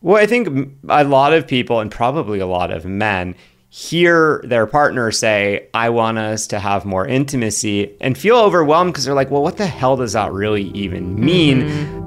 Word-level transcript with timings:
Well, 0.00 0.22
I 0.22 0.26
think 0.26 0.70
a 0.88 1.04
lot 1.04 1.32
of 1.32 1.46
people, 1.46 1.80
and 1.80 1.90
probably 1.90 2.38
a 2.38 2.46
lot 2.46 2.70
of 2.70 2.84
men, 2.84 3.34
hear 3.68 4.40
their 4.44 4.66
partner 4.66 5.10
say, 5.10 5.68
I 5.74 5.90
want 5.90 6.18
us 6.18 6.46
to 6.48 6.60
have 6.60 6.84
more 6.84 7.06
intimacy, 7.06 7.96
and 8.00 8.16
feel 8.16 8.36
overwhelmed 8.36 8.92
because 8.92 9.04
they're 9.04 9.14
like, 9.14 9.30
well, 9.30 9.42
what 9.42 9.56
the 9.56 9.66
hell 9.66 9.96
does 9.96 10.12
that 10.12 10.32
really 10.32 10.70
even 10.70 11.18
mean? 11.18 11.62
Mm-hmm. 11.62 11.97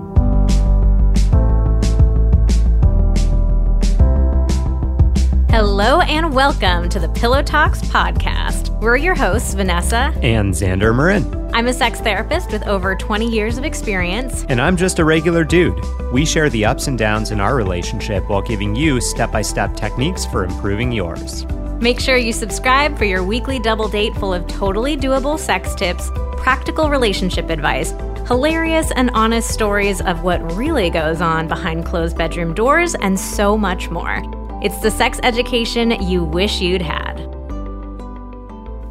Hello 5.83 6.01
and 6.01 6.31
welcome 6.35 6.89
to 6.89 6.99
the 6.99 7.09
Pillow 7.09 7.41
Talks 7.41 7.81
podcast. 7.81 8.69
We're 8.81 8.97
your 8.97 9.15
hosts, 9.15 9.55
Vanessa 9.55 10.13
and 10.21 10.53
Xander 10.53 10.95
Marin. 10.95 11.49
I'm 11.55 11.65
a 11.65 11.73
sex 11.73 11.99
therapist 11.99 12.51
with 12.51 12.61
over 12.67 12.93
20 12.93 13.27
years 13.27 13.57
of 13.57 13.63
experience. 13.63 14.45
And 14.47 14.61
I'm 14.61 14.77
just 14.77 14.99
a 14.99 15.05
regular 15.05 15.43
dude. 15.43 15.83
We 16.13 16.23
share 16.23 16.51
the 16.51 16.65
ups 16.65 16.85
and 16.85 16.99
downs 16.99 17.31
in 17.31 17.39
our 17.39 17.55
relationship 17.55 18.29
while 18.29 18.43
giving 18.43 18.75
you 18.75 19.01
step 19.01 19.31
by 19.31 19.41
step 19.41 19.75
techniques 19.75 20.23
for 20.23 20.43
improving 20.43 20.91
yours. 20.91 21.47
Make 21.81 21.99
sure 21.99 22.15
you 22.15 22.31
subscribe 22.31 22.95
for 22.95 23.05
your 23.05 23.23
weekly 23.23 23.57
double 23.57 23.87
date 23.87 24.13
full 24.17 24.35
of 24.35 24.45
totally 24.45 24.95
doable 24.95 25.39
sex 25.39 25.73
tips, 25.73 26.11
practical 26.37 26.91
relationship 26.91 27.49
advice, 27.49 27.89
hilarious 28.27 28.91
and 28.91 29.09
honest 29.15 29.49
stories 29.49 29.99
of 30.01 30.21
what 30.21 30.43
really 30.55 30.91
goes 30.91 31.21
on 31.21 31.47
behind 31.47 31.87
closed 31.87 32.15
bedroom 32.15 32.53
doors, 32.53 32.93
and 32.93 33.19
so 33.19 33.57
much 33.57 33.89
more. 33.89 34.21
It's 34.61 34.79
the 34.79 34.91
sex 34.91 35.19
education 35.23 35.89
you 36.03 36.23
wish 36.23 36.61
you'd 36.61 36.83
had. 36.83 37.17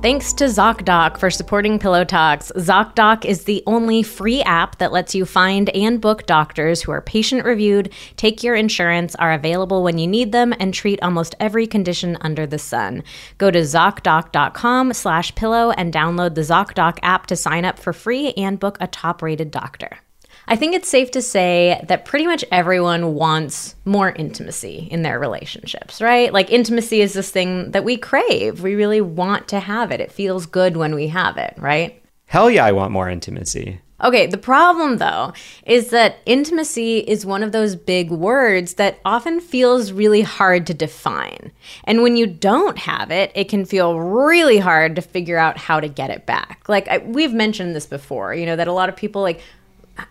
Thanks 0.03 0.33
to 0.33 0.45
ZocDoc 0.45 1.19
for 1.19 1.31
supporting 1.31 1.79
Pillow 1.79 2.05
Talks. 2.05 2.51
ZocDoc 2.57 3.25
is 3.25 3.45
the 3.45 3.63
only 3.67 4.03
free 4.03 4.43
app 4.43 4.79
that 4.79 4.91
lets 4.91 5.15
you 5.15 5.25
find 5.25 5.69
and 5.69 6.01
book 6.01 6.27
doctors 6.27 6.83
who 6.83 6.91
are 6.91 7.03
patient 7.03 7.45
reviewed, 7.45 7.93
take 8.17 8.43
your 8.43 8.55
insurance, 8.55 9.15
are 9.15 9.33
available 9.33 9.85
when 9.85 9.99
you 9.99 10.09
need 10.09 10.33
them, 10.33 10.53
and 10.59 10.75
treat 10.75 11.01
almost 11.03 11.35
every 11.39 11.67
condition 11.67 12.17
under 12.23 12.47
the 12.47 12.59
sun. 12.59 13.05
Go 13.39 13.51
to 13.51 13.61
ZocDoc.com 13.61 14.95
slash 14.95 15.35
pillow 15.35 15.71
and 15.73 15.93
download 15.93 16.35
the 16.35 16.41
ZocDoc 16.41 16.99
app 17.03 17.27
to 17.27 17.37
sign 17.37 17.65
up 17.65 17.79
for 17.79 17.93
free 17.93 18.33
and 18.33 18.59
book 18.59 18.79
a 18.81 18.87
top-rated 18.87 19.51
doctor. 19.51 19.99
I 20.51 20.57
think 20.57 20.75
it's 20.75 20.89
safe 20.89 21.13
to 21.13 21.23
say 21.23 21.81
that 21.87 22.05
pretty 22.05 22.27
much 22.27 22.45
everyone 22.51 23.15
wants 23.15 23.77
more 23.85 24.11
intimacy 24.11 24.89
in 24.91 25.03
their 25.03 25.21
relationships, 25.21 26.03
right? 26.03 26.33
Like, 26.33 26.51
intimacy 26.51 27.03
is 27.03 27.13
this 27.13 27.31
thing 27.31 27.71
that 27.71 27.85
we 27.85 27.97
crave. 27.97 28.61
We 28.61 28.75
really 28.75 29.01
want 29.01 29.47
to 29.49 29.61
have 29.61 29.93
it. 29.93 30.01
It 30.01 30.11
feels 30.11 30.47
good 30.47 30.77
when 30.77 30.93
we 30.93 31.07
have 31.07 31.37
it, 31.37 31.55
right? 31.57 32.03
Hell 32.27 32.51
yeah, 32.51 32.65
I 32.65 32.73
want 32.73 32.91
more 32.91 33.09
intimacy. 33.09 33.81
Okay, 34.03 34.27
the 34.27 34.39
problem 34.39 34.97
though 34.97 35.35
is 35.67 35.91
that 35.91 36.17
intimacy 36.25 37.01
is 37.01 37.27
one 37.27 37.43
of 37.43 37.53
those 37.53 37.77
big 37.77 38.11
words 38.11 38.75
that 38.75 38.99
often 39.05 39.41
feels 39.41 39.93
really 39.93 40.23
hard 40.23 40.67
to 40.69 40.75
define. 40.75 41.53
And 41.85 42.03
when 42.03 42.17
you 42.17 42.27
don't 42.27 42.79
have 42.79 43.11
it, 43.11 43.31
it 43.35 43.51
can 43.51 43.67
feel 43.67 44.01
really 44.01 44.57
hard 44.57 44.97
to 44.97 45.03
figure 45.03 45.37
out 45.37 45.59
how 45.59 45.81
to 45.81 45.89
get 45.89 46.09
it 46.09 46.25
back. 46.25 46.65
Like 46.67 46.89
I, 46.89 46.99
we've 46.99 47.35
mentioned 47.35 47.77
this 47.77 47.87
before, 47.87 48.35
you 48.35 48.47
know, 48.47 48.57
that 48.57 48.69
a 48.69 48.73
lot 48.73 48.89
of 48.89 48.97
people 48.97 49.21
like 49.21 49.43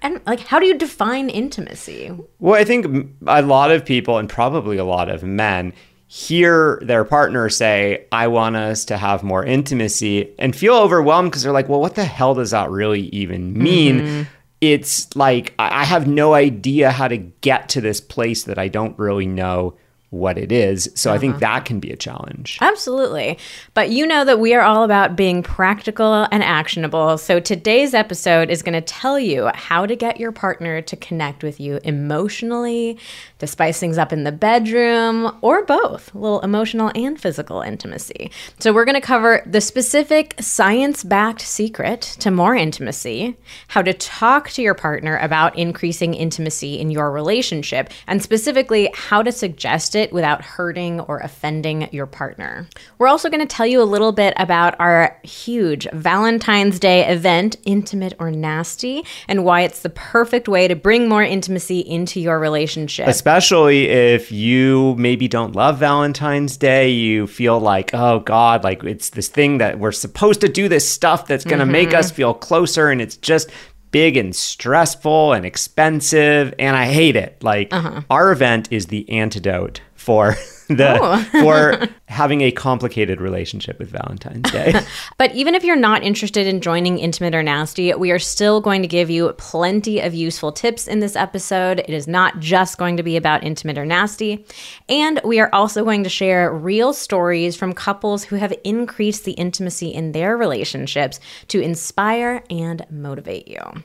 and 0.01 0.21
like 0.25 0.39
how 0.39 0.59
do 0.59 0.65
you 0.65 0.77
define 0.77 1.29
intimacy 1.29 2.11
well 2.39 2.59
i 2.59 2.63
think 2.63 2.85
a 3.27 3.41
lot 3.41 3.71
of 3.71 3.85
people 3.85 4.17
and 4.17 4.29
probably 4.29 4.77
a 4.77 4.83
lot 4.83 5.09
of 5.09 5.23
men 5.23 5.73
hear 6.07 6.79
their 6.81 7.03
partner 7.03 7.49
say 7.49 8.05
i 8.11 8.27
want 8.27 8.55
us 8.55 8.85
to 8.85 8.97
have 8.97 9.23
more 9.23 9.45
intimacy 9.45 10.33
and 10.39 10.55
feel 10.55 10.75
overwhelmed 10.75 11.29
because 11.29 11.43
they're 11.43 11.51
like 11.51 11.69
well 11.69 11.79
what 11.79 11.95
the 11.95 12.05
hell 12.05 12.33
does 12.33 12.51
that 12.51 12.69
really 12.69 13.01
even 13.09 13.53
mean 13.53 13.99
mm-hmm. 13.99 14.21
it's 14.61 15.15
like 15.15 15.53
i 15.59 15.85
have 15.85 16.07
no 16.07 16.33
idea 16.33 16.91
how 16.91 17.07
to 17.07 17.17
get 17.17 17.69
to 17.69 17.81
this 17.81 18.01
place 18.01 18.43
that 18.43 18.57
i 18.57 18.67
don't 18.67 18.97
really 18.97 19.27
know 19.27 19.75
what 20.11 20.37
it 20.37 20.51
is. 20.51 20.89
So 20.95 21.09
uh-huh. 21.09 21.15
I 21.15 21.19
think 21.19 21.31
uh-huh. 21.35 21.39
that 21.41 21.65
can 21.65 21.79
be 21.79 21.91
a 21.91 21.95
challenge. 21.95 22.57
Absolutely. 22.61 23.37
But 23.73 23.91
you 23.91 24.07
know 24.07 24.25
that 24.25 24.39
we 24.39 24.55
are 24.55 24.61
all 24.61 24.83
about 24.83 25.15
being 25.15 25.43
practical 25.43 26.27
and 26.31 26.43
actionable. 26.43 27.17
So 27.17 27.39
today's 27.39 27.93
episode 27.93 28.49
is 28.49 28.63
going 28.63 28.73
to 28.73 28.81
tell 28.81 29.19
you 29.19 29.51
how 29.53 29.85
to 29.85 29.95
get 29.95 30.19
your 30.19 30.31
partner 30.31 30.81
to 30.81 30.95
connect 30.95 31.43
with 31.43 31.59
you 31.59 31.79
emotionally, 31.83 32.97
to 33.37 33.45
spice 33.45 33.79
things 33.79 33.97
up 33.97 34.11
in 34.11 34.23
the 34.23 34.31
bedroom, 34.31 35.37
or 35.41 35.63
both, 35.63 36.13
a 36.15 36.17
little 36.17 36.41
emotional 36.41 36.91
and 36.95 37.21
physical 37.21 37.61
intimacy. 37.61 38.31
So 38.57 38.73
we're 38.73 38.85
going 38.85 38.95
to 38.95 39.01
cover 39.01 39.43
the 39.45 39.61
specific 39.61 40.35
science 40.39 41.03
backed 41.03 41.41
secret 41.41 42.01
to 42.19 42.31
more 42.31 42.55
intimacy, 42.55 43.37
how 43.67 43.83
to 43.83 43.93
talk 43.93 44.49
to 44.51 44.61
your 44.63 44.73
partner 44.73 45.17
about 45.17 45.57
increasing 45.57 46.15
intimacy 46.15 46.79
in 46.79 46.89
your 46.89 47.11
relationship, 47.11 47.91
and 48.07 48.23
specifically 48.23 48.89
how 48.95 49.21
to 49.21 49.31
suggest 49.31 49.95
it 49.95 49.98
it 49.99 50.11
without 50.11 50.41
hurting 50.41 50.99
or 51.01 51.19
offending 51.19 51.87
your 51.91 52.07
partner. 52.07 52.67
We're 52.97 53.07
also 53.07 53.29
going 53.29 53.45
to 53.45 53.45
tell 53.45 53.67
you 53.67 53.81
a 53.81 53.83
little 53.83 54.11
bit 54.11 54.33
about 54.37 54.75
our 54.79 55.19
huge 55.23 55.87
Valentine's 55.93 56.79
Day 56.79 57.07
event, 57.07 57.57
Intimate 57.65 58.13
or 58.19 58.31
Nasty, 58.31 59.05
and 59.27 59.45
why 59.45 59.61
it's 59.61 59.81
the 59.81 59.89
perfect 59.89 60.47
way 60.47 60.67
to 60.67 60.75
bring 60.75 61.07
more 61.07 61.23
intimacy 61.23 61.79
into 61.79 62.19
your 62.19 62.39
relationship. 62.39 63.07
Especially 63.07 63.89
if 63.89 64.31
you 64.31 64.95
maybe 64.97 65.27
don't 65.27 65.55
love 65.55 65.77
Valentine's 65.77 66.57
Day, 66.57 66.89
you 66.89 67.27
feel 67.27 67.59
like, 67.59 67.91
oh 67.93 68.21
God, 68.21 68.63
like 68.63 68.83
it's 68.83 69.11
this 69.11 69.27
thing 69.27 69.59
that 69.59 69.77
we're 69.77 69.91
supposed 69.91 70.41
to 70.41 70.49
do 70.49 70.67
this 70.67 70.89
stuff 70.89 71.27
that's 71.27 71.43
going 71.43 71.59
to 71.59 71.65
mm-hmm. 71.65 71.71
make 71.73 71.93
us 71.93 72.09
feel 72.09 72.33
closer, 72.33 72.89
and 72.89 73.01
it's 73.01 73.17
just 73.17 73.49
big 73.91 74.17
and 74.17 74.35
stressful 74.35 75.33
and 75.33 75.45
expensive 75.45 76.53
and 76.59 76.75
I 76.75 76.85
hate 76.85 77.15
it. 77.15 77.43
Like 77.43 77.73
uh-huh. 77.73 78.01
our 78.09 78.31
event 78.31 78.67
is 78.71 78.87
the 78.87 79.09
antidote 79.09 79.81
for 79.99 80.35
the 80.69 80.97
oh. 81.01 81.23
for 81.41 81.87
having 82.07 82.41
a 82.41 82.51
complicated 82.51 83.19
relationship 83.19 83.77
with 83.79 83.89
Valentine's 83.89 84.49
Day. 84.51 84.73
but 85.17 85.33
even 85.35 85.55
if 85.55 85.63
you're 85.63 85.75
not 85.75 86.03
interested 86.03 86.47
in 86.47 86.61
joining 86.61 86.99
Intimate 86.99 87.35
or 87.35 87.43
Nasty, 87.43 87.93
we 87.93 88.11
are 88.11 88.19
still 88.19 88.61
going 88.61 88.81
to 88.81 88.87
give 88.87 89.09
you 89.09 89.33
plenty 89.33 89.99
of 89.99 90.13
useful 90.13 90.51
tips 90.51 90.87
in 90.87 90.99
this 90.99 91.15
episode. 91.15 91.79
It 91.79 91.89
is 91.89 92.07
not 92.07 92.39
just 92.39 92.77
going 92.77 92.97
to 92.97 93.03
be 93.03 93.17
about 93.17 93.43
Intimate 93.43 93.77
or 93.77 93.85
Nasty, 93.85 94.45
and 94.87 95.19
we 95.25 95.39
are 95.39 95.49
also 95.53 95.83
going 95.83 96.03
to 96.03 96.09
share 96.09 96.53
real 96.53 96.93
stories 96.93 97.55
from 97.55 97.73
couples 97.73 98.23
who 98.23 98.37
have 98.37 98.53
increased 98.63 99.25
the 99.25 99.33
intimacy 99.33 99.89
in 99.89 100.13
their 100.13 100.37
relationships 100.37 101.19
to 101.49 101.59
inspire 101.59 102.43
and 102.49 102.85
motivate 102.89 103.47
you. 103.47 103.83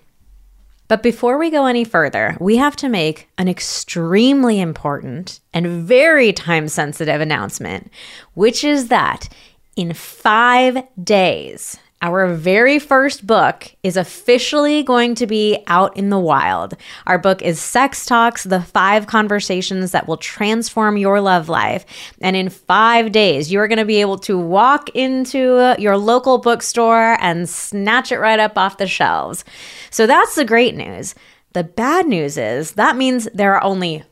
But 0.94 1.02
before 1.02 1.38
we 1.38 1.50
go 1.50 1.66
any 1.66 1.82
further, 1.82 2.36
we 2.38 2.56
have 2.58 2.76
to 2.76 2.88
make 2.88 3.28
an 3.36 3.48
extremely 3.48 4.60
important 4.60 5.40
and 5.52 5.66
very 5.66 6.32
time 6.32 6.68
sensitive 6.68 7.20
announcement, 7.20 7.90
which 8.34 8.62
is 8.62 8.86
that 8.90 9.28
in 9.74 9.92
five 9.92 10.84
days, 11.02 11.78
our 12.04 12.26
very 12.34 12.78
first 12.78 13.26
book 13.26 13.74
is 13.82 13.96
officially 13.96 14.82
going 14.82 15.14
to 15.14 15.26
be 15.26 15.64
out 15.66 15.96
in 15.96 16.10
the 16.10 16.18
wild. 16.18 16.74
Our 17.06 17.16
book 17.16 17.40
is 17.40 17.58
Sex 17.58 18.04
Talks 18.04 18.44
The 18.44 18.60
Five 18.60 19.06
Conversations 19.06 19.92
That 19.92 20.06
Will 20.06 20.18
Transform 20.18 20.98
Your 20.98 21.22
Love 21.22 21.48
Life. 21.48 21.86
And 22.20 22.36
in 22.36 22.50
five 22.50 23.10
days, 23.10 23.50
you're 23.50 23.68
going 23.68 23.78
to 23.78 23.86
be 23.86 24.02
able 24.02 24.18
to 24.18 24.38
walk 24.38 24.90
into 24.90 25.74
your 25.78 25.96
local 25.96 26.36
bookstore 26.36 27.16
and 27.22 27.48
snatch 27.48 28.12
it 28.12 28.18
right 28.18 28.38
up 28.38 28.58
off 28.58 28.76
the 28.76 28.86
shelves. 28.86 29.42
So 29.88 30.06
that's 30.06 30.34
the 30.34 30.44
great 30.44 30.76
news. 30.76 31.14
The 31.54 31.64
bad 31.64 32.06
news 32.06 32.36
is 32.36 32.72
that 32.72 32.96
means 32.96 33.28
there 33.32 33.54
are 33.54 33.64
only 33.64 34.04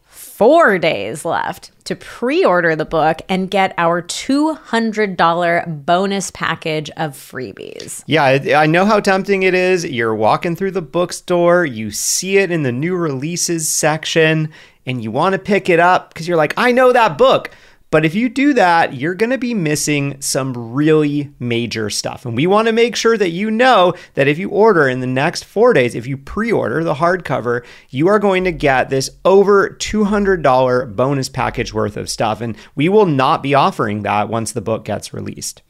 four 0.43 0.77
days 0.77 1.25
left 1.25 1.71
to 1.85 1.95
pre 1.95 2.45
order 2.45 2.75
the 2.75 2.85
book 2.85 3.23
and 3.29 3.49
get 3.49 3.73
our 3.79 4.03
$200 4.03 5.87
bonus 5.87 6.33
package 6.33 6.91
of 6.97 7.13
freebies. 7.13 8.03
Yeah, 8.07 8.25
I 8.25 8.67
know 8.67 8.85
how 8.85 8.99
tempting 8.99 9.45
it 9.45 9.55
is. 9.55 9.85
You're 9.85 10.17
walking 10.17 10.57
through 10.57 10.73
the 10.73 10.83
bookstore, 10.83 11.65
you 11.65 11.93
see 11.93 12.39
it 12.39 12.51
in 12.51 12.65
the 12.65 12.73
new 12.73 12.97
releases 12.97 13.69
section, 13.69 14.51
and 14.85 15.01
you 15.01 15.13
want 15.13 15.35
to 15.35 15.39
pick 15.39 15.69
it 15.69 15.79
up 15.79 16.13
because 16.13 16.27
you're 16.27 16.37
like, 16.37 16.55
I 16.57 16.73
know 16.73 16.93
that 16.93 17.17
book. 17.17 17.53
But 17.93 18.07
if 18.07 18.15
you 18.15 18.31
do 18.31 18.55
that, 18.55 18.95
you're 18.95 19.15
going 19.15 19.31
to 19.31 19.39
be 19.39 19.53
missing 19.53 20.19
some 20.19 20.73
really 20.73 21.31
major 21.39 21.91
stuff. 21.91 22.25
And 22.25 22.35
we 22.35 22.47
want 22.47 22.67
to 22.69 22.73
make 22.73 22.97
sure 22.97 23.19
that 23.19 23.33
you 23.33 23.51
know 23.51 23.93
that 24.15 24.27
if 24.27 24.39
you 24.39 24.49
order 24.49 24.89
in 24.89 25.01
the 25.01 25.07
next 25.07 25.45
four 25.45 25.75
days, 25.75 25.95
if 25.95 26.07
you 26.07 26.17
pre 26.17 26.51
order 26.51 26.83
the 26.83 26.95
hardcover, 26.95 27.63
you 27.91 28.09
are 28.09 28.19
going 28.19 28.45
to 28.45 28.51
get 28.51 28.89
this 28.89 29.11
over 29.27 29.69
$200 29.69 30.97
bonus 30.97 31.29
package 31.29 31.75
worth 31.75 31.99
of 31.99 32.09
stuff. 32.09 32.41
And 32.41 32.57
we 32.75 32.89
will 32.89 33.05
not 33.05 33.43
be 33.43 33.55
offering 33.55 34.05
that 34.05 34.31
once 34.31 34.53
the 34.53 34.63
book 34.63 34.87
gets 34.87 35.13
released. 35.13 35.61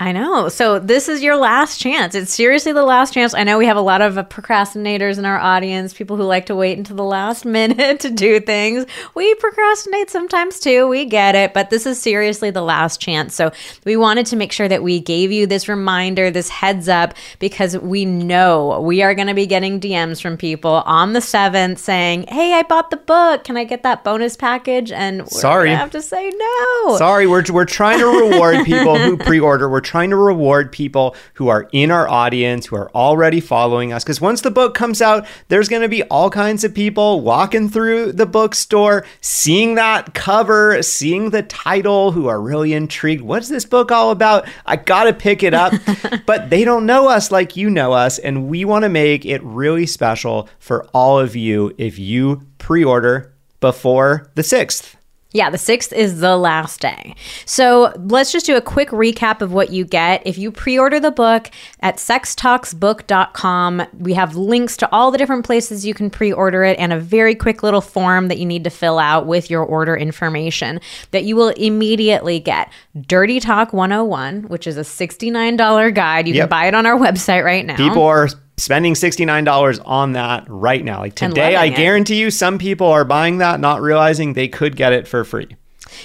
I 0.00 0.12
know. 0.12 0.48
So 0.48 0.78
this 0.78 1.08
is 1.08 1.24
your 1.24 1.36
last 1.36 1.78
chance. 1.80 2.14
It's 2.14 2.32
seriously 2.32 2.70
the 2.70 2.84
last 2.84 3.14
chance. 3.14 3.34
I 3.34 3.42
know 3.42 3.58
we 3.58 3.66
have 3.66 3.76
a 3.76 3.80
lot 3.80 4.00
of 4.00 4.16
uh, 4.16 4.22
procrastinators 4.22 5.18
in 5.18 5.24
our 5.24 5.38
audience, 5.38 5.92
people 5.92 6.16
who 6.16 6.22
like 6.22 6.46
to 6.46 6.54
wait 6.54 6.78
until 6.78 6.94
the 6.94 7.02
last 7.02 7.44
minute 7.58 7.98
to 8.00 8.10
do 8.10 8.38
things. 8.38 8.86
We 9.16 9.34
procrastinate 9.34 10.08
sometimes 10.08 10.60
too. 10.60 10.86
We 10.86 11.04
get 11.04 11.34
it, 11.34 11.52
but 11.52 11.70
this 11.70 11.84
is 11.84 12.00
seriously 12.00 12.50
the 12.50 12.62
last 12.62 13.00
chance. 13.00 13.34
So 13.34 13.50
we 13.84 13.96
wanted 13.96 14.26
to 14.26 14.36
make 14.36 14.52
sure 14.52 14.68
that 14.68 14.84
we 14.84 15.00
gave 15.00 15.32
you 15.32 15.48
this 15.48 15.68
reminder, 15.68 16.30
this 16.30 16.48
heads 16.48 16.88
up 16.88 17.14
because 17.40 17.76
we 17.76 18.04
know 18.04 18.80
we 18.80 19.02
are 19.02 19.16
going 19.16 19.26
to 19.26 19.34
be 19.34 19.46
getting 19.46 19.80
DMs 19.80 20.22
from 20.22 20.36
people 20.36 20.84
on 20.86 21.12
the 21.12 21.20
7th 21.20 21.78
saying, 21.78 22.26
"Hey, 22.28 22.54
I 22.54 22.62
bought 22.62 22.90
the 22.90 22.98
book. 22.98 23.42
Can 23.42 23.56
I 23.56 23.64
get 23.64 23.82
that 23.82 24.04
bonus 24.04 24.36
package?" 24.36 24.92
And 24.92 25.22
we're 25.22 25.26
Sorry. 25.26 25.70
gonna 25.70 25.78
have 25.78 25.90
to 25.90 26.02
say 26.02 26.30
no. 26.30 26.96
Sorry, 26.98 27.26
we're, 27.26 27.42
we're 27.50 27.64
trying 27.64 27.98
to 27.98 28.06
reward 28.06 28.64
people 28.64 28.96
who 28.96 29.16
pre 29.28 29.40
order. 29.40 29.68
We're 29.68 29.87
trying 29.88 30.10
to 30.10 30.16
reward 30.16 30.70
people 30.70 31.16
who 31.34 31.48
are 31.48 31.68
in 31.72 31.90
our 31.90 32.06
audience, 32.06 32.66
who 32.66 32.76
are 32.76 32.90
already 32.90 33.40
following 33.40 33.90
us. 33.90 34.04
Because 34.04 34.20
once 34.20 34.42
the 34.42 34.50
book 34.50 34.74
comes 34.74 35.00
out, 35.00 35.26
there's 35.48 35.68
going 35.68 35.82
to 35.82 35.88
be 35.88 36.02
all 36.04 36.28
kinds 36.28 36.62
of 36.62 36.74
people 36.74 37.22
walking 37.22 37.70
through 37.70 38.12
the 38.12 38.26
bookstore, 38.26 39.06
seeing 39.22 39.76
that 39.76 40.12
cover, 40.12 40.82
seeing 40.82 41.30
the 41.30 41.42
title, 41.42 42.12
who 42.12 42.28
are 42.28 42.40
really 42.40 42.74
intrigued. 42.74 43.22
What's 43.22 43.48
this 43.48 43.64
book 43.64 43.90
all 43.90 44.10
about? 44.10 44.46
I 44.66 44.76
got 44.76 45.04
to 45.04 45.14
pick 45.14 45.42
it 45.42 45.54
up. 45.54 45.72
but 46.26 46.50
they 46.50 46.64
don't 46.64 46.84
know 46.84 47.08
us 47.08 47.30
like 47.30 47.56
you 47.56 47.70
know 47.70 47.94
us. 47.94 48.18
And 48.18 48.48
we 48.48 48.66
want 48.66 48.82
to 48.82 48.90
make 48.90 49.24
it 49.24 49.42
really 49.42 49.86
special 49.86 50.50
for 50.58 50.84
all 50.92 51.18
of 51.18 51.34
you 51.34 51.74
if 51.78 51.98
you 51.98 52.42
pre 52.58 52.84
order 52.84 53.32
before 53.60 54.30
the 54.34 54.42
6th. 54.42 54.97
Yeah, 55.38 55.50
the 55.50 55.56
6th 55.56 55.92
is 55.92 56.18
the 56.18 56.36
last 56.36 56.80
day. 56.80 57.14
So 57.44 57.92
let's 57.96 58.32
just 58.32 58.44
do 58.44 58.56
a 58.56 58.60
quick 58.60 58.88
recap 58.88 59.40
of 59.40 59.52
what 59.52 59.70
you 59.70 59.84
get. 59.84 60.20
If 60.26 60.36
you 60.36 60.50
pre 60.50 60.76
order 60.76 60.98
the 60.98 61.12
book 61.12 61.48
at 61.78 61.98
sextalksbook.com, 61.98 63.82
we 63.98 64.14
have 64.14 64.34
links 64.34 64.76
to 64.78 64.88
all 64.92 65.12
the 65.12 65.18
different 65.18 65.44
places 65.46 65.86
you 65.86 65.94
can 65.94 66.10
pre 66.10 66.32
order 66.32 66.64
it 66.64 66.76
and 66.80 66.92
a 66.92 66.98
very 66.98 67.36
quick 67.36 67.62
little 67.62 67.80
form 67.80 68.26
that 68.28 68.38
you 68.38 68.46
need 68.46 68.64
to 68.64 68.70
fill 68.70 68.98
out 68.98 69.26
with 69.26 69.48
your 69.48 69.62
order 69.62 69.96
information 69.96 70.80
that 71.12 71.22
you 71.22 71.36
will 71.36 71.50
immediately 71.50 72.40
get. 72.40 72.72
Dirty 73.00 73.38
Talk 73.38 73.72
101, 73.72 74.42
which 74.48 74.66
is 74.66 74.76
a 74.76 74.82
$69 74.82 75.94
guide. 75.94 76.26
You 76.26 76.34
Yep. 76.34 76.42
can 76.42 76.48
buy 76.48 76.66
it 76.66 76.74
on 76.74 76.84
our 76.84 76.96
website 76.98 77.44
right 77.44 77.64
now. 77.64 77.76
People 77.76 78.02
are 78.02 78.28
spending 78.58 78.94
$69 78.94 79.80
on 79.84 80.12
that 80.12 80.44
right 80.48 80.84
now. 80.84 81.00
Like 81.00 81.14
today, 81.14 81.56
I 81.56 81.66
it. 81.66 81.76
guarantee 81.76 82.20
you 82.20 82.30
some 82.30 82.58
people 82.58 82.88
are 82.88 83.04
buying 83.04 83.38
that, 83.38 83.60
not 83.60 83.80
realizing 83.80 84.34
they 84.34 84.48
could 84.48 84.76
get 84.76 84.92
it 84.92 85.08
for 85.08 85.24
free. 85.24 85.56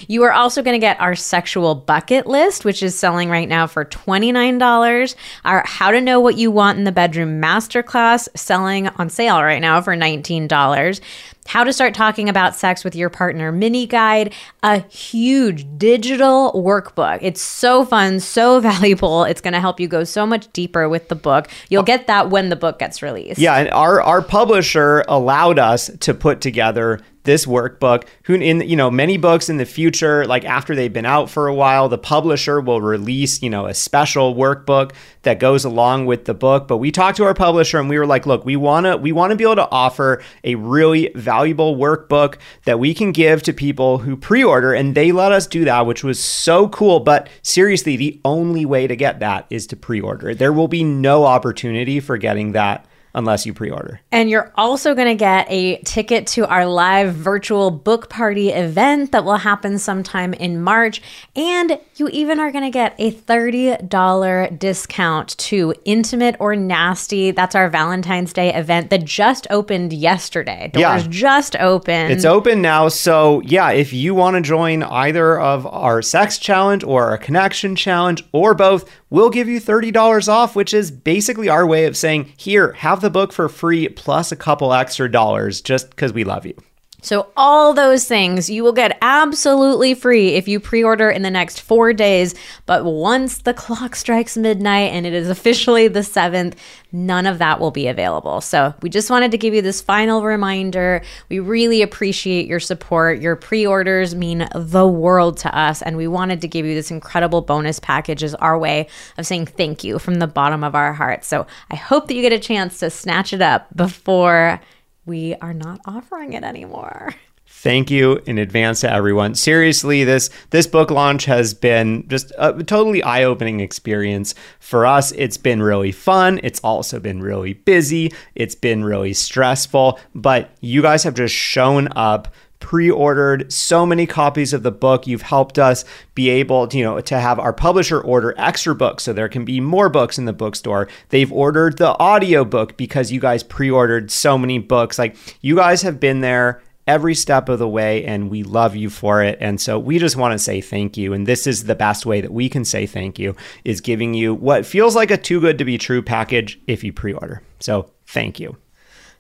You 0.08 0.24
are 0.24 0.32
also 0.32 0.62
going 0.62 0.76
to 0.76 0.80
get 0.80 1.00
our 1.02 1.16
sexual 1.16 1.76
bucket 1.76 2.26
list, 2.26 2.64
which 2.66 2.82
is 2.82 2.98
selling 2.98 3.30
right 3.30 3.50
now 3.50 3.68
for 3.68 3.84
$29. 3.84 5.16
Our 5.44 5.64
How 5.66 5.92
to 5.92 6.02
Know 6.02 6.20
What 6.20 6.38
You 6.38 6.52
Want 6.52 6.78
in 6.78 6.84
the 6.84 6.92
Bedroom 6.92 7.42
Masterclass, 7.42 8.30
selling 8.36 8.88
on 8.88 9.10
sale 9.10 9.42
right 9.42 9.60
now 9.60 9.82
for 9.82 9.96
$19. 9.96 11.02
How 11.46 11.64
to 11.64 11.74
Start 11.74 11.94
Talking 11.94 12.30
About 12.30 12.56
Sex 12.56 12.84
with 12.84 12.96
Your 12.96 13.10
Partner 13.10 13.52
mini 13.52 13.86
guide, 13.86 14.34
a 14.64 14.80
huge 14.88 15.66
digital 15.78 16.52
workbook. 16.54 17.20
It's 17.22 17.42
so 17.42 17.86
fun, 17.86 18.20
so 18.20 18.60
valuable. 18.62 19.24
It's 19.24 19.42
going 19.42 19.54
to 19.54 19.60
help 19.60 19.80
you 19.80 19.88
go 19.88 20.04
so 20.04 20.26
much 20.26 20.52
deeper 20.54 20.88
with 20.90 21.10
the 21.10 21.16
book. 21.16 21.48
You'll 21.70 21.84
get 21.84 22.08
that 22.08 22.30
when 22.30 22.50
the 22.50 22.56
book 22.56 22.80
gets 22.80 23.02
released. 23.02 23.40
Yeah, 23.40 23.56
and 23.58 23.70
our 23.70 24.02
our 24.02 24.22
publisher 24.22 25.04
allowed 25.08 25.60
us 25.60 25.92
to 26.00 26.14
put 26.14 26.42
together 26.42 27.00
this 27.24 27.46
workbook. 27.46 28.06
Who 28.24 28.36
in 28.36 28.62
you 28.62 28.76
know 28.76 28.92
many 28.92 29.18
books 29.18 29.50
in 29.50 29.58
the 29.58 29.66
future, 29.66 30.26
like 30.26 30.46
after 30.46 30.76
they've 30.76 30.92
been 30.92 31.06
out 31.06 31.30
for 31.30 31.48
a 31.48 31.54
while, 31.54 31.90
the 31.90 31.98
publisher 31.98 32.62
will 32.62 32.82
release 32.82 33.42
you 33.42 33.50
know 33.50 33.66
a 33.66 33.74
special 33.74 34.36
workbook 34.36 34.92
that 35.24 35.40
goes 35.40 35.66
along 35.66 36.06
with 36.06 36.26
the 36.26 36.34
book. 36.34 36.68
But 36.68 36.78
we 36.78 36.92
talked 36.92 37.18
to 37.18 37.24
our 37.24 37.34
publisher 37.34 37.80
and 37.80 37.90
we 37.90 37.98
were 37.98 38.06
like, 38.06 38.26
look, 38.26 38.46
we 38.46 38.56
wanna 38.56 38.98
we 38.98 39.12
want 39.12 39.32
to 39.32 39.36
be 39.36 39.44
able 39.44 39.56
to 39.56 39.70
offer 39.70 40.22
a 40.44 40.56
really 40.56 41.12
valuable 41.16 41.76
workbook 41.76 42.36
that 42.66 42.80
we 42.80 42.94
can 42.94 43.12
give 43.12 43.44
to 43.44 43.54
people 43.54 44.00
who 44.00 44.16
pre-order, 44.16 44.74
and 44.74 44.96
they 44.96 45.12
let 45.12 45.32
us 45.32 45.48
do 45.48 45.66
that, 45.66 45.86
which 45.86 46.04
was 46.04 46.24
so 46.24 46.68
cool. 46.70 47.00
But 47.00 47.30
seriously, 47.42 47.96
the 47.96 48.20
only 48.26 48.66
way 48.66 48.88
to 48.88 48.96
get 48.96 49.20
that 49.20 49.46
is 49.50 49.68
to 49.68 49.76
pre-order. 49.76 50.36
There 50.36 50.54
will 50.54 50.68
be 50.68 50.84
no 50.84 51.26
opportunity 51.26 52.00
for 52.00 52.18
getting 52.18 52.52
that 52.54 52.86
unless 53.16 53.46
you 53.46 53.54
pre-order. 53.54 54.02
And 54.12 54.30
you're 54.30 54.52
also 54.56 54.96
going 54.96 55.08
to 55.08 55.16
get 55.16 55.46
a 55.50 55.78
ticket 55.84 56.26
to 56.28 56.48
our 56.48 56.66
live 56.66 57.14
virtual 57.14 57.70
book 57.72 58.10
party 58.10 58.50
event 58.50 59.12
that 59.12 59.24
will 59.24 59.38
happen 59.38 59.78
sometime 59.78 60.34
in 60.34 60.62
March. 60.62 61.02
And 61.36 61.80
you 61.96 62.10
even 62.10 62.40
are 62.40 62.52
going 62.52 62.64
to 62.64 62.72
get 62.72 62.96
a 62.98 63.12
$30 63.12 64.60
discount 64.60 65.38
to 65.38 65.74
Intimate 65.86 66.36
or 66.40 66.56
Nasty. 66.56 67.32
That's 67.32 67.56
our 67.56 67.70
Valentine's 67.70 68.34
Day 68.34 68.54
event 68.54 68.90
that 68.90 69.04
just 69.06 69.48
opened 69.50 69.94
yesterday. 69.94 70.70
Doors 70.74 70.82
Yeah. 71.04 71.08
just 71.10 71.56
opened. 71.58 72.12
It's 72.12 72.26
open 72.26 72.62
now. 72.62 72.88
So, 72.88 73.42
yeah, 73.46 73.72
if 73.72 73.94
you 73.94 74.16
want 74.16 74.36
to 74.36 74.42
join 74.42 74.84
either 74.84 75.40
of 75.40 75.66
our 75.68 76.02
sex 76.02 76.38
challenge 76.38 76.84
or 76.84 77.06
our 77.10 77.18
connection 77.18 77.76
challenge 77.76 78.24
or 78.32 78.54
both, 78.54 78.90
we'll 79.14 79.30
give 79.30 79.48
you 79.48 79.62
$30 79.62 80.28
off, 80.28 80.56
which 80.56 80.74
is 80.74 80.90
basically 80.90 81.48
our 81.48 81.68
way 81.68 81.86
of 81.86 81.96
saying, 81.96 82.34
here, 82.36 82.74
have 82.74 83.00
the 83.00 83.12
book 83.12 83.32
for 83.32 83.48
free 83.48 83.88
plus 83.88 84.32
a 84.32 84.36
couple 84.36 84.74
extra 84.74 85.10
dollars 85.10 85.62
just 85.62 85.92
because 85.92 86.12
we 86.12 86.24
love 86.24 86.48
you. 86.48 86.56
So, 87.04 87.28
all 87.36 87.74
those 87.74 88.08
things 88.08 88.50
you 88.50 88.64
will 88.64 88.72
get 88.72 88.98
absolutely 89.02 89.94
free 89.94 90.30
if 90.30 90.48
you 90.48 90.62
pre 90.62 90.84
order 90.84 91.10
in 91.10 91.22
the 91.22 91.30
next 91.30 91.60
four 91.60 91.92
days. 91.92 92.34
But 92.66 92.86
once 92.86 93.40
the 93.40 93.54
clock 93.54 93.96
strikes 93.96 94.38
midnight 94.38 94.94
and 94.94 95.06
it 95.06 95.14
is 95.14 95.30
officially 95.30 95.90
the 95.90 96.00
7th, 96.00 96.56
none 96.94 97.26
of 97.26 97.40
that 97.40 97.60
will 97.60 97.72
be 97.72 97.88
available. 97.88 98.40
So, 98.40 98.74
we 98.82 98.90
just 98.90 99.10
wanted 99.10 99.32
to 99.32 99.38
give 99.38 99.54
you 99.54 99.62
this 99.62 99.82
final 99.82 100.24
reminder. 100.24 101.02
We 101.28 101.40
really 101.40 101.82
appreciate 101.82 102.48
your 102.48 102.62
support. 102.62 103.20
Your 103.20 103.36
pre 103.36 103.68
orders 103.68 104.16
mean 104.16 104.48
the 104.56 104.88
world 104.88 105.38
to 105.40 105.54
us. 105.58 105.82
And 105.82 105.98
we 105.98 106.08
wanted 106.08 106.40
to 106.42 106.48
give 106.48 106.66
you 106.66 106.74
this 106.74 106.90
incredible 106.90 107.42
bonus 107.42 107.80
package 107.80 108.24
as 108.24 108.34
our 108.36 108.58
way 108.58 108.88
of 109.18 109.28
saying 109.28 109.48
thank 109.48 109.84
you 109.84 110.00
from 110.00 110.16
the 110.16 110.28
bottom 110.28 110.64
of 110.64 110.74
our 110.74 110.94
hearts. 110.94 111.28
So, 111.28 111.48
I 111.70 111.76
hope 111.76 112.08
that 112.08 112.16
you 112.16 112.22
get 112.22 112.32
a 112.32 112.40
chance 112.40 112.80
to 112.80 112.90
snatch 112.90 113.34
it 113.34 113.42
up 113.42 113.68
before 113.76 114.62
we 115.06 115.36
are 115.36 115.54
not 115.54 115.82
offering 115.86 116.34
it 116.34 116.44
anymore. 116.44 117.14
Thank 117.46 117.92
you 117.92 118.22
in 118.26 118.38
advance 118.38 118.82
to 118.82 118.92
everyone. 118.92 119.36
Seriously, 119.36 120.04
this 120.04 120.30
this 120.50 120.66
book 120.66 120.90
launch 120.90 121.26
has 121.26 121.54
been 121.54 122.08
just 122.08 122.32
a 122.38 122.64
totally 122.64 123.04
eye-opening 123.04 123.60
experience 123.60 124.34
for 124.60 124.86
us. 124.86 125.12
It's 125.12 125.38
been 125.38 125.62
really 125.62 125.92
fun. 125.92 126.40
It's 126.42 126.60
also 126.62 127.00
been 127.00 127.22
really 127.22 127.54
busy. 127.54 128.12
It's 128.34 128.56
been 128.56 128.84
really 128.84 129.14
stressful, 129.14 130.00
but 130.16 130.52
you 130.62 130.82
guys 130.82 131.04
have 131.04 131.14
just 131.14 131.36
shown 131.36 131.90
up 131.96 132.34
pre-ordered 132.64 133.52
so 133.52 133.86
many 133.86 134.08
copies 134.08 134.54
of 134.54 134.64
the 134.64 134.72
book. 134.72 135.06
You've 135.06 135.22
helped 135.22 135.60
us 135.60 135.84
be 136.16 136.30
able 136.30 136.66
to, 136.70 136.78
you 136.78 136.84
know 136.84 137.02
to 137.02 137.20
have 137.20 137.38
our 137.38 137.52
publisher 137.52 138.00
order 138.00 138.34
extra 138.38 138.74
books 138.74 139.04
so 139.04 139.12
there 139.12 139.28
can 139.28 139.44
be 139.44 139.60
more 139.60 139.90
books 139.90 140.18
in 140.18 140.24
the 140.24 140.34
bookstore. 140.34 140.88
They've 141.10 141.32
ordered 141.32 141.78
the 141.78 141.98
audio 142.00 142.46
book 142.46 142.78
because 142.78 143.12
you 143.12 143.20
guys 143.20 143.44
pre-ordered 143.44 144.10
so 144.10 144.38
many 144.38 144.60
books. 144.60 144.98
Like 144.98 145.18
you 145.42 145.58
guys 145.58 145.82
have 145.82 146.00
been 146.00 146.22
there 146.22 146.64
every 146.88 147.16
step 147.16 147.50
of 147.50 147.60
the 147.60 147.68
way 147.68 148.06
and 148.06 148.30
we 148.30 148.44
love 148.44 148.78
you 148.78 148.90
for 148.90 149.22
it. 149.22 149.38
And 149.42 149.60
so 149.60 149.78
we 149.78 150.00
just 150.00 150.16
want 150.16 150.32
to 150.32 150.40
say 150.40 150.62
thank 150.62 150.96
you 150.96 151.12
and 151.12 151.28
this 151.28 151.46
is 151.46 151.66
the 151.66 151.76
best 151.76 152.06
way 152.06 152.22
that 152.22 152.32
we 152.32 152.48
can 152.48 152.64
say 152.64 152.86
thank 152.86 153.20
you 153.20 153.36
is 153.66 153.82
giving 153.82 154.14
you 154.14 154.34
what 154.34 154.66
feels 154.66 154.96
like 154.96 155.12
a 155.12 155.18
too 155.18 155.42
good 155.42 155.58
to 155.58 155.66
be 155.66 155.78
true 155.78 156.02
package 156.02 156.60
if 156.66 156.82
you 156.82 156.94
pre-order. 156.94 157.42
So 157.60 157.92
thank 158.06 158.40
you 158.40 158.56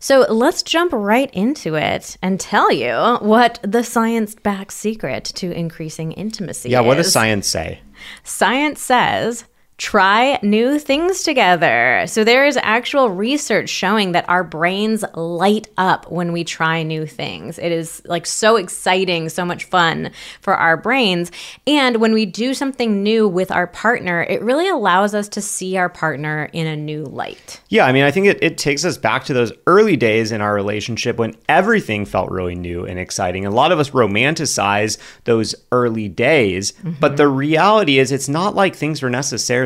So 0.04 0.26
let's 0.30 0.64
jump 0.64 0.92
right 0.92 1.30
into 1.34 1.76
it 1.76 2.18
and 2.22 2.38
tell 2.38 2.74
you 2.74 2.94
what 3.22 3.58
the 3.64 3.86
science 3.86 4.36
backed 4.36 4.74
secret 4.74 5.24
to 5.36 5.50
increasing 5.50 6.12
intimacy 6.12 6.72
yeah 6.72 6.82
what 6.82 6.96
does 6.96 7.14
science 7.14 7.48
say? 7.48 7.80
Science 8.26 8.82
says 8.82 9.46
try 9.78 10.40
new 10.44 10.78
things 10.78 11.24
together. 11.24 12.06
So 12.08 12.24
there 12.24 12.46
is 12.46 12.58
actual 12.62 13.10
research 13.10 13.70
showing 13.70 14.12
that 14.12 14.28
our 14.30 14.44
brains 14.44 15.04
light 15.16 15.68
up 15.78 16.12
when 16.12 16.32
we 16.32 16.44
try 16.44 16.84
new 16.84 17.06
things. 17.08 17.58
It 17.58 17.72
is 17.72 18.02
like 18.06 18.26
so 18.26 18.56
exciting, 18.56 19.30
so 19.30 19.44
much 19.44 19.66
fun 19.66 20.12
for 20.42 20.56
our 20.56 20.78
brains. 20.78 21.32
And 21.66 21.98
when 21.98 22.14
we 22.14 22.26
do 22.26 22.54
something 22.54 23.02
new 23.02 23.28
with 23.28 23.52
our 23.52 23.68
partner, 23.68 24.24
it 24.24 24.42
really 24.42 24.70
allows 24.70 25.16
us 25.16 25.28
to 25.30 25.42
see 25.42 25.76
our 25.78 25.90
partner 25.90 26.50
in 26.54 26.68
a 26.68 26.76
new 26.76 27.04
light. 27.06 27.60
Yeah, 27.70 27.86
I 27.86 27.92
mean, 27.92 28.04
I 28.04 28.12
think 28.12 28.28
it, 28.28 28.44
it 28.44 28.58
takes 28.58 28.86
us 28.86 28.98
back 28.98 29.26
to 29.26 29.34
those 29.34 29.52
early 29.66 29.98
days 29.98 30.32
in 30.32 30.40
our 30.40 30.54
relationship 30.54 31.18
when 31.18 31.36
everything 31.50 32.06
felt 32.06 32.30
really 32.30 32.56
new 32.56 32.86
and 32.86 33.00
exciting. 33.00 33.46
A 33.46 33.52
lot 33.52 33.72
of 33.72 33.80
us 33.80 33.90
romanticize 33.90 34.98
those 35.24 35.56
early 35.72 36.10
days, 36.10 36.72
but 36.72 36.92
mm-hmm. 36.92 37.16
the 37.16 37.28
reality 37.28 37.98
is 37.98 38.12
it's 38.12 38.30
not 38.30 38.54
like 38.54 38.76
things 38.76 39.02
were 39.02 39.10
necessarily 39.10 39.63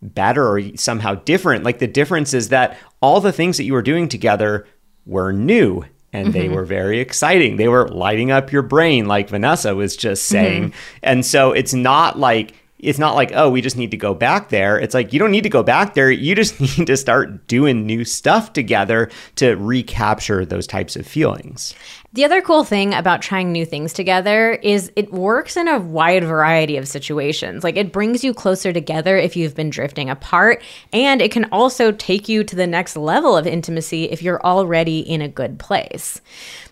better 0.00 0.46
or 0.46 0.76
somehow 0.76 1.14
different. 1.14 1.64
Like 1.64 1.78
the 1.78 1.86
difference 1.86 2.34
is 2.34 2.48
that 2.48 2.78
all 3.00 3.20
the 3.20 3.32
things 3.32 3.56
that 3.56 3.64
you 3.64 3.72
were 3.72 3.82
doing 3.82 4.08
together 4.08 4.66
were 5.06 5.32
new 5.32 5.84
and 6.12 6.32
they 6.32 6.46
mm-hmm. 6.46 6.54
were 6.54 6.64
very 6.64 7.00
exciting. 7.00 7.56
They 7.56 7.68
were 7.68 7.88
lighting 7.88 8.30
up 8.30 8.52
your 8.52 8.62
brain, 8.62 9.06
like 9.06 9.30
Vanessa 9.30 9.74
was 9.74 9.96
just 9.96 10.24
mm-hmm. 10.24 10.32
saying. 10.32 10.74
And 11.02 11.24
so 11.24 11.52
it's 11.52 11.72
not 11.72 12.18
like 12.18 12.54
it's 12.82 12.98
not 12.98 13.14
like, 13.14 13.30
oh, 13.32 13.48
we 13.48 13.60
just 13.60 13.76
need 13.76 13.92
to 13.92 13.96
go 13.96 14.12
back 14.12 14.48
there. 14.48 14.76
It's 14.76 14.92
like, 14.92 15.12
you 15.12 15.20
don't 15.20 15.30
need 15.30 15.44
to 15.44 15.48
go 15.48 15.62
back 15.62 15.94
there. 15.94 16.10
You 16.10 16.34
just 16.34 16.60
need 16.78 16.88
to 16.88 16.96
start 16.96 17.46
doing 17.46 17.86
new 17.86 18.04
stuff 18.04 18.52
together 18.52 19.08
to 19.36 19.54
recapture 19.54 20.44
those 20.44 20.66
types 20.66 20.96
of 20.96 21.06
feelings. 21.06 21.74
The 22.14 22.26
other 22.26 22.42
cool 22.42 22.62
thing 22.62 22.92
about 22.92 23.22
trying 23.22 23.52
new 23.52 23.64
things 23.64 23.94
together 23.94 24.52
is 24.52 24.92
it 24.96 25.14
works 25.14 25.56
in 25.56 25.66
a 25.66 25.78
wide 25.80 26.24
variety 26.24 26.76
of 26.76 26.86
situations. 26.86 27.64
Like 27.64 27.78
it 27.78 27.90
brings 27.90 28.22
you 28.22 28.34
closer 28.34 28.70
together 28.70 29.16
if 29.16 29.34
you've 29.34 29.54
been 29.54 29.70
drifting 29.70 30.10
apart, 30.10 30.62
and 30.92 31.22
it 31.22 31.32
can 31.32 31.46
also 31.46 31.90
take 31.90 32.28
you 32.28 32.44
to 32.44 32.54
the 32.54 32.66
next 32.66 32.96
level 32.98 33.34
of 33.34 33.46
intimacy 33.46 34.10
if 34.10 34.20
you're 34.20 34.44
already 34.44 35.00
in 35.00 35.22
a 35.22 35.28
good 35.28 35.58
place. 35.58 36.20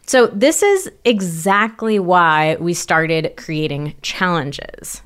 So, 0.04 0.26
this 0.26 0.62
is 0.62 0.90
exactly 1.06 1.99
why 1.99 2.56
we 2.56 2.75
started 2.75 3.32
creating 3.37 3.94
challenges. 4.02 5.00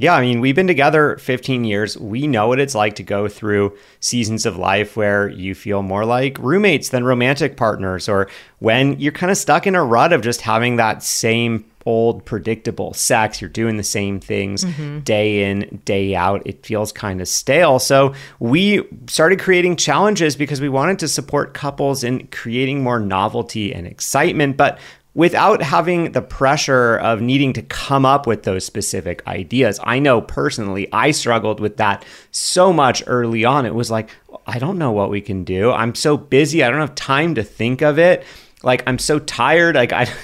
Yeah, 0.00 0.14
I 0.14 0.20
mean, 0.20 0.40
we've 0.40 0.54
been 0.54 0.68
together 0.68 1.16
15 1.16 1.64
years. 1.64 1.98
We 1.98 2.28
know 2.28 2.46
what 2.46 2.60
it's 2.60 2.76
like 2.76 2.94
to 2.96 3.02
go 3.02 3.26
through 3.26 3.76
seasons 3.98 4.46
of 4.46 4.56
life 4.56 4.96
where 4.96 5.28
you 5.28 5.56
feel 5.56 5.82
more 5.82 6.04
like 6.04 6.38
roommates 6.38 6.90
than 6.90 7.02
romantic 7.02 7.56
partners, 7.56 8.08
or 8.08 8.28
when 8.60 8.98
you're 9.00 9.10
kind 9.10 9.32
of 9.32 9.36
stuck 9.36 9.66
in 9.66 9.74
a 9.74 9.82
rut 9.82 10.12
of 10.12 10.22
just 10.22 10.40
having 10.42 10.76
that 10.76 11.02
same 11.02 11.64
old 11.88 12.22
predictable 12.26 12.92
sex. 12.92 13.40
You're 13.40 13.48
doing 13.48 13.78
the 13.78 13.82
same 13.82 14.20
things 14.20 14.62
mm-hmm. 14.62 15.00
day 15.00 15.50
in, 15.50 15.80
day 15.86 16.14
out. 16.14 16.42
It 16.44 16.64
feels 16.64 16.92
kind 16.92 17.22
of 17.22 17.28
stale. 17.28 17.78
So 17.78 18.14
we 18.38 18.86
started 19.06 19.40
creating 19.40 19.76
challenges 19.76 20.36
because 20.36 20.60
we 20.60 20.68
wanted 20.68 20.98
to 20.98 21.08
support 21.08 21.54
couples 21.54 22.04
in 22.04 22.26
creating 22.26 22.82
more 22.82 23.00
novelty 23.00 23.72
and 23.72 23.86
excitement. 23.86 24.58
But 24.58 24.78
without 25.14 25.62
having 25.62 26.12
the 26.12 26.22
pressure 26.22 26.96
of 26.96 27.20
needing 27.20 27.52
to 27.52 27.62
come 27.62 28.04
up 28.04 28.26
with 28.26 28.44
those 28.44 28.64
specific 28.64 29.26
ideas. 29.26 29.80
I 29.82 29.98
know 29.98 30.20
personally, 30.20 30.88
I 30.92 31.10
struggled 31.10 31.60
with 31.60 31.78
that 31.78 32.04
so 32.30 32.72
much 32.72 33.02
early 33.06 33.44
on. 33.44 33.66
It 33.66 33.74
was 33.74 33.90
like, 33.90 34.10
I 34.46 34.58
don't 34.58 34.78
know 34.78 34.92
what 34.92 35.10
we 35.10 35.20
can 35.20 35.44
do. 35.44 35.72
I'm 35.72 35.94
so 35.94 36.16
busy. 36.16 36.62
I 36.62 36.70
don't 36.70 36.80
have 36.80 36.94
time 36.94 37.34
to 37.34 37.42
think 37.42 37.82
of 37.82 37.98
it. 37.98 38.24
Like, 38.62 38.82
I'm 38.86 38.98
so 38.98 39.18
tired. 39.18 39.74
Like, 39.74 39.92
I. 39.92 40.06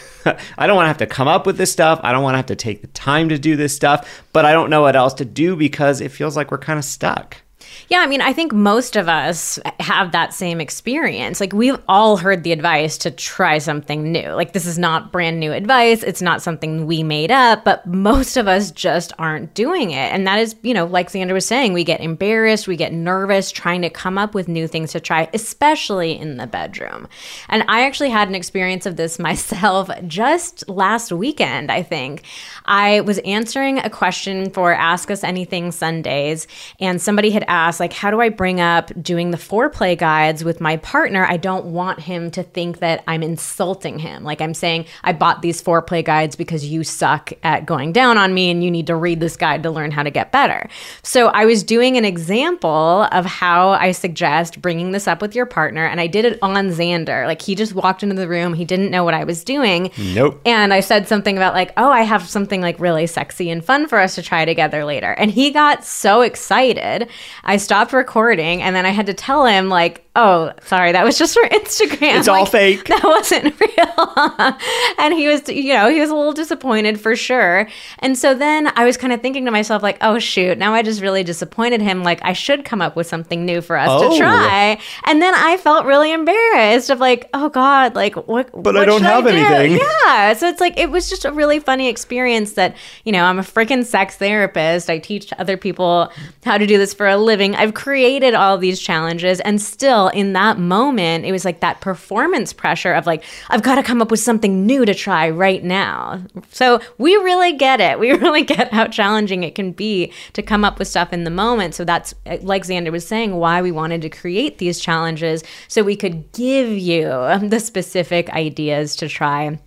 I 0.57 0.67
don't 0.67 0.77
want 0.77 0.85
to 0.85 0.89
have 0.89 0.99
to 0.99 1.07
come 1.07 1.29
up 1.29 1.45
with 1.45 1.59
this 1.59 1.71
stuff. 1.71 2.01
I 2.03 2.11
don't 2.11 2.23
want 2.23 2.33
to 2.33 2.39
have 2.39 2.47
to 2.47 2.57
take 2.57 2.81
the 2.81 2.87
time 2.89 3.29
to 3.29 3.39
do 3.39 3.57
this 3.57 3.77
stuff, 3.77 4.25
but 4.33 4.47
I 4.47 4.53
don't 4.53 4.71
know 4.71 4.81
what 4.81 4.97
else 4.97 5.13
to 5.15 5.27
do 5.27 5.55
because 5.55 6.01
it 6.01 6.13
feels 6.13 6.35
like 6.35 6.51
we're 6.51 6.57
kind 6.57 6.79
of 6.79 6.85
stuck. 6.87 7.43
Yeah, 7.89 8.01
I 8.01 8.07
mean, 8.07 8.21
I 8.21 8.33
think 8.33 8.53
most 8.53 8.97
of 8.97 9.09
us 9.09 9.59
have 9.81 10.13
that 10.13 10.33
same 10.33 10.61
experience. 10.61 11.41
Like, 11.41 11.53
we've 11.53 11.79
all 11.89 12.17
heard 12.17 12.43
the 12.43 12.53
advice 12.53 12.97
to 12.99 13.11
try 13.11 13.59
something 13.59 14.11
new. 14.11 14.31
Like, 14.31 14.53
this 14.53 14.67
is 14.67 14.79
not 14.79 15.13
brand 15.13 15.41
new 15.41 15.53
advice, 15.53 16.03
it's 16.03 16.23
not 16.23 16.43
something 16.43 16.87
we 16.87 17.03
made 17.03 17.31
up, 17.31 17.65
but 17.65 17.87
most 17.87 18.37
of 18.37 18.49
us 18.49 18.71
just 18.71 19.13
aren't 19.19 19.55
doing 19.55 19.91
it. 19.91 20.13
And 20.13 20.27
that 20.27 20.39
is, 20.39 20.57
you 20.63 20.75
know, 20.75 20.87
like 20.87 21.11
Xander 21.11 21.33
was 21.33 21.47
saying, 21.47 21.73
we 21.73 21.85
get 21.85 22.01
embarrassed, 22.01 22.69
we 22.69 22.77
get 22.77 22.93
nervous 22.93 23.51
trying 23.51 23.83
to 23.83 23.91
come 23.91 24.19
up 24.19 24.35
with 24.35 24.49
new 24.49 24.67
things 24.67 24.93
to 24.93 25.01
try, 25.01 25.29
especially 25.35 26.19
in 26.19 26.37
the 26.37 26.47
bedroom. 26.47 27.09
And 27.49 27.65
I 27.69 27.85
actually 27.85 28.11
had 28.11 28.29
an 28.29 28.35
experience 28.35 28.87
of 28.87 28.97
this 28.97 29.19
myself 29.25 29.91
just 30.07 30.69
last 30.69 31.13
weekend, 31.13 31.71
I 31.71 31.83
think. 31.83 32.23
I 32.65 33.01
was 33.03 33.19
answering 33.19 33.79
a 33.79 33.91
question 33.91 34.51
for 34.51 34.73
Ask 34.73 35.11
Us 35.11 35.25
Anything 35.25 35.71
Sundays, 35.73 36.47
and 36.81 37.01
somebody 37.01 37.31
had 37.31 37.45
asked, 37.49 37.64
like, 37.81 37.93
how 37.93 38.11
do 38.11 38.21
I 38.21 38.29
bring 38.29 38.61
up 38.61 38.91
doing 39.03 39.31
the 39.31 39.37
foreplay 39.37 39.99
guides 39.99 40.45
with 40.45 40.61
my 40.61 40.77
partner? 40.79 41.27
I 41.29 41.37
don't 41.37 41.67
want 41.67 42.01
him 42.01 42.31
to 42.33 42.43
think 42.43 42.79
that 42.79 43.05
I'm 43.07 43.23
insulting 43.23 43.99
him. 43.99 44.25
Like, 44.25 44.41
I'm 44.41 44.55
saying, 44.55 44.87
I 45.03 45.13
bought 45.13 45.43
these 45.43 45.61
foreplay 45.61 46.05
guides 46.05 46.37
because 46.37 46.65
you 46.65 46.85
suck 46.85 47.33
at 47.43 47.67
going 47.67 47.93
down 47.93 48.17
on 48.17 48.33
me 48.33 48.51
and 48.51 48.65
you 48.65 48.71
need 48.71 48.87
to 48.87 48.97
read 48.97 49.21
this 49.21 49.37
guide 49.37 49.63
to 49.65 49.71
learn 49.71 49.91
how 49.91 50.03
to 50.03 50.11
get 50.11 50.33
better. 50.33 50.69
So, 51.03 51.27
I 51.29 51.45
was 51.45 51.63
doing 51.63 51.97
an 51.97 52.05
example 52.05 53.09
of 53.13 53.27
how 53.27 53.71
I 53.71 53.93
suggest 53.93 54.63
bringing 54.63 54.93
this 54.93 55.07
up 55.07 55.21
with 55.21 55.35
your 55.35 55.47
partner, 55.47 55.85
and 55.85 56.01
I 56.01 56.07
did 56.07 56.25
it 56.25 56.39
on 56.41 56.55
Xander. 56.71 57.27
Like, 57.27 57.43
he 57.43 57.55
just 57.55 57.75
walked 57.75 58.03
into 58.03 58.15
the 58.15 58.29
room, 58.29 58.55
he 58.55 58.65
didn't 58.65 58.91
know 58.91 59.05
what 59.05 59.15
I 59.15 59.25
was 59.25 59.45
doing. 59.45 59.91
Nope. 59.99 60.41
And 60.47 60.73
I 60.73 60.81
said 60.81 61.09
something 61.09 61.37
about, 61.37 61.53
like, 61.53 61.73
oh, 61.77 61.91
I 61.91 62.03
have 62.03 62.27
something 62.29 62.45
something 62.45 62.61
like 62.61 62.79
really 62.79 63.07
sexy 63.07 63.51
and 63.51 63.65
fun 63.65 63.89
for 63.89 63.99
us 63.99 64.15
to 64.15 64.23
try 64.23 64.45
together 64.45 64.85
later. 64.85 65.13
And 65.13 65.31
he 65.31 65.51
got 65.51 65.85
so 65.85 66.21
excited. 66.21 67.09
I 67.45 67.59
stopped 67.59 67.93
recording 67.93 68.63
and 68.63 68.75
then 68.75 68.87
I 68.87 68.91
had 68.91 69.07
to 69.07 69.15
tell 69.15 69.45
him, 69.45 69.69
like, 69.69 70.05
oh, 70.17 70.53
sorry, 70.63 70.93
that 70.93 71.05
was 71.05 71.19
just 71.19 71.35
for 71.35 71.43
Instagram. 71.49 72.19
It's 72.19 72.29
like, 72.29 72.39
all 72.41 72.47
fake. 72.47 72.85
That 72.87 73.03
wasn't 73.05 73.59
real. 73.61 74.97
and 74.99 75.15
he 75.15 75.29
was, 75.29 75.49
you 75.49 75.75
know, 75.75 75.91
he 75.91 76.01
was 76.01 76.11
a 76.11 76.15
little 76.15 76.33
disappointed 76.33 77.01
for 77.01 77.17
sure. 77.17 77.69
And 77.99 78.17
so 78.17 78.35
then 78.35 78.73
I 78.77 78.85
was 78.85 78.97
kind 78.97 79.13
of 79.13 79.21
thinking 79.21 79.45
to 79.45 79.51
myself, 79.51 79.83
like, 79.83 79.99
oh, 80.01 80.19
shoot, 80.19 80.57
now 80.57 80.73
I 80.73 80.83
just 80.83 81.03
really 81.03 81.23
disappointed 81.23 81.83
him. 81.83 82.03
Like, 82.03 82.21
I 82.23 82.33
should 82.33 82.65
come 82.65 82.81
up 82.81 82.97
with 82.97 83.07
something 83.07 83.45
new 83.45 83.61
for 83.61 83.77
us 83.77 83.89
oh. 83.91 84.11
to 84.11 84.19
try. 84.19 84.79
And 85.05 85.21
then 85.21 85.35
I 85.35 85.57
felt 85.57 85.85
really 85.85 86.13
embarrassed 86.13 86.91
of 86.91 87.01
like, 87.01 87.29
oh 87.35 87.49
God, 87.49 87.95
like, 87.95 88.15
what? 88.15 88.51
But 88.53 88.75
what 88.75 88.77
I 88.77 88.85
don't 88.85 89.03
have 89.03 89.27
I 89.27 89.33
do? 89.33 89.37
anything. 89.37 89.79
Yeah. 89.79 90.33
So 90.35 90.49
it's 90.49 90.61
like, 90.61 90.79
it 90.79 90.91
was 90.91 91.11
just 91.11 91.25
a 91.25 91.33
really 91.33 91.59
funny 91.59 91.89
experience 91.89 92.53
that, 92.53 92.77
you 93.05 93.13
know, 93.13 93.25
I'm 93.25 93.39
a 93.39 93.43
freaking 93.43 93.85
sex 93.85 94.17
therapist. 94.17 94.89
I 94.89 94.99
teach 94.99 95.33
other 95.39 95.57
people 95.57 96.11
how 96.45 96.57
to 96.57 96.67
do 96.67 96.79
this 96.79 96.95
for 96.95 97.07
a 97.07 97.17
living. 97.17 97.34
I've 97.41 97.75
created 97.75 98.35
all 98.35 98.59
these 98.59 98.81
challenges 98.81 99.41
and 99.41 99.61
still 99.61 100.09
in 100.09 100.33
that 100.35 100.59
moment, 100.59 101.25
it 101.25 101.33
was 101.33 101.45
like 101.45 101.61
that 101.61 101.81
performance 101.81 102.53
pressure 102.53 102.93
of 102.93 103.07
like, 103.07 103.25
I've 103.51 103.63
got 103.63 103.77
to 103.77 103.83
come 103.83 104.01
up 104.01 104.11
with 104.11 104.21
something 104.21 104.67
new 104.67 104.85
to 104.85 104.95
try 104.95 105.31
right 105.31 105.65
now. 105.65 106.23
So 106.51 106.81
we 106.99 107.15
really 107.17 107.53
get 107.53 107.81
it. 107.81 107.99
We 108.05 108.13
really 108.13 108.43
get 108.43 108.71
how 108.71 108.87
challenging 108.89 109.45
it 109.45 109.55
can 109.55 109.73
be 109.73 110.13
to 110.35 110.43
come 110.43 110.63
up 110.63 110.79
with 110.79 110.89
stuff 110.89 111.11
in 111.11 111.25
the 111.25 111.31
moment. 111.31 111.75
So 111.75 111.85
that's, 111.85 112.13
eh, 112.27 112.39
like 112.43 112.65
Xander 112.65 112.93
was 112.93 113.07
saying, 113.07 113.35
why 113.35 113.63
we 113.63 113.73
wanted 113.73 114.03
to 114.03 114.11
create 114.11 114.59
these 114.59 114.79
challenges 114.79 115.43
so 115.69 115.83
we 115.83 115.97
could 115.97 116.31
give 116.33 116.69
you 116.69 117.05
the 117.43 117.61
specific 117.61 118.29
ideas 118.31 118.95
to 118.97 119.09
try 119.09 119.59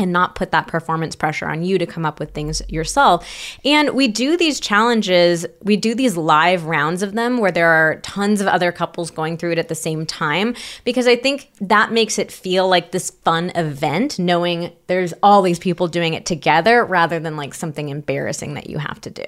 and 0.00 0.12
not 0.12 0.34
put 0.34 0.50
that 0.50 0.66
performance 0.66 1.14
pressure 1.14 1.46
on 1.46 1.62
you 1.62 1.78
to 1.78 1.84
come 1.84 2.06
up 2.06 2.18
with 2.18 2.32
things 2.32 2.62
yourself. 2.68 3.28
And 3.64 3.90
we 3.90 4.08
do 4.08 4.36
these 4.36 4.58
challenges, 4.58 5.44
we 5.62 5.76
do 5.76 5.94
these 5.94 6.16
live 6.16 6.64
rounds 6.64 7.02
of 7.02 7.12
them 7.12 7.36
where 7.36 7.52
there 7.52 7.68
are 7.68 8.00
tons 8.00 8.40
of 8.40 8.46
other 8.46 8.72
couples 8.72 9.10
going 9.10 9.36
through 9.36 9.52
it 9.52 9.58
at 9.58 9.68
the 9.68 9.74
same 9.74 10.06
time 10.06 10.54
because 10.84 11.06
I 11.06 11.16
think 11.16 11.50
that 11.60 11.92
makes 11.92 12.18
it 12.18 12.32
feel 12.32 12.66
like 12.66 12.92
this 12.92 13.10
fun 13.10 13.50
event 13.54 14.18
knowing 14.18 14.72
there's 14.86 15.12
all 15.22 15.42
these 15.42 15.58
people 15.58 15.86
doing 15.86 16.14
it 16.14 16.24
together 16.24 16.84
rather 16.84 17.20
than 17.20 17.36
like 17.36 17.52
something 17.52 17.90
embarrassing 17.90 18.54
that 18.54 18.70
you 18.70 18.78
have 18.78 19.00
to 19.02 19.10
do. 19.10 19.24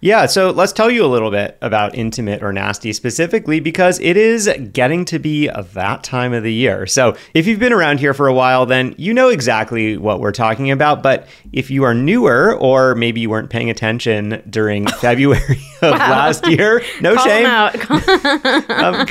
Yeah, 0.00 0.26
so 0.26 0.50
let's 0.50 0.72
tell 0.72 0.90
you 0.90 1.04
a 1.04 1.08
little 1.08 1.30
bit 1.30 1.56
about 1.62 1.94
intimate 1.94 2.42
or 2.42 2.52
nasty 2.52 2.92
specifically 2.92 3.60
because 3.60 3.98
it 4.00 4.18
is 4.18 4.48
getting 4.72 5.06
to 5.06 5.18
be 5.18 5.48
that 5.48 6.04
time 6.04 6.34
of 6.34 6.42
the 6.42 6.52
year. 6.52 6.86
So 6.86 7.16
if 7.32 7.46
you've 7.46 7.58
been 7.58 7.72
around 7.72 7.98
here 8.00 8.12
for 8.12 8.28
a 8.28 8.34
while, 8.34 8.66
then 8.66 8.94
you 8.98 9.14
know 9.14 9.30
exactly 9.30 9.96
what 9.96 10.20
we're 10.20 10.32
talking 10.32 10.70
about. 10.70 11.02
But 11.02 11.26
if 11.52 11.70
you 11.70 11.84
are 11.84 11.94
newer 11.94 12.54
or 12.54 12.94
maybe 12.94 13.22
you 13.22 13.30
weren't 13.30 13.48
paying 13.48 13.70
attention 13.70 14.42
during 14.50 14.86
February 15.00 15.62
of 15.80 15.92
wow. 15.92 16.10
last 16.10 16.46
year, 16.46 16.82
no 17.00 17.14
Call 17.14 17.24
shame. 17.24 17.46
um, 18.70 19.06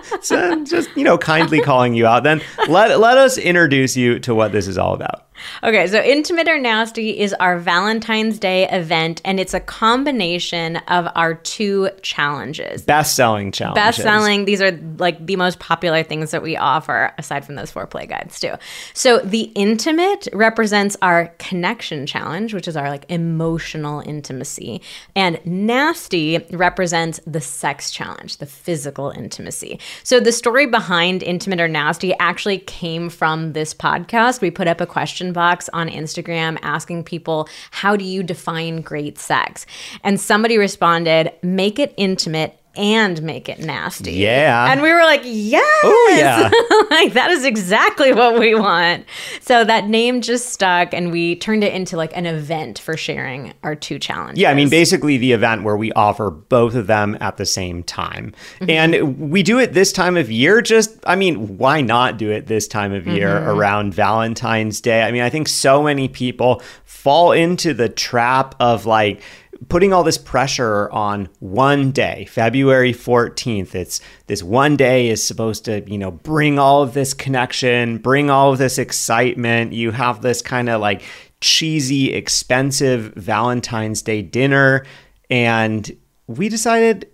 so 0.22 0.64
just 0.64 0.94
you 0.96 1.04
know, 1.04 1.16
kindly 1.16 1.60
calling 1.60 1.94
you 1.94 2.04
out. 2.04 2.24
Then 2.24 2.42
let 2.68 2.98
let 2.98 3.16
us 3.16 3.38
introduce 3.38 3.96
you 3.96 4.18
to 4.20 4.34
what 4.34 4.50
this 4.50 4.66
is 4.66 4.76
all 4.76 4.92
about. 4.92 5.25
Okay, 5.62 5.86
so 5.86 6.00
Intimate 6.00 6.48
or 6.48 6.58
Nasty 6.58 7.18
is 7.18 7.32
our 7.34 7.58
Valentine's 7.58 8.38
Day 8.38 8.68
event, 8.68 9.20
and 9.24 9.38
it's 9.38 9.54
a 9.54 9.60
combination 9.60 10.76
of 10.88 11.08
our 11.14 11.34
two 11.34 11.90
challenges. 12.02 12.82
Best 12.82 13.14
selling 13.14 13.52
challenges. 13.52 13.82
Best 13.82 14.02
selling. 14.02 14.44
These 14.44 14.62
are 14.62 14.72
like 14.98 15.24
the 15.24 15.36
most 15.36 15.58
popular 15.58 16.02
things 16.02 16.30
that 16.30 16.42
we 16.42 16.56
offer, 16.56 17.12
aside 17.18 17.44
from 17.44 17.54
those 17.54 17.72
foreplay 17.72 18.08
guides, 18.08 18.40
too. 18.40 18.54
So 18.94 19.18
the 19.18 19.50
Intimate 19.54 20.28
represents 20.32 20.96
our 21.02 21.34
connection 21.38 22.06
challenge, 22.06 22.54
which 22.54 22.68
is 22.68 22.76
our 22.76 22.88
like 22.88 23.06
emotional 23.08 24.00
intimacy. 24.00 24.82
And 25.14 25.40
Nasty 25.44 26.38
represents 26.50 27.20
the 27.26 27.40
sex 27.40 27.90
challenge, 27.90 28.38
the 28.38 28.46
physical 28.46 29.10
intimacy. 29.10 29.80
So 30.02 30.20
the 30.20 30.32
story 30.32 30.66
behind 30.66 31.22
Intimate 31.22 31.60
or 31.60 31.68
Nasty 31.68 32.14
actually 32.18 32.58
came 32.58 33.08
from 33.08 33.52
this 33.52 33.74
podcast. 33.74 34.40
We 34.40 34.50
put 34.50 34.68
up 34.68 34.80
a 34.80 34.86
question 34.86 35.25
question 35.26 35.32
box 35.32 35.68
on 35.72 35.88
Instagram 35.88 36.58
asking 36.62 37.04
people, 37.04 37.48
How 37.70 37.96
do 37.96 38.04
you 38.04 38.22
define 38.22 38.82
great 38.82 39.18
sex? 39.18 39.66
And 40.02 40.20
somebody 40.20 40.58
responded, 40.58 41.32
Make 41.42 41.78
it 41.78 41.94
intimate 41.96 42.58
and 42.76 43.22
make 43.22 43.48
it 43.48 43.58
nasty. 43.58 44.12
Yeah. 44.12 44.70
And 44.70 44.82
we 44.82 44.92
were 44.92 45.02
like, 45.02 45.22
yes. 45.24 45.80
Oh, 45.84 46.14
yeah. 46.18 46.50
like, 46.90 47.14
that 47.14 47.30
is 47.30 47.44
exactly 47.44 48.12
what 48.12 48.38
we 48.38 48.54
want. 48.54 49.04
So 49.40 49.64
that 49.64 49.88
name 49.88 50.20
just 50.20 50.50
stuck, 50.50 50.92
and 50.94 51.10
we 51.10 51.36
turned 51.36 51.64
it 51.64 51.72
into 51.72 51.96
like 51.96 52.16
an 52.16 52.26
event 52.26 52.78
for 52.78 52.96
sharing 52.96 53.52
our 53.62 53.74
two 53.74 53.98
challenges. 53.98 54.40
Yeah. 54.40 54.50
I 54.50 54.54
mean, 54.54 54.68
basically, 54.68 55.16
the 55.16 55.32
event 55.32 55.62
where 55.62 55.76
we 55.76 55.92
offer 55.92 56.30
both 56.30 56.74
of 56.74 56.86
them 56.86 57.16
at 57.20 57.36
the 57.36 57.46
same 57.46 57.82
time. 57.82 58.32
Mm-hmm. 58.60 58.70
And 58.70 59.30
we 59.30 59.42
do 59.42 59.58
it 59.58 59.72
this 59.72 59.92
time 59.92 60.16
of 60.16 60.30
year. 60.30 60.62
Just, 60.62 60.98
I 61.06 61.16
mean, 61.16 61.58
why 61.58 61.80
not 61.80 62.18
do 62.18 62.30
it 62.30 62.46
this 62.46 62.68
time 62.68 62.92
of 62.92 63.06
year 63.06 63.28
mm-hmm. 63.28 63.48
around 63.48 63.94
Valentine's 63.94 64.80
Day? 64.80 65.02
I 65.02 65.12
mean, 65.12 65.22
I 65.22 65.30
think 65.30 65.48
so 65.48 65.82
many 65.82 66.08
people 66.08 66.62
fall 66.84 67.32
into 67.32 67.74
the 67.74 67.88
trap 67.88 68.54
of 68.60 68.86
like, 68.86 69.22
putting 69.68 69.92
all 69.92 70.02
this 70.02 70.18
pressure 70.18 70.90
on 70.90 71.28
one 71.40 71.90
day, 71.90 72.26
February 72.26 72.92
14th. 72.92 73.74
It's 73.74 74.00
this 74.26 74.42
one 74.42 74.76
day 74.76 75.08
is 75.08 75.22
supposed 75.22 75.64
to, 75.66 75.88
you 75.90 75.98
know, 75.98 76.10
bring 76.10 76.58
all 76.58 76.82
of 76.82 76.94
this 76.94 77.14
connection, 77.14 77.98
bring 77.98 78.30
all 78.30 78.52
of 78.52 78.58
this 78.58 78.78
excitement. 78.78 79.72
You 79.72 79.90
have 79.90 80.22
this 80.22 80.42
kind 80.42 80.68
of 80.68 80.80
like 80.80 81.02
cheesy, 81.40 82.12
expensive 82.12 83.14
Valentine's 83.14 84.02
Day 84.02 84.22
dinner. 84.22 84.84
And 85.30 85.90
we 86.26 86.48
decided 86.48 87.08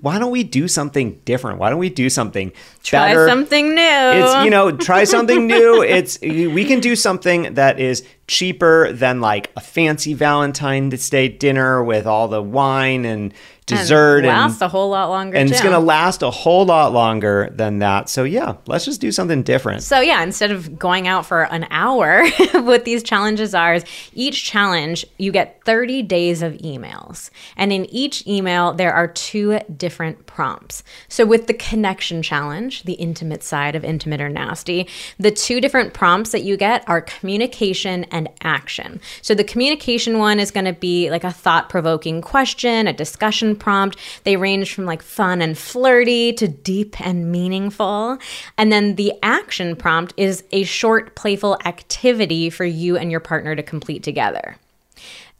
why 0.00 0.18
don't 0.18 0.30
we 0.30 0.44
do 0.44 0.68
something 0.68 1.20
different? 1.24 1.58
Why 1.58 1.70
don't 1.70 1.78
we 1.78 1.90
do 1.90 2.08
something 2.08 2.52
try 2.82 3.08
better? 3.08 3.26
something 3.26 3.74
new? 3.74 3.80
It's 3.80 4.44
you 4.44 4.50
know, 4.50 4.70
try 4.70 5.04
something 5.04 5.46
new. 5.48 5.82
It's 5.82 6.20
we 6.20 6.64
can 6.64 6.80
do 6.80 6.94
something 6.94 7.54
that 7.54 7.80
is 7.80 8.04
cheaper 8.32 8.90
than 8.92 9.20
like 9.20 9.50
a 9.56 9.60
fancy 9.60 10.14
Valentine's 10.14 11.10
Day 11.10 11.28
dinner 11.28 11.84
with 11.84 12.06
all 12.06 12.28
the 12.28 12.42
wine 12.42 13.04
and 13.04 13.34
dessert 13.66 14.18
and 14.18 14.26
and, 14.26 14.36
last 14.36 14.60
a 14.60 14.68
whole 14.68 14.90
lot 14.90 15.08
longer. 15.08 15.36
and 15.36 15.48
too. 15.48 15.52
it's 15.52 15.62
going 15.62 15.74
to 15.74 15.78
last 15.78 16.22
a 16.22 16.30
whole 16.30 16.64
lot 16.64 16.92
longer 16.92 17.48
than 17.52 17.78
that. 17.78 18.08
So 18.08 18.24
yeah, 18.24 18.56
let's 18.66 18.84
just 18.84 19.00
do 19.00 19.12
something 19.12 19.42
different. 19.42 19.82
So 19.82 20.00
yeah, 20.00 20.22
instead 20.22 20.50
of 20.50 20.78
going 20.78 21.06
out 21.06 21.26
for 21.26 21.44
an 21.44 21.66
hour, 21.70 22.26
what 22.54 22.84
these 22.84 23.02
challenges 23.02 23.54
are 23.54 23.74
is 23.74 23.84
each 24.14 24.44
challenge 24.44 25.06
you 25.18 25.30
get 25.30 25.62
30 25.64 26.02
days 26.02 26.42
of 26.42 26.54
emails. 26.54 27.30
And 27.56 27.72
in 27.72 27.86
each 27.86 28.26
email 28.26 28.72
there 28.72 28.92
are 28.92 29.08
two 29.08 29.60
different 29.76 30.26
prompts. 30.26 30.82
So 31.08 31.24
with 31.24 31.46
the 31.46 31.54
connection 31.54 32.22
challenge, 32.22 32.82
the 32.82 32.94
intimate 32.94 33.42
side 33.42 33.76
of 33.76 33.84
intimate 33.84 34.20
or 34.20 34.28
nasty, 34.28 34.88
the 35.18 35.30
two 35.30 35.60
different 35.60 35.94
prompts 35.94 36.32
that 36.32 36.42
you 36.42 36.56
get 36.56 36.88
are 36.88 37.00
communication 37.00 38.04
and 38.04 38.21
action. 38.42 39.00
So 39.20 39.34
the 39.34 39.44
communication 39.44 40.18
one 40.18 40.40
is 40.40 40.50
going 40.50 40.66
to 40.66 40.72
be 40.72 41.10
like 41.10 41.24
a 41.24 41.32
thought-provoking 41.32 42.22
question, 42.22 42.86
a 42.86 42.92
discussion 42.92 43.56
prompt. 43.56 43.96
They 44.24 44.36
range 44.36 44.74
from 44.74 44.84
like 44.84 45.02
fun 45.02 45.42
and 45.42 45.56
flirty 45.56 46.32
to 46.34 46.48
deep 46.48 47.00
and 47.00 47.30
meaningful. 47.30 48.18
And 48.58 48.72
then 48.72 48.96
the 48.96 49.12
action 49.22 49.76
prompt 49.76 50.14
is 50.16 50.44
a 50.52 50.64
short, 50.64 51.14
playful 51.14 51.58
activity 51.64 52.50
for 52.50 52.64
you 52.64 52.96
and 52.96 53.10
your 53.10 53.20
partner 53.20 53.54
to 53.54 53.62
complete 53.62 54.02
together. 54.02 54.56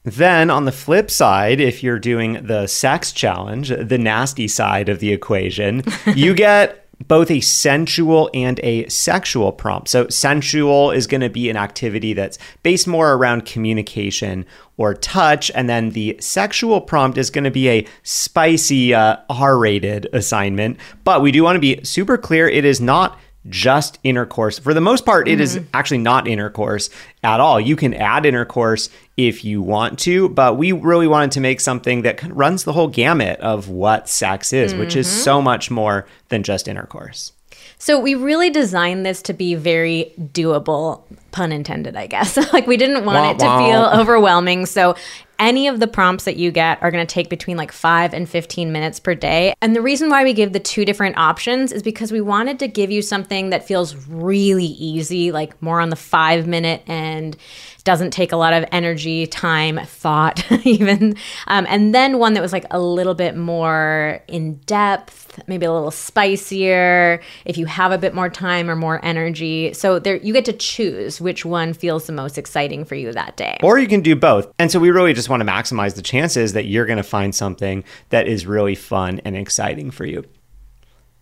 Then 0.05 0.51
on 0.51 0.65
the 0.65 0.73
flip 0.73 1.11
side, 1.11 1.61
if 1.61 1.83
you're 1.83 1.99
doing 1.99 2.47
the 2.47 2.67
sex 2.67 3.13
challenge, 3.13 3.69
the 3.69 3.99
nasty 3.99 4.49
side 4.49 4.89
of 4.89 4.99
the 4.99 5.13
equation, 5.13 5.85
you 6.15 6.35
get 6.35 6.82
both 7.09 7.31
a 7.31 7.41
sensual 7.41 8.31
and 8.35 8.61
a 8.63 8.89
sexual 8.89 9.53
prompt. 9.53 9.89
So, 9.89 10.09
sensual 10.09 10.91
is 10.91 11.07
going 11.07 11.21
to 11.21 11.31
be 11.31 11.51
an 11.51 11.57
activity 11.57 12.13
that's 12.13 12.39
based 12.63 12.87
more 12.87 13.13
around 13.13 13.45
communication 13.47 14.47
or 14.77 14.95
touch. 14.95 15.51
And 15.55 15.69
then 15.69 15.91
the 15.91 16.17
sexual 16.21 16.81
prompt 16.81 17.19
is 17.19 17.31
going 17.31 17.45
to 17.45 17.51
be 17.51 17.69
a 17.69 17.87
spicy, 18.03 18.95
uh, 18.95 19.17
R 19.29 19.59
rated 19.59 20.09
assignment. 20.13 20.79
But 21.05 21.23
we 21.23 21.33
do 21.33 21.43
want 21.43 21.57
to 21.57 21.61
be 21.61 21.83
super 21.85 22.17
clear 22.17 22.49
it 22.49 22.65
is 22.65 22.81
not 22.81 23.19
just 23.49 23.99
intercourse. 24.05 24.59
For 24.59 24.73
the 24.75 24.81
most 24.81 25.05
part, 25.05 25.29
it 25.29 25.41
is 25.41 25.57
mm-hmm. 25.57 25.69
actually 25.75 25.99
not 25.99 26.29
intercourse 26.29 26.91
at 27.23 27.41
all. 27.41 27.61
You 27.61 27.77
can 27.77 27.95
add 27.95 28.25
intercourse 28.25 28.89
if 29.17 29.45
you 29.45 29.61
want 29.61 29.99
to, 30.01 30.29
but 30.29 30.57
we 30.57 30.73
really 30.73 31.09
wanted 31.09 31.33
to 31.33 31.41
make 31.41 31.61
something 31.61 32.03
that 32.03 32.23
runs 32.33 32.65
the 32.65 32.73
whole 32.73 32.89
gamut 32.89 33.41
of 33.41 33.69
what 33.69 34.09
sex 34.09 34.53
is, 34.53 34.75
which 34.75 34.97
is 34.97 35.11
so 35.11 35.37
mm-hmm. 35.37 35.45
much 35.45 35.71
more 35.71 36.07
than 36.29 36.43
just 36.43 36.69
intercourse. 36.69 37.33
So 37.79 37.99
we 37.99 38.15
really 38.15 38.49
designed 38.49 39.05
this 39.05 39.23
to 39.23 39.33
be 39.33 39.57
very 39.57 40.13
doable, 40.17 41.03
pun 41.33 41.51
intended, 41.51 41.97
I 41.97 42.07
guess. 42.07 42.37
like 42.53 42.69
we 42.69 42.77
didn't 42.77 43.05
want 43.05 43.19
Wah, 43.19 43.31
it 43.33 43.39
to 43.41 43.45
wah. 43.45 43.67
feel 43.67 44.01
overwhelming. 44.01 44.67
So 44.67 44.95
any 45.43 45.67
of 45.67 45.81
the 45.81 45.89
prompts 45.89 46.23
that 46.23 46.37
you 46.37 46.53
get 46.53 46.81
are 46.83 46.93
going 46.93 47.05
to 47.05 47.13
take 47.13 47.29
between 47.29 47.57
like 47.57 47.73
5 47.73 48.15
and 48.15 48.29
15 48.29 48.71
minutes 48.71 49.01
per 49.01 49.13
day. 49.17 49.55
And 49.61 49.75
the 49.75 49.83
reason 49.83 50.09
why 50.09 50.23
we 50.23 50.33
give 50.33 50.53
the 50.53 50.61
two 50.61 50.85
different 50.85 51.19
options 51.19 51.73
is 51.73 51.83
because 51.83 52.13
we 52.13 52.21
wanted 52.21 52.61
to 52.61 52.69
give 52.69 52.93
you 52.93 53.03
something 53.03 53.51
that 53.51 53.67
feels 53.67 53.97
really 54.07 54.65
easy, 54.65 55.33
like 55.33 55.61
more 55.61 55.81
on 55.81 55.91
the 55.91 55.97
5 55.97 56.47
minute 56.47 56.83
end 56.87 57.37
doesn't 57.85 58.13
take 58.13 58.33
a 58.33 58.37
lot 58.37 58.53
of 58.53 58.65
energy, 58.73 59.27
time, 59.27 59.79
thought, 59.85 60.45
even. 60.65 61.17
Um, 61.47 61.67
and 61.69 61.95
then 61.95 62.19
one 62.19 62.35
that 62.35 62.41
was 62.41 62.53
like 62.53 62.67
a 62.71 62.81
little 62.81 63.15
bit 63.15 63.37
more 63.37 64.23
in 64.29 64.57
depth, 64.67 65.41
maybe 65.47 65.67
a 65.67 65.73
little 65.73 65.91
spicier, 65.91 67.21
if 67.45 67.57
you 67.59 67.67
have 67.67 67.93
a 67.93 67.99
bit 67.99 68.15
more 68.15 68.29
time 68.29 68.71
or 68.71 68.77
more 68.77 69.05
energy. 69.05 69.73
So 69.75 69.99
there, 69.99 70.17
you 70.17 70.33
get 70.33 70.45
to 70.47 70.53
choose 70.53 71.21
which 71.21 71.45
one 71.45 71.73
feels 71.73 72.07
the 72.07 72.13
most 72.13 72.39
exciting 72.39 72.85
for 72.85 72.95
you 72.95 73.13
that 73.13 73.37
day. 73.37 73.59
Or 73.63 73.79
you 73.79 73.89
can 73.89 74.01
do 74.01 74.15
both. 74.15 74.53
And 74.59 74.71
so 74.71 74.79
we 74.79 74.91
really 74.91 75.13
just 75.13 75.29
want 75.29 75.41
to 75.41 75.47
maximize 75.47 75.95
the 75.95 76.03
chances 76.03 76.53
that 76.53 76.67
you're 76.67 76.87
going 76.87 76.99
to 76.99 77.03
find 77.03 77.35
something 77.35 77.85
that 78.11 78.29
is 78.29 78.47
really 78.47 78.75
fun 78.75 79.21
and 79.25 79.37
exciting 79.37 79.91
for 79.91 80.05
you. 80.05 80.25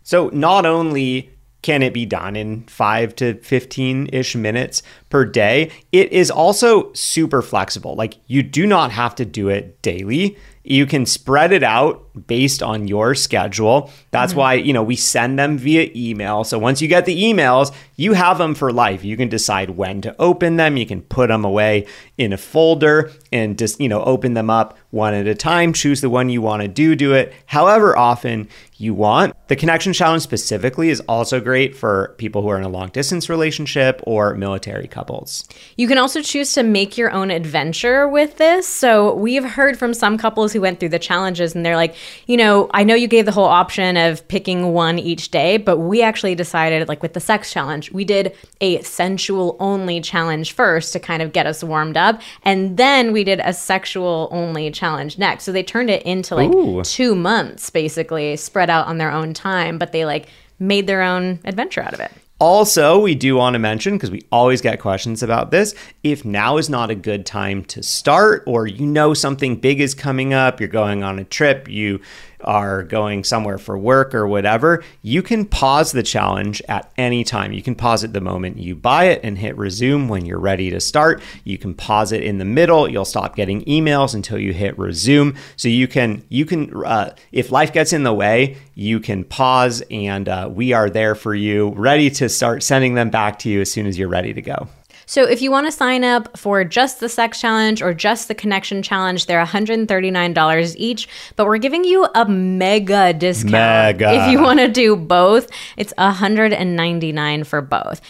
So 0.02 0.28
not 0.30 0.66
only 0.66 1.30
can 1.62 1.82
it 1.82 1.92
be 1.92 2.06
done 2.06 2.36
in 2.36 2.62
5 2.64 3.14
to 3.16 3.34
15 3.34 4.08
ish 4.12 4.34
minutes 4.34 4.82
per 5.08 5.24
day, 5.24 5.70
it 5.92 6.12
is 6.12 6.30
also 6.30 6.92
super 6.92 7.42
flexible. 7.42 7.94
Like 7.94 8.16
you 8.26 8.42
do 8.42 8.66
not 8.66 8.90
have 8.92 9.14
to 9.16 9.24
do 9.24 9.48
it 9.48 9.80
daily. 9.82 10.36
You 10.62 10.86
can 10.86 11.06
spread 11.06 11.52
it 11.52 11.62
out 11.62 12.06
based 12.26 12.62
on 12.62 12.88
your 12.88 13.14
schedule. 13.14 13.90
That's 14.10 14.32
mm-hmm. 14.32 14.40
why, 14.40 14.54
you 14.54 14.72
know, 14.72 14.82
we 14.82 14.96
send 14.96 15.38
them 15.38 15.56
via 15.58 15.90
email. 15.94 16.44
So 16.44 16.58
once 16.58 16.82
you 16.82 16.88
get 16.88 17.06
the 17.06 17.22
emails, 17.22 17.74
you 17.96 18.12
have 18.14 18.38
them 18.38 18.54
for 18.54 18.72
life. 18.72 19.04
You 19.04 19.16
can 19.16 19.28
decide 19.28 19.70
when 19.70 20.00
to 20.02 20.14
open 20.18 20.56
them. 20.56 20.76
You 20.76 20.86
can 20.86 21.02
put 21.02 21.28
them 21.28 21.44
away 21.44 21.86
in 22.18 22.32
a 22.32 22.36
folder 22.36 23.10
and 23.32 23.58
just, 23.58 23.80
you 23.80 23.88
know, 23.88 24.02
open 24.02 24.34
them 24.34 24.50
up 24.50 24.76
one 24.90 25.14
at 25.14 25.26
a 25.26 25.34
time. 25.34 25.72
Choose 25.72 26.00
the 26.00 26.10
one 26.10 26.28
you 26.28 26.42
want 26.42 26.62
to 26.62 26.68
do, 26.68 26.94
do 26.94 27.14
it 27.14 27.32
however 27.46 27.96
often 27.96 28.48
you 28.76 28.94
want. 28.94 29.34
The 29.48 29.56
connection 29.56 29.92
challenge 29.92 30.22
specifically 30.22 30.88
is 30.88 31.00
also 31.00 31.40
great 31.40 31.76
for 31.76 32.14
people 32.18 32.40
who 32.42 32.48
are 32.48 32.56
in 32.56 32.64
a 32.64 32.68
long 32.68 32.88
distance 32.88 33.28
relationship 33.28 34.00
or 34.04 34.34
military 34.34 34.88
couples. 34.88 35.46
You 35.76 35.86
can 35.86 35.98
also 35.98 36.22
choose 36.22 36.54
to 36.54 36.62
make 36.62 36.96
your 36.96 37.10
own 37.10 37.30
adventure 37.30 38.08
with 38.08 38.38
this. 38.38 38.66
So 38.66 39.14
we've 39.14 39.44
heard 39.44 39.78
from 39.78 39.92
some 39.92 40.16
couples 40.16 40.49
who 40.52 40.60
went 40.60 40.80
through 40.80 40.90
the 40.90 40.98
challenges 40.98 41.54
and 41.54 41.64
they're 41.64 41.76
like, 41.76 41.94
you 42.26 42.36
know, 42.36 42.68
I 42.72 42.84
know 42.84 42.94
you 42.94 43.08
gave 43.08 43.26
the 43.26 43.32
whole 43.32 43.44
option 43.44 43.96
of 43.96 44.26
picking 44.28 44.72
one 44.72 44.98
each 44.98 45.30
day, 45.30 45.56
but 45.56 45.78
we 45.78 46.02
actually 46.02 46.34
decided, 46.34 46.88
like 46.88 47.02
with 47.02 47.14
the 47.14 47.20
sex 47.20 47.52
challenge, 47.52 47.90
we 47.92 48.04
did 48.04 48.34
a 48.60 48.80
sensual 48.82 49.56
only 49.60 50.00
challenge 50.00 50.52
first 50.52 50.92
to 50.92 51.00
kind 51.00 51.22
of 51.22 51.32
get 51.32 51.46
us 51.46 51.62
warmed 51.62 51.96
up. 51.96 52.20
And 52.42 52.76
then 52.76 53.12
we 53.12 53.24
did 53.24 53.40
a 53.44 53.52
sexual 53.52 54.28
only 54.30 54.70
challenge 54.70 55.18
next. 55.18 55.44
So 55.44 55.52
they 55.52 55.62
turned 55.62 55.90
it 55.90 56.02
into 56.02 56.34
like 56.34 56.50
Ooh. 56.50 56.82
two 56.82 57.14
months 57.14 57.70
basically 57.70 58.36
spread 58.36 58.70
out 58.70 58.86
on 58.86 58.98
their 58.98 59.10
own 59.10 59.34
time, 59.34 59.78
but 59.78 59.92
they 59.92 60.04
like 60.04 60.28
made 60.58 60.86
their 60.86 61.02
own 61.02 61.40
adventure 61.44 61.82
out 61.82 61.94
of 61.94 62.00
it. 62.00 62.12
Also, 62.40 62.98
we 62.98 63.14
do 63.14 63.36
want 63.36 63.52
to 63.52 63.58
mention, 63.58 63.94
because 63.94 64.10
we 64.10 64.22
always 64.32 64.62
get 64.62 64.80
questions 64.80 65.22
about 65.22 65.50
this, 65.50 65.74
if 66.02 66.24
now 66.24 66.56
is 66.56 66.70
not 66.70 66.90
a 66.90 66.94
good 66.94 67.26
time 67.26 67.62
to 67.66 67.82
start, 67.82 68.42
or 68.46 68.66
you 68.66 68.86
know 68.86 69.12
something 69.12 69.56
big 69.56 69.78
is 69.78 69.94
coming 69.94 70.32
up, 70.32 70.58
you're 70.58 70.68
going 70.68 71.02
on 71.02 71.18
a 71.18 71.24
trip, 71.24 71.68
you 71.68 72.00
are 72.42 72.82
going 72.82 73.24
somewhere 73.24 73.58
for 73.58 73.78
work 73.78 74.14
or 74.14 74.26
whatever, 74.26 74.82
you 75.02 75.22
can 75.22 75.44
pause 75.44 75.92
the 75.92 76.02
challenge 76.02 76.62
at 76.68 76.90
any 76.96 77.24
time. 77.24 77.52
You 77.52 77.62
can 77.62 77.74
pause 77.74 78.04
it 78.04 78.12
the 78.12 78.20
moment 78.20 78.58
you 78.58 78.74
buy 78.74 79.04
it 79.04 79.20
and 79.22 79.38
hit 79.38 79.56
resume 79.56 80.08
when 80.08 80.24
you're 80.24 80.40
ready 80.40 80.70
to 80.70 80.80
start. 80.80 81.22
You 81.44 81.58
can 81.58 81.74
pause 81.74 82.12
it 82.12 82.22
in 82.22 82.38
the 82.38 82.44
middle. 82.44 82.88
You'll 82.88 83.04
stop 83.04 83.36
getting 83.36 83.62
emails 83.64 84.14
until 84.14 84.38
you 84.38 84.52
hit 84.52 84.78
resume. 84.78 85.36
So 85.56 85.68
you 85.68 85.88
can 85.88 86.24
you 86.28 86.44
can 86.44 86.84
uh, 86.84 87.14
if 87.32 87.50
life 87.50 87.72
gets 87.72 87.92
in 87.92 88.02
the 88.02 88.12
way, 88.12 88.56
you 88.74 89.00
can 89.00 89.24
pause, 89.24 89.82
and 89.90 90.28
uh, 90.28 90.48
we 90.50 90.72
are 90.72 90.88
there 90.88 91.14
for 91.14 91.34
you, 91.34 91.70
ready 91.70 92.10
to 92.10 92.28
start 92.28 92.62
sending 92.62 92.94
them 92.94 93.10
back 93.10 93.38
to 93.40 93.50
you 93.50 93.60
as 93.60 93.70
soon 93.70 93.86
as 93.86 93.98
you're 93.98 94.08
ready 94.08 94.32
to 94.32 94.42
go. 94.42 94.68
So 95.10 95.24
if 95.24 95.42
you 95.42 95.50
want 95.50 95.66
to 95.66 95.72
sign 95.72 96.04
up 96.04 96.38
for 96.38 96.62
just 96.62 97.00
the 97.00 97.08
sex 97.08 97.40
challenge 97.40 97.82
or 97.82 97.92
just 97.92 98.28
the 98.28 98.34
connection 98.36 98.80
challenge, 98.80 99.26
they're 99.26 99.44
$139 99.44 100.74
each, 100.78 101.08
but 101.34 101.46
we're 101.46 101.58
giving 101.58 101.82
you 101.82 102.06
a 102.14 102.26
mega 102.26 103.12
discount. 103.12 103.50
Mega. 103.50 104.12
If 104.12 104.30
you 104.30 104.40
want 104.40 104.60
to 104.60 104.68
do 104.68 104.94
both, 104.94 105.48
it's 105.76 105.92
$199 105.98 107.44
for 107.44 107.60
both. 107.60 108.00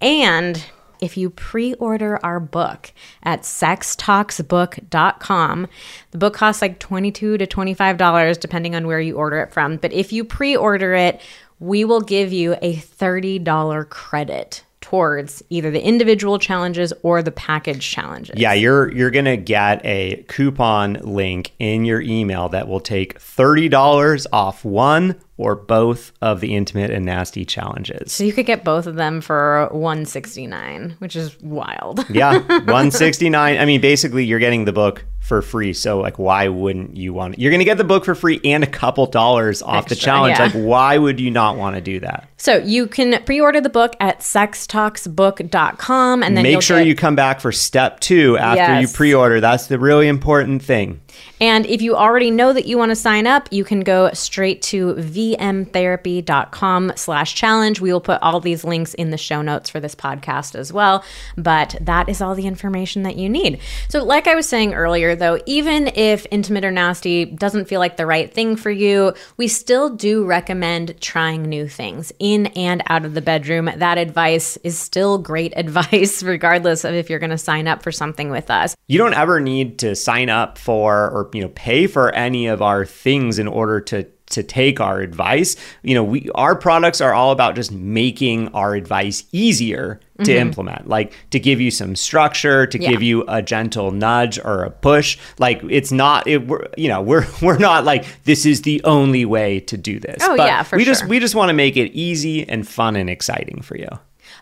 And 0.00 0.66
if 1.00 1.16
you 1.16 1.30
pre-order 1.30 2.18
our 2.26 2.40
book 2.40 2.92
at 3.22 3.42
sextalksbook.com, 3.42 5.68
the 6.10 6.18
book 6.18 6.34
costs 6.34 6.60
like 6.60 6.80
22 6.80 7.38
to 7.38 7.46
$25 7.46 8.40
depending 8.40 8.74
on 8.74 8.88
where 8.88 9.00
you 9.00 9.16
order 9.16 9.38
it 9.38 9.52
from, 9.52 9.76
but 9.76 9.92
if 9.92 10.12
you 10.12 10.24
pre-order 10.24 10.94
it, 10.94 11.20
we 11.60 11.84
will 11.84 12.00
give 12.00 12.32
you 12.32 12.56
a 12.60 12.74
$30 12.74 13.88
credit 13.90 14.64
towards 14.88 15.42
either 15.50 15.70
the 15.70 15.82
individual 15.84 16.38
challenges 16.38 16.94
or 17.02 17.22
the 17.22 17.30
package 17.30 17.86
challenges. 17.86 18.34
Yeah, 18.38 18.54
you're 18.54 18.90
you're 18.90 19.10
gonna 19.10 19.36
get 19.36 19.84
a 19.84 20.24
coupon 20.28 20.94
link 21.02 21.52
in 21.58 21.84
your 21.84 22.00
email 22.00 22.48
that 22.48 22.68
will 22.68 22.80
take 22.80 23.20
thirty 23.20 23.68
dollars 23.68 24.26
off 24.32 24.64
one 24.64 25.16
or 25.36 25.54
both 25.54 26.12
of 26.22 26.40
the 26.40 26.54
intimate 26.56 26.90
and 26.90 27.04
nasty 27.04 27.44
challenges. 27.44 28.12
So 28.12 28.24
you 28.24 28.32
could 28.32 28.46
get 28.46 28.64
both 28.64 28.86
of 28.86 28.96
them 28.96 29.20
for 29.20 29.68
169, 29.70 30.96
which 30.98 31.14
is 31.14 31.38
wild. 31.42 32.08
yeah, 32.08 32.38
one 32.64 32.90
sixty 32.90 33.28
nine. 33.28 33.58
I 33.58 33.66
mean, 33.66 33.82
basically, 33.82 34.24
you're 34.24 34.38
getting 34.38 34.64
the 34.64 34.72
book 34.72 35.04
for 35.28 35.40
free. 35.42 35.72
So 35.72 36.00
like 36.00 36.18
why 36.18 36.48
wouldn't 36.48 36.96
you 36.96 37.12
want 37.12 37.34
it? 37.34 37.40
You're 37.40 37.50
going 37.52 37.60
to 37.60 37.64
get 37.64 37.78
the 37.78 37.84
book 37.84 38.04
for 38.04 38.14
free 38.16 38.40
and 38.44 38.64
a 38.64 38.66
couple 38.66 39.06
dollars 39.06 39.62
off 39.62 39.86
the 39.88 39.94
challenge. 39.94 40.38
yeah. 40.38 40.44
Like 40.46 40.54
why 40.54 40.98
would 40.98 41.20
you 41.20 41.30
not 41.30 41.56
want 41.56 41.76
to 41.76 41.80
do 41.82 42.00
that? 42.00 42.28
So 42.38 42.56
you 42.56 42.86
can 42.86 43.22
pre-order 43.24 43.60
the 43.60 43.68
book 43.68 43.94
at 44.00 44.20
sextalksbook.com 44.20 46.22
and 46.22 46.36
then 46.36 46.42
Make 46.42 46.62
sure 46.62 46.78
get- 46.78 46.86
you 46.86 46.94
come 46.94 47.14
back 47.16 47.40
for 47.40 47.52
step 47.52 48.00
2 48.00 48.38
after 48.38 48.80
you 48.80 48.88
pre-order. 48.88 49.40
That's 49.40 49.66
the 49.66 49.78
really 49.78 50.08
important 50.08 50.62
thing. 50.62 51.00
And 51.40 51.66
if 51.66 51.82
you 51.82 51.96
already 51.96 52.30
know 52.30 52.52
that 52.52 52.66
you 52.66 52.78
want 52.78 52.90
to 52.90 52.96
sign 52.96 53.26
up, 53.26 53.48
you 53.50 53.64
can 53.64 53.80
go 53.80 54.10
straight 54.12 54.62
to 54.62 54.94
vmtherapy.com 54.94 56.92
slash 56.96 57.34
challenge. 57.34 57.80
We 57.80 57.92
will 57.92 58.00
put 58.00 58.22
all 58.22 58.38
these 58.40 58.62
links 58.64 58.94
in 58.94 59.10
the 59.10 59.18
show 59.18 59.42
notes 59.42 59.68
for 59.68 59.80
this 59.80 59.94
podcast 59.96 60.54
as 60.54 60.72
well. 60.72 61.04
But 61.36 61.74
that 61.80 62.08
is 62.08 62.22
all 62.22 62.34
the 62.36 62.46
information 62.46 63.02
that 63.02 63.16
you 63.16 63.28
need. 63.28 63.58
So 63.88 64.04
like 64.04 64.28
I 64.28 64.36
was 64.36 64.48
saying 64.48 64.74
earlier, 64.74 65.16
though, 65.18 65.40
even 65.46 65.88
if 65.88 66.26
intimate 66.30 66.64
or 66.64 66.70
nasty 66.70 67.24
doesn't 67.24 67.66
feel 67.66 67.80
like 67.80 67.96
the 67.96 68.06
right 68.06 68.32
thing 68.32 68.56
for 68.56 68.70
you, 68.70 69.12
we 69.36 69.48
still 69.48 69.90
do 69.90 70.24
recommend 70.24 71.00
trying 71.00 71.42
new 71.42 71.68
things 71.68 72.12
in 72.18 72.46
and 72.48 72.82
out 72.86 73.04
of 73.04 73.14
the 73.14 73.20
bedroom. 73.20 73.70
That 73.76 73.98
advice 73.98 74.56
is 74.58 74.78
still 74.78 75.18
great 75.18 75.52
advice, 75.56 76.22
regardless 76.22 76.84
of 76.84 76.94
if 76.94 77.10
you're 77.10 77.18
going 77.18 77.30
to 77.30 77.38
sign 77.38 77.68
up 77.68 77.82
for 77.82 77.92
something 77.92 78.30
with 78.30 78.50
us. 78.50 78.74
You 78.86 78.98
don't 78.98 79.14
ever 79.14 79.40
need 79.40 79.78
to 79.80 79.94
sign 79.94 80.30
up 80.30 80.56
for 80.58 81.10
or 81.10 81.30
you 81.34 81.42
know 81.42 81.50
pay 81.50 81.86
for 81.86 82.14
any 82.14 82.46
of 82.46 82.62
our 82.62 82.86
things 82.86 83.38
in 83.38 83.48
order 83.48 83.80
to 83.82 84.06
to 84.30 84.42
take 84.42 84.80
our 84.80 85.00
advice. 85.00 85.56
You 85.82 85.94
know, 85.94 86.04
we 86.04 86.30
our 86.34 86.54
products 86.54 87.00
are 87.00 87.14
all 87.14 87.32
about 87.32 87.54
just 87.54 87.72
making 87.72 88.48
our 88.48 88.74
advice 88.74 89.24
easier 89.32 90.00
to 90.24 90.36
implement. 90.36 90.88
Like 90.88 91.12
to 91.30 91.38
give 91.40 91.60
you 91.60 91.70
some 91.70 91.94
structure, 91.96 92.66
to 92.66 92.78
Mm-hmm. 92.78 92.82
Yeah. 92.84 92.90
give 92.90 93.02
you 93.02 93.24
a 93.28 93.42
gentle 93.42 93.90
nudge 93.90 94.38
or 94.38 94.62
a 94.62 94.70
push. 94.70 95.18
Like 95.38 95.60
it's 95.68 95.90
not 95.92 96.26
it 96.26 96.46
we're, 96.46 96.66
you 96.76 96.88
know, 96.88 97.02
we're 97.02 97.26
we're 97.42 97.58
not 97.58 97.84
like 97.84 98.04
this 98.24 98.44
is 98.46 98.62
the 98.62 98.82
only 98.84 99.24
way 99.24 99.60
to 99.60 99.76
do 99.76 99.98
this. 100.00 100.18
Oh, 100.22 100.34
yeah, 100.34 100.62
for 100.62 100.76
we 100.76 100.84
just 100.84 101.06
we 101.06 101.18
just 101.20 101.34
want 101.34 101.48
to 101.50 101.54
make 101.54 101.76
it 101.76 101.92
easy 101.92 102.48
and 102.48 102.66
fun 102.66 102.96
and 102.96 103.08
exciting 103.10 103.62
for 103.62 103.76
you. 103.76 103.88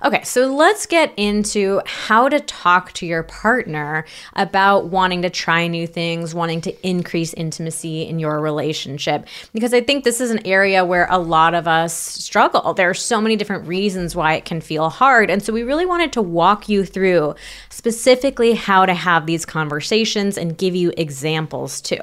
Okay, 0.05 0.22
so 0.25 0.55
let's 0.55 0.87
get 0.87 1.12
into 1.16 1.81
how 1.87 2.29
to 2.29 2.40
talk 2.40 2.92
to 2.92 3.07
your 3.07 3.22
partner 3.22 4.05
about 4.35 4.87
wanting 4.87 5.22
to 5.22 5.31
try 5.31 5.66
new 5.66 5.87
things, 5.87 6.35
wanting 6.35 6.61
to 6.62 6.87
increase 6.87 7.33
intimacy 7.35 8.03
in 8.03 8.18
your 8.18 8.40
relationship. 8.40 9.27
Because 9.53 9.72
I 9.72 9.81
think 9.81 10.05
this 10.05 10.20
is 10.20 10.31
an 10.31 10.46
area 10.46 10.85
where 10.85 11.07
a 11.11 11.18
lot 11.18 11.55
of 11.55 11.66
us 11.66 11.94
struggle. 11.94 12.75
There 12.75 12.90
are 12.90 12.94
so 12.94 13.20
many 13.20 13.37
different 13.37 13.66
reasons 13.66 14.14
why 14.14 14.35
it 14.35 14.44
can 14.44 14.61
feel 14.61 14.90
hard. 14.90 15.31
And 15.31 15.42
so 15.42 15.53
we 15.53 15.62
really 15.62 15.87
wanted 15.87 16.12
to 16.14 16.22
walk 16.22 16.68
you 16.68 16.85
through 16.85 17.35
specifically 17.70 18.55
how 18.55 18.87
to 18.87 18.94
have 18.94 19.27
these 19.27 19.46
conversations 19.46 20.37
and 20.37 20.59
give 20.59 20.75
you 20.75 20.92
examples 20.96 21.81
too. 21.81 22.01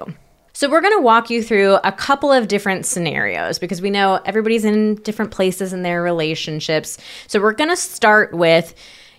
So, 0.55 0.69
we're 0.69 0.81
going 0.81 0.95
to 0.95 1.01
walk 1.01 1.31
you 1.31 1.41
through 1.41 1.79
a 1.83 1.91
couple 1.91 2.31
of 2.31 2.47
different 2.47 2.85
scenarios 2.85 3.57
because 3.57 3.81
we 3.81 3.89
know 3.89 4.21
everybody's 4.23 4.63
in 4.63 4.95
different 4.97 5.31
places 5.31 5.73
in 5.73 5.81
their 5.81 6.03
relationships. 6.03 6.99
So, 7.25 7.41
we're 7.41 7.53
going 7.53 7.71
to 7.71 7.75
start 7.75 8.35
with 8.35 8.75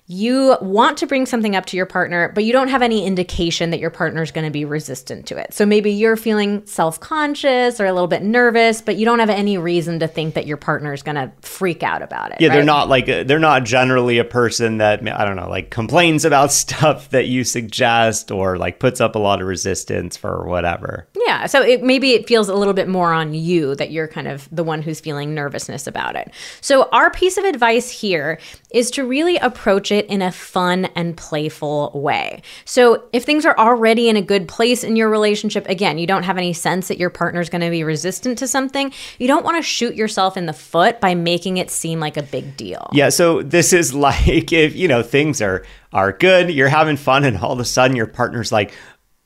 you 0.07 0.57
want 0.61 0.99
to 0.99 1.07
bring 1.07 1.25
something 1.25 1.57
up 1.57 1.65
to 1.67 1.79
your 1.79 1.87
partner, 1.87 2.31
but 2.35 2.45
you 2.45 2.53
don't 2.53 2.69
have 2.69 2.83
any 2.83 3.07
indication 3.07 3.71
that 3.71 3.81
your 3.81 3.89
partner 3.89 4.23
is 4.23 4.31
going 4.31 4.45
to 4.45 4.51
be 4.51 4.67
resistant 4.67 5.27
to 5.27 5.39
it. 5.39 5.55
So, 5.55 5.65
maybe 5.65 5.93
you're 5.93 6.17
feeling 6.17 6.65
self 6.67 7.01
conscious 7.01 7.81
or 7.81 7.87
a 7.87 7.93
little 7.93 8.09
bit 8.09 8.23
nervous, 8.23 8.83
but 8.83 8.97
you 8.97 9.07
don't 9.07 9.19
have 9.19 9.31
any 9.31 9.57
reason 9.57 10.01
to 10.01 10.07
think 10.07 10.35
that 10.35 10.47
your 10.47 10.59
partner 10.59 10.93
is 10.93 11.03
going 11.03 11.15
to 11.15 11.33
freak 11.41 11.83
out 11.83 12.03
about 12.03 12.33
it. 12.33 12.41
Yeah, 12.41 12.51
they're 12.51 12.65
not 12.65 12.91
like 12.91 13.09
uh, 13.09 13.25
they're 13.25 13.39
not 13.39 13.65
generally 13.65 14.19
a 14.19 14.25
person 14.25 14.77
that 14.79 15.01
I 15.09 15.25
don't 15.25 15.37
know, 15.37 15.49
like 15.49 15.71
complains 15.71 16.27
about 16.27 16.53
stuff 16.65 17.09
that 17.11 17.27
you 17.27 17.43
suggest 17.43 18.31
or 18.31 18.59
like 18.59 18.79
puts 18.79 19.01
up 19.01 19.15
a 19.15 19.19
lot 19.19 19.41
of 19.41 19.47
resistance 19.47 20.19
for 20.19 20.47
whatever. 20.47 21.09
Yeah, 21.27 21.47
so 21.47 21.63
it 21.63 21.83
maybe 21.83 22.13
it 22.13 22.29
feels 22.29 22.51
a 22.51 22.55
little 22.55 22.75
bit 22.75 22.89
more 22.89 23.15
on 23.15 23.33
you 23.33 23.75
that 23.77 23.91
you're 23.91 24.09
kind 24.09 24.29
of 24.29 24.49
the 24.53 24.65
one 24.65 24.83
who's 24.83 25.01
feeling 25.01 25.35
nervousness 25.35 25.87
about 25.87 26.15
it. 26.15 26.31
So 26.61 26.91
our 26.93 27.11
piece 27.11 27.39
of 27.39 27.45
advice 27.45 27.89
here 27.89 28.39
is 28.71 28.91
to 28.91 29.07
really 29.07 29.39
approach 29.39 29.91
it 29.95 30.07
in 30.07 30.21
a 30.21 30.31
fun 30.31 30.87
and 30.95 31.17
playful 31.17 31.91
way. 31.95 32.43
So 32.67 33.05
if 33.13 33.25
things 33.25 33.47
are 33.47 33.57
already 33.57 34.09
in 34.09 34.17
a 34.17 34.23
good 34.23 34.49
place 34.49 34.85
in 34.85 34.97
your 34.97 35.09
relationship, 35.09 35.67
again, 35.69 35.97
you 35.97 36.07
don't 36.07 36.25
have 36.25 36.37
any 36.37 36.53
sense 36.53 36.89
that 36.89 36.99
your 36.99 37.11
partner's 37.11 37.49
going 37.49 37.63
to 37.63 37.71
be 37.71 37.85
resistant 37.85 38.37
to 38.39 38.49
something, 38.49 38.93
you 39.19 39.27
don't 39.27 39.45
want 39.45 39.57
to 39.57 39.63
shoot 39.63 39.95
yourself 39.95 40.37
in 40.37 40.47
the 40.47 40.53
foot 40.53 41.01
by 41.01 41.15
making 41.15 41.57
it 41.57 41.71
seem 41.71 42.01
like 42.01 42.17
a 42.17 42.23
big 42.23 42.57
deal. 42.57 42.91
Yeah, 42.93 43.09
so 43.09 43.41
this 43.43 43.73
is 43.73 43.95
like 44.09 44.53
if 44.53 44.77
you 44.77 44.89
know 44.89 45.03
things 45.03 45.41
are 45.41 45.65
are 45.93 46.13
good, 46.13 46.51
you're 46.51 46.69
having 46.69 46.97
fun, 46.97 47.25
and 47.25 47.39
all 47.39 47.53
of 47.53 47.61
a 47.61 47.65
sudden 47.65 47.97
your 47.97 48.09
partner's 48.09 48.51
like, 48.51 48.73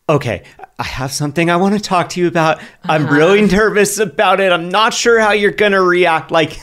"Okay, 0.09 0.43
I 0.79 0.85
have 0.85 1.11
something 1.13 1.51
I 1.51 1.57
want 1.57 1.75
to 1.75 1.81
talk 1.81 2.11
to 2.11 2.21
you 2.21 2.29
about. 2.29 2.61
I'm 2.85 3.07
Uh-huh. 3.07 3.15
really 3.15 3.41
nervous 3.43 3.99
about 3.99 4.39
it. 4.41 4.53
I'm 4.53 4.69
not 4.69 4.93
sure 4.93 5.19
how 5.19 5.33
you're 5.33 5.51
gonna 5.51 5.81
react." 5.83 6.31
Like 6.31 6.59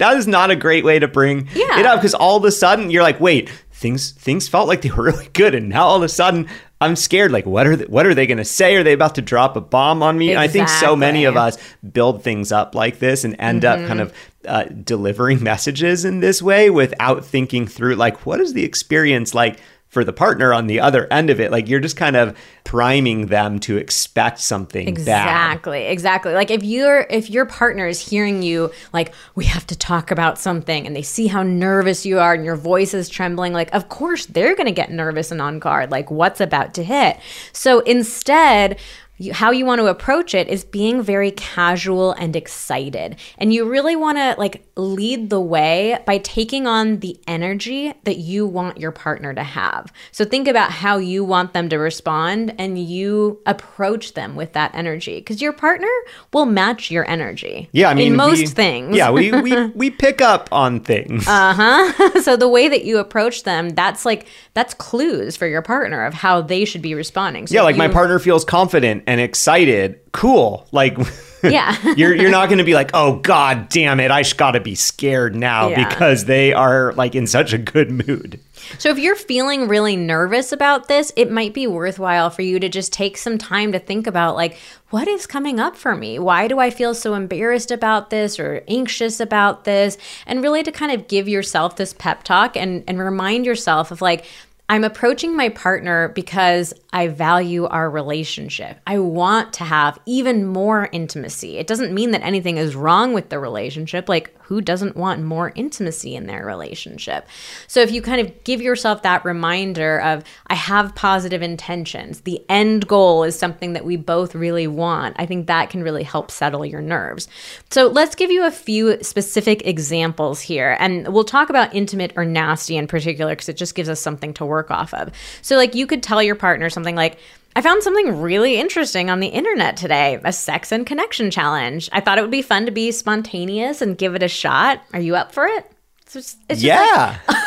that 0.00 0.16
is 0.16 0.26
not 0.26 0.50
a 0.50 0.56
great 0.56 0.84
way 0.84 0.98
to 0.98 1.06
bring 1.08 1.48
Yeah. 1.54 1.78
it 1.78 1.86
up 1.86 2.00
because 2.00 2.14
all 2.14 2.36
of 2.36 2.44
a 2.44 2.50
sudden 2.52 2.90
you're 2.90 3.04
like, 3.04 3.20
"Wait, 3.20 3.48
things 3.70 4.10
things 4.10 4.48
felt 4.48 4.66
like 4.68 4.82
they 4.82 4.90
were 4.90 5.04
really 5.12 5.28
good, 5.32 5.54
and 5.54 5.68
now 5.68 5.84
all 5.84 5.96
of 5.96 6.02
a 6.02 6.08
sudden." 6.08 6.48
I'm 6.82 6.96
scared. 6.96 7.30
Like, 7.30 7.44
what 7.44 7.66
are 7.66 7.76
they, 7.76 7.84
what 7.84 8.06
are 8.06 8.14
they 8.14 8.26
going 8.26 8.38
to 8.38 8.44
say? 8.44 8.74
Are 8.76 8.82
they 8.82 8.94
about 8.94 9.16
to 9.16 9.20
drop 9.20 9.54
a 9.54 9.60
bomb 9.60 10.02
on 10.02 10.16
me? 10.16 10.30
And 10.30 10.38
I 10.40 10.48
think 10.48 10.66
so 10.66 10.96
many 10.96 11.26
of 11.26 11.36
us 11.36 11.58
build 11.92 12.24
things 12.24 12.52
up 12.52 12.74
like 12.74 13.00
this 13.00 13.22
and 13.22 13.36
end 13.38 13.64
Mm-hmm. 13.64 13.82
up 13.82 13.86
kind 13.86 14.00
of 14.00 14.12
uh, 14.48 14.64
delivering 14.64 15.42
messages 15.52 16.06
in 16.06 16.20
this 16.20 16.40
way 16.40 16.70
without 16.70 17.22
thinking 17.22 17.66
through 17.66 17.96
like 17.96 18.24
what 18.24 18.40
is 18.40 18.54
the 18.54 18.64
experience 18.64 19.34
like 19.34 19.58
for 19.90 20.04
the 20.04 20.12
partner 20.12 20.54
on 20.54 20.66
the 20.66 20.80
other 20.80 21.06
end 21.12 21.30
of 21.30 21.38
it 21.38 21.50
like 21.50 21.68
you're 21.68 21.80
just 21.80 21.96
kind 21.96 22.16
of 22.16 22.36
priming 22.64 23.26
them 23.26 23.58
to 23.58 23.76
expect 23.76 24.38
something 24.38 24.86
bad 24.94 25.50
Exactly, 25.50 25.86
exactly. 25.86 26.32
Like 26.32 26.50
if 26.50 26.62
you're 26.62 27.00
if 27.10 27.28
your 27.28 27.46
partner 27.46 27.86
is 27.86 27.98
hearing 27.98 28.42
you 28.42 28.70
like 28.92 29.12
we 29.34 29.44
have 29.46 29.66
to 29.66 29.76
talk 29.76 30.10
about 30.10 30.38
something 30.38 30.86
and 30.86 30.94
they 30.94 31.02
see 31.02 31.26
how 31.26 31.42
nervous 31.42 32.06
you 32.06 32.20
are 32.20 32.34
and 32.34 32.44
your 32.44 32.56
voice 32.56 32.94
is 32.94 33.08
trembling, 33.08 33.52
like 33.52 33.74
of 33.74 33.88
course 33.88 34.26
they're 34.26 34.54
going 34.54 34.66
to 34.66 34.72
get 34.72 34.90
nervous 34.90 35.32
and 35.32 35.42
on 35.42 35.58
guard 35.58 35.90
like 35.90 36.10
what's 36.10 36.40
about 36.40 36.74
to 36.74 36.84
hit. 36.84 37.18
So 37.52 37.80
instead, 37.80 38.78
you, 39.20 39.34
how 39.34 39.50
you 39.50 39.66
want 39.66 39.80
to 39.80 39.86
approach 39.86 40.34
it 40.34 40.48
is 40.48 40.64
being 40.64 41.02
very 41.02 41.30
casual 41.32 42.12
and 42.12 42.34
excited. 42.34 43.16
And 43.38 43.52
you 43.52 43.68
really 43.68 43.94
want 43.94 44.16
to 44.16 44.34
like 44.38 44.64
lead 44.76 45.28
the 45.28 45.40
way 45.40 45.98
by 46.06 46.18
taking 46.18 46.66
on 46.66 47.00
the 47.00 47.20
energy 47.28 47.92
that 48.04 48.16
you 48.16 48.46
want 48.46 48.78
your 48.78 48.92
partner 48.92 49.34
to 49.34 49.42
have. 49.42 49.92
So 50.10 50.24
think 50.24 50.48
about 50.48 50.70
how 50.70 50.96
you 50.96 51.22
want 51.22 51.52
them 51.52 51.68
to 51.68 51.76
respond 51.76 52.54
and 52.58 52.78
you 52.78 53.40
approach 53.44 54.14
them 54.14 54.36
with 54.36 54.54
that 54.54 54.74
energy 54.74 55.18
because 55.18 55.42
your 55.42 55.52
partner 55.52 55.88
will 56.32 56.46
match 56.46 56.90
your 56.90 57.08
energy. 57.08 57.68
yeah 57.72 57.90
i 57.90 57.94
mean 57.94 58.12
in 58.12 58.16
most 58.16 58.38
we- 58.38 58.46
things. 58.46 58.96
yeah 58.96 59.10
we, 59.10 59.30
we 59.32 59.66
we 59.74 59.90
pick 59.90 60.22
up 60.22 60.48
on 60.50 60.80
things 60.80 61.26
Uh 61.28 61.52
huh. 61.54 62.20
so 62.22 62.36
the 62.36 62.48
way 62.48 62.68
that 62.68 62.84
you 62.84 62.96
approach 62.98 63.42
them, 63.42 63.68
that's 63.70 64.06
like 64.06 64.26
that's 64.54 64.72
clues 64.74 65.36
for 65.36 65.46
your 65.46 65.60
partner 65.62 66.04
of 66.06 66.14
how 66.14 66.40
they 66.40 66.64
should 66.64 66.80
be 66.82 66.94
responding. 66.94 67.46
So 67.46 67.54
yeah 67.56 67.62
like 67.62 67.76
my 67.76 67.88
partner 67.88 68.18
feels 68.18 68.44
confident 68.46 69.04
and 69.10 69.20
excited 69.20 69.98
cool 70.12 70.66
like 70.72 70.96
Yeah. 71.42 71.74
you're 71.96 72.14
you're 72.14 72.30
not 72.30 72.50
going 72.50 72.58
to 72.58 72.64
be 72.64 72.74
like 72.74 72.90
oh 72.92 73.16
god 73.20 73.70
damn 73.70 73.98
it 73.98 74.10
i 74.10 74.20
just 74.22 74.36
got 74.36 74.50
to 74.52 74.60
be 74.60 74.74
scared 74.74 75.34
now 75.34 75.68
Yeah. 75.68 75.88
because 75.88 76.26
they 76.26 76.52
are 76.52 76.92
like 76.92 77.14
in 77.14 77.26
such 77.26 77.54
a 77.54 77.58
good 77.58 77.90
mood 77.90 78.38
So 78.78 78.90
if 78.90 78.98
you're 78.98 79.16
feeling 79.16 79.66
really 79.66 79.96
nervous 79.96 80.52
about 80.52 80.86
this, 80.86 81.10
it 81.16 81.30
might 81.30 81.54
be 81.54 81.66
worthwhile 81.66 82.28
for 82.28 82.42
you 82.42 82.60
to 82.60 82.68
just 82.68 82.92
take 82.92 83.16
some 83.16 83.38
time 83.38 83.72
to 83.72 83.78
think 83.78 84.06
about 84.06 84.36
like 84.36 84.58
what 84.90 85.08
is 85.08 85.26
coming 85.26 85.58
up 85.58 85.76
for 85.78 85.96
me? 85.96 86.18
Why 86.18 86.46
do 86.46 86.58
I 86.58 86.68
feel 86.68 86.94
so 86.94 87.14
embarrassed 87.14 87.70
about 87.70 88.10
this 88.10 88.38
or 88.38 88.62
anxious 88.68 89.18
about 89.18 89.64
this? 89.64 89.96
And 90.26 90.42
really 90.42 90.62
to 90.62 90.70
kind 90.72 90.92
of 90.92 91.08
give 91.08 91.26
yourself 91.26 91.76
this 91.76 91.94
pep 91.94 92.22
talk 92.22 92.54
and 92.54 92.84
and 92.86 92.98
remind 93.00 93.46
yourself 93.46 93.90
of 93.90 94.02
like 94.02 94.26
I'm 94.70 94.84
approaching 94.84 95.36
my 95.36 95.48
partner 95.48 96.10
because 96.10 96.72
I 96.92 97.08
value 97.08 97.66
our 97.66 97.90
relationship. 97.90 98.78
I 98.86 99.00
want 99.00 99.52
to 99.54 99.64
have 99.64 99.98
even 100.06 100.46
more 100.46 100.88
intimacy. 100.92 101.58
It 101.58 101.66
doesn't 101.66 101.92
mean 101.92 102.12
that 102.12 102.22
anything 102.22 102.56
is 102.56 102.76
wrong 102.76 103.12
with 103.12 103.30
the 103.30 103.40
relationship. 103.40 104.08
Like, 104.08 104.32
who 104.50 104.60
doesn't 104.60 104.96
want 104.96 105.22
more 105.22 105.52
intimacy 105.54 106.16
in 106.16 106.26
their 106.26 106.44
relationship? 106.44 107.28
So, 107.68 107.80
if 107.80 107.92
you 107.92 108.02
kind 108.02 108.20
of 108.20 108.42
give 108.42 108.60
yourself 108.60 109.02
that 109.02 109.24
reminder 109.24 110.00
of, 110.00 110.24
I 110.48 110.56
have 110.56 110.96
positive 110.96 111.40
intentions, 111.40 112.22
the 112.22 112.44
end 112.48 112.88
goal 112.88 113.22
is 113.22 113.38
something 113.38 113.74
that 113.74 113.84
we 113.84 113.94
both 113.94 114.34
really 114.34 114.66
want, 114.66 115.14
I 115.20 115.24
think 115.24 115.46
that 115.46 115.70
can 115.70 115.84
really 115.84 116.02
help 116.02 116.32
settle 116.32 116.66
your 116.66 116.82
nerves. 116.82 117.28
So, 117.70 117.86
let's 117.86 118.16
give 118.16 118.32
you 118.32 118.44
a 118.44 118.50
few 118.50 119.00
specific 119.04 119.64
examples 119.64 120.40
here. 120.40 120.76
And 120.80 121.06
we'll 121.14 121.22
talk 121.22 121.48
about 121.48 121.72
intimate 121.72 122.12
or 122.16 122.24
nasty 122.24 122.76
in 122.76 122.88
particular 122.88 123.30
because 123.30 123.48
it 123.48 123.56
just 123.56 123.76
gives 123.76 123.88
us 123.88 124.00
something 124.00 124.34
to 124.34 124.44
work 124.44 124.72
off 124.72 124.92
of. 124.94 125.12
So, 125.42 125.54
like, 125.54 125.76
you 125.76 125.86
could 125.86 126.02
tell 126.02 126.20
your 126.20 126.34
partner 126.34 126.70
something 126.70 126.96
like, 126.96 127.20
I 127.56 127.62
found 127.62 127.82
something 127.82 128.20
really 128.20 128.56
interesting 128.56 129.10
on 129.10 129.20
the 129.20 129.28
internet 129.28 129.76
today 129.76 130.20
a 130.24 130.32
sex 130.32 130.70
and 130.72 130.86
connection 130.86 131.30
challenge. 131.30 131.88
I 131.92 132.00
thought 132.00 132.18
it 132.18 132.22
would 132.22 132.30
be 132.30 132.42
fun 132.42 132.66
to 132.66 132.72
be 132.72 132.92
spontaneous 132.92 133.82
and 133.82 133.98
give 133.98 134.14
it 134.14 134.22
a 134.22 134.28
shot. 134.28 134.82
Are 134.92 135.00
you 135.00 135.16
up 135.16 135.32
for 135.32 135.46
it? 135.46 135.70
It's 136.02 136.12
just, 136.12 136.38
it's 136.48 136.62
just 136.62 136.64
yeah 136.64 137.18
like, 137.28 137.46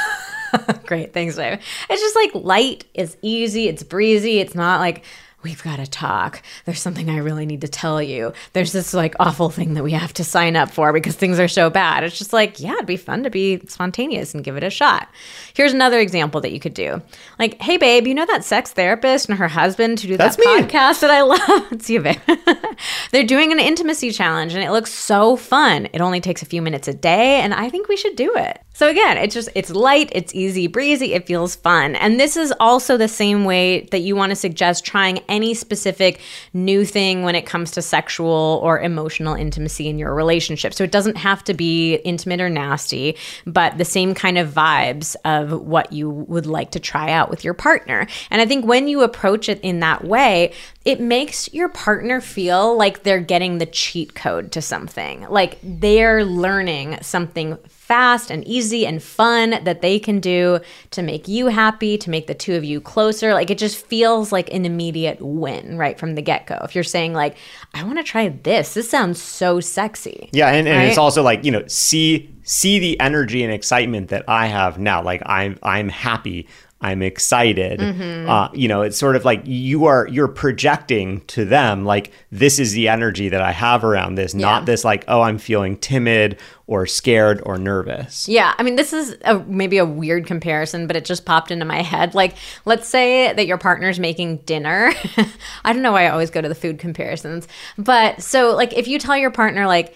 great. 0.86 1.14
Thanks, 1.14 1.36
babe. 1.36 1.60
It's 1.90 2.02
just 2.02 2.16
like 2.16 2.36
light, 2.36 2.86
it's 2.94 3.18
easy, 3.22 3.68
it's 3.68 3.84
breezy. 3.84 4.40
It's 4.40 4.56
not 4.56 4.80
like, 4.80 5.04
we've 5.44 5.62
got 5.64 5.78
to 5.78 5.88
talk. 5.88 6.42
There's 6.66 6.82
something 6.82 7.10
I 7.10 7.18
really 7.18 7.46
need 7.46 7.62
to 7.62 7.68
tell 7.68 8.02
you. 8.02 8.34
There's 8.54 8.72
this 8.72 8.94
like 8.94 9.16
awful 9.20 9.50
thing 9.50 9.74
that 9.74 9.84
we 9.84 9.92
have 9.92 10.14
to 10.14 10.24
sign 10.24 10.56
up 10.56 10.72
for 10.72 10.94
because 10.94 11.16
things 11.16 11.40
are 11.40 11.48
so 11.48 11.70
bad. 11.70 12.04
It's 12.04 12.18
just 12.18 12.34
like, 12.34 12.60
yeah, 12.60 12.74
it'd 12.74 12.86
be 12.86 12.98
fun 12.98 13.24
to 13.24 13.30
be 13.30 13.60
spontaneous 13.68 14.34
and 14.34 14.44
give 14.44 14.58
it 14.58 14.64
a 14.64 14.70
shot. 14.70 15.10
Here's 15.54 15.74
another 15.74 16.00
example 16.00 16.42
that 16.42 16.52
you 16.52 16.60
could 16.60 16.74
do. 16.74 17.02
Like, 17.40 17.62
hey, 17.62 17.78
babe, 17.78 18.08
you 18.08 18.16
know 18.16 18.26
that 18.26 18.44
sex 18.44 18.72
therapist 18.72 19.30
and 19.30 19.38
her 19.38 19.48
husband 19.48 20.00
who 20.00 20.08
do 20.10 20.18
That's 20.18 20.36
that 20.38 20.46
me. 20.46 20.62
podcast 20.64 21.02
that 21.02 21.12
I 21.12 21.22
love? 21.22 21.68
it's 21.72 21.90
you, 21.90 22.02
babe. 22.02 22.20
They're 23.12 23.24
doing 23.24 23.52
an 23.52 23.60
intimacy 23.60 24.12
challenge 24.12 24.54
and 24.54 24.64
it 24.64 24.72
looks 24.72 24.92
so 24.92 25.36
fun. 25.36 25.88
It 25.94 26.02
only 26.02 26.22
takes 26.22 26.42
a 26.42 26.46
few 26.46 26.62
minutes 26.62 26.88
a 26.88 26.94
day, 26.94 27.42
and 27.42 27.54
I 27.54 27.70
think 27.70 27.88
we 27.88 27.98
should 27.98 28.16
do 28.16 28.36
it. 28.36 28.60
So 28.76 28.90
again, 28.90 29.18
it's 29.18 29.36
just 29.36 29.50
it's 29.54 29.70
light, 29.70 30.10
it's 30.14 30.34
easy 30.34 30.66
breezy, 30.66 31.14
it 31.14 31.28
feels 31.28 31.56
fun. 31.56 31.96
And 31.96 32.20
this 32.20 32.36
is 32.36 32.52
also 32.60 32.98
the 32.98 33.08
same 33.08 33.46
way 33.46 33.82
that 33.92 34.00
you 34.00 34.16
want 34.16 34.32
to 34.32 34.36
suggest 34.36 34.84
trying 34.84 35.20
any 35.30 35.54
specific 35.54 36.20
new 36.54 36.84
thing 36.84 37.22
when 37.22 37.36
it 37.36 37.46
comes 37.46 37.70
to 37.72 37.84
sexual 37.84 38.60
or 38.64 38.80
emotional 38.80 39.36
intimacy 39.36 39.88
in 39.88 40.00
your 40.00 40.16
relationship. 40.16 40.74
So 40.74 40.84
it 40.84 40.92
doesn't 40.92 41.18
have 41.18 41.44
to 41.44 41.54
be 41.54 41.96
intimate 41.98 42.42
or 42.42 42.50
nasty, 42.50 43.16
but 43.46 43.78
the 43.78 43.86
same 43.86 44.16
kind 44.16 44.40
of 44.40 44.50
vibes 44.50 45.16
of 45.24 45.62
what 45.62 45.94
you 45.94 46.10
would 46.10 46.48
like 46.48 46.72
to 46.72 46.80
try 46.80 47.12
out 47.12 47.30
with 47.30 47.44
your 47.44 47.54
partner. 47.54 48.08
And 48.32 48.42
I 48.42 48.48
think 48.48 48.66
when 48.66 48.88
you 48.88 49.04
approach 49.04 49.50
it 49.50 49.60
in 49.62 49.82
that 49.82 50.04
way, 50.04 50.52
it 50.86 51.00
makes 51.00 51.52
your 51.54 51.70
partner 51.70 52.20
feel 52.20 52.76
like 52.76 53.04
they're 53.04 53.22
getting 53.22 53.58
the 53.58 53.66
cheat 53.66 54.14
code 54.16 54.52
to 54.52 54.62
something. 54.62 55.26
Like 55.30 55.58
they're 55.64 56.26
learning 56.26 56.98
something 57.02 57.58
fast 57.70 58.30
and 58.30 58.46
easy 58.46 58.86
and 58.86 59.02
fun 59.02 59.64
that 59.64 59.82
they 59.82 59.98
can 59.98 60.20
do 60.20 60.60
to 60.92 61.02
make 61.02 61.30
you 61.30 61.48
happy, 61.48 61.98
to 62.00 62.10
make 62.10 62.28
the 62.28 62.34
two 62.34 62.56
of 62.56 62.66
you 62.66 62.82
closer. 62.82 63.34
Like 63.34 63.50
it 63.50 63.58
just 63.58 63.86
feels 63.86 64.34
like 64.34 64.54
an 64.54 64.66
immediate 64.66 65.22
win 65.22 65.78
right 65.78 65.98
from 65.98 66.16
the 66.16 66.22
get 66.22 66.48
go. 66.48 66.60
If 66.64 66.76
you're 66.76 66.84
saying, 66.84 67.14
like, 67.14 67.38
I 67.74 67.84
want 67.86 68.00
to 68.00 68.04
try 68.04 68.28
this, 68.30 68.74
this 68.74 68.90
sounds 68.90 69.22
so 69.22 69.62
sexy. 69.62 70.30
Yeah, 70.34 70.50
and, 70.50 70.68
and 70.68 70.90
it's 70.90 70.98
also 70.98 71.24
like 71.24 71.46
you 71.46 71.52
know, 71.52 71.64
see 71.68 72.30
see 72.44 72.80
the 72.80 73.00
energy 73.00 73.42
and 73.42 73.54
excitement 73.54 74.10
that 74.10 74.26
I 74.28 74.48
have 74.48 74.80
now. 74.80 75.02
Like 75.02 75.22
I'm 75.26 75.58
I'm 75.64 75.88
happy. 75.88 76.48
I'm 76.84 77.02
excited. 77.02 77.80
Mm-hmm. 77.80 78.30
Uh, 78.30 78.50
you 78.54 78.68
know, 78.68 78.82
it's 78.82 78.98
sort 78.98 79.16
of 79.16 79.24
like 79.24 79.42
you 79.46 79.86
are 79.86 80.06
you're 80.10 80.28
projecting 80.28 81.22
to 81.28 81.46
them 81.46 81.86
like 81.86 82.12
this 82.30 82.60
is 82.60 82.74
the 82.74 82.90
energy 82.90 83.30
that 83.30 83.42
I 83.42 83.54
have 83.54 83.86
around 83.86 84.16
this, 84.16 84.34
not 84.34 84.66
this 84.66 84.84
like 84.84 85.06
oh 85.08 85.22
I'm 85.22 85.38
feeling 85.38 85.78
timid 85.78 86.38
or 86.68 86.86
scared 86.86 87.42
or 87.46 87.58
nervous. 87.58 88.28
Yeah, 88.28 88.54
I 88.58 88.64
mean, 88.64 88.76
this 88.76 88.92
is 88.92 89.16
a, 89.24 89.40
maybe 89.40 89.78
a 89.78 89.86
weird 89.86 90.28
comparison, 90.28 90.88
but 90.88 90.96
it 90.98 91.06
just 91.06 91.26
popped 91.26 91.52
into 91.52 91.66
my 91.66 91.82
head. 91.82 92.16
Like, 92.16 92.36
let's 92.66 92.88
say 92.88 93.32
that 93.34 93.48
your 93.48 93.58
partner's 93.58 94.00
making 94.00 94.38
dinner. 94.38 94.92
I 95.64 95.72
don't 95.72 95.82
know 95.82 95.94
why 95.94 96.06
I 96.06 96.10
always 96.10 96.32
go 96.32 96.42
to 96.42 96.50
the 96.50 96.56
food 96.56 96.80
comparisons, 96.80 97.48
but 97.78 98.22
so 98.22 98.56
like 98.56 98.74
if 98.74 98.90
you 98.90 99.00
tell 99.00 99.18
your 99.18 99.32
partner 99.32 99.68
like, 99.68 99.96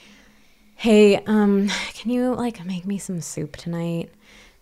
"Hey, 0.76 1.18
um, 1.26 1.68
can 1.94 2.12
you 2.12 2.34
like 2.34 2.64
make 2.66 2.86
me 2.86 2.98
some 2.98 3.20
soup 3.20 3.58
tonight?" 3.58 4.10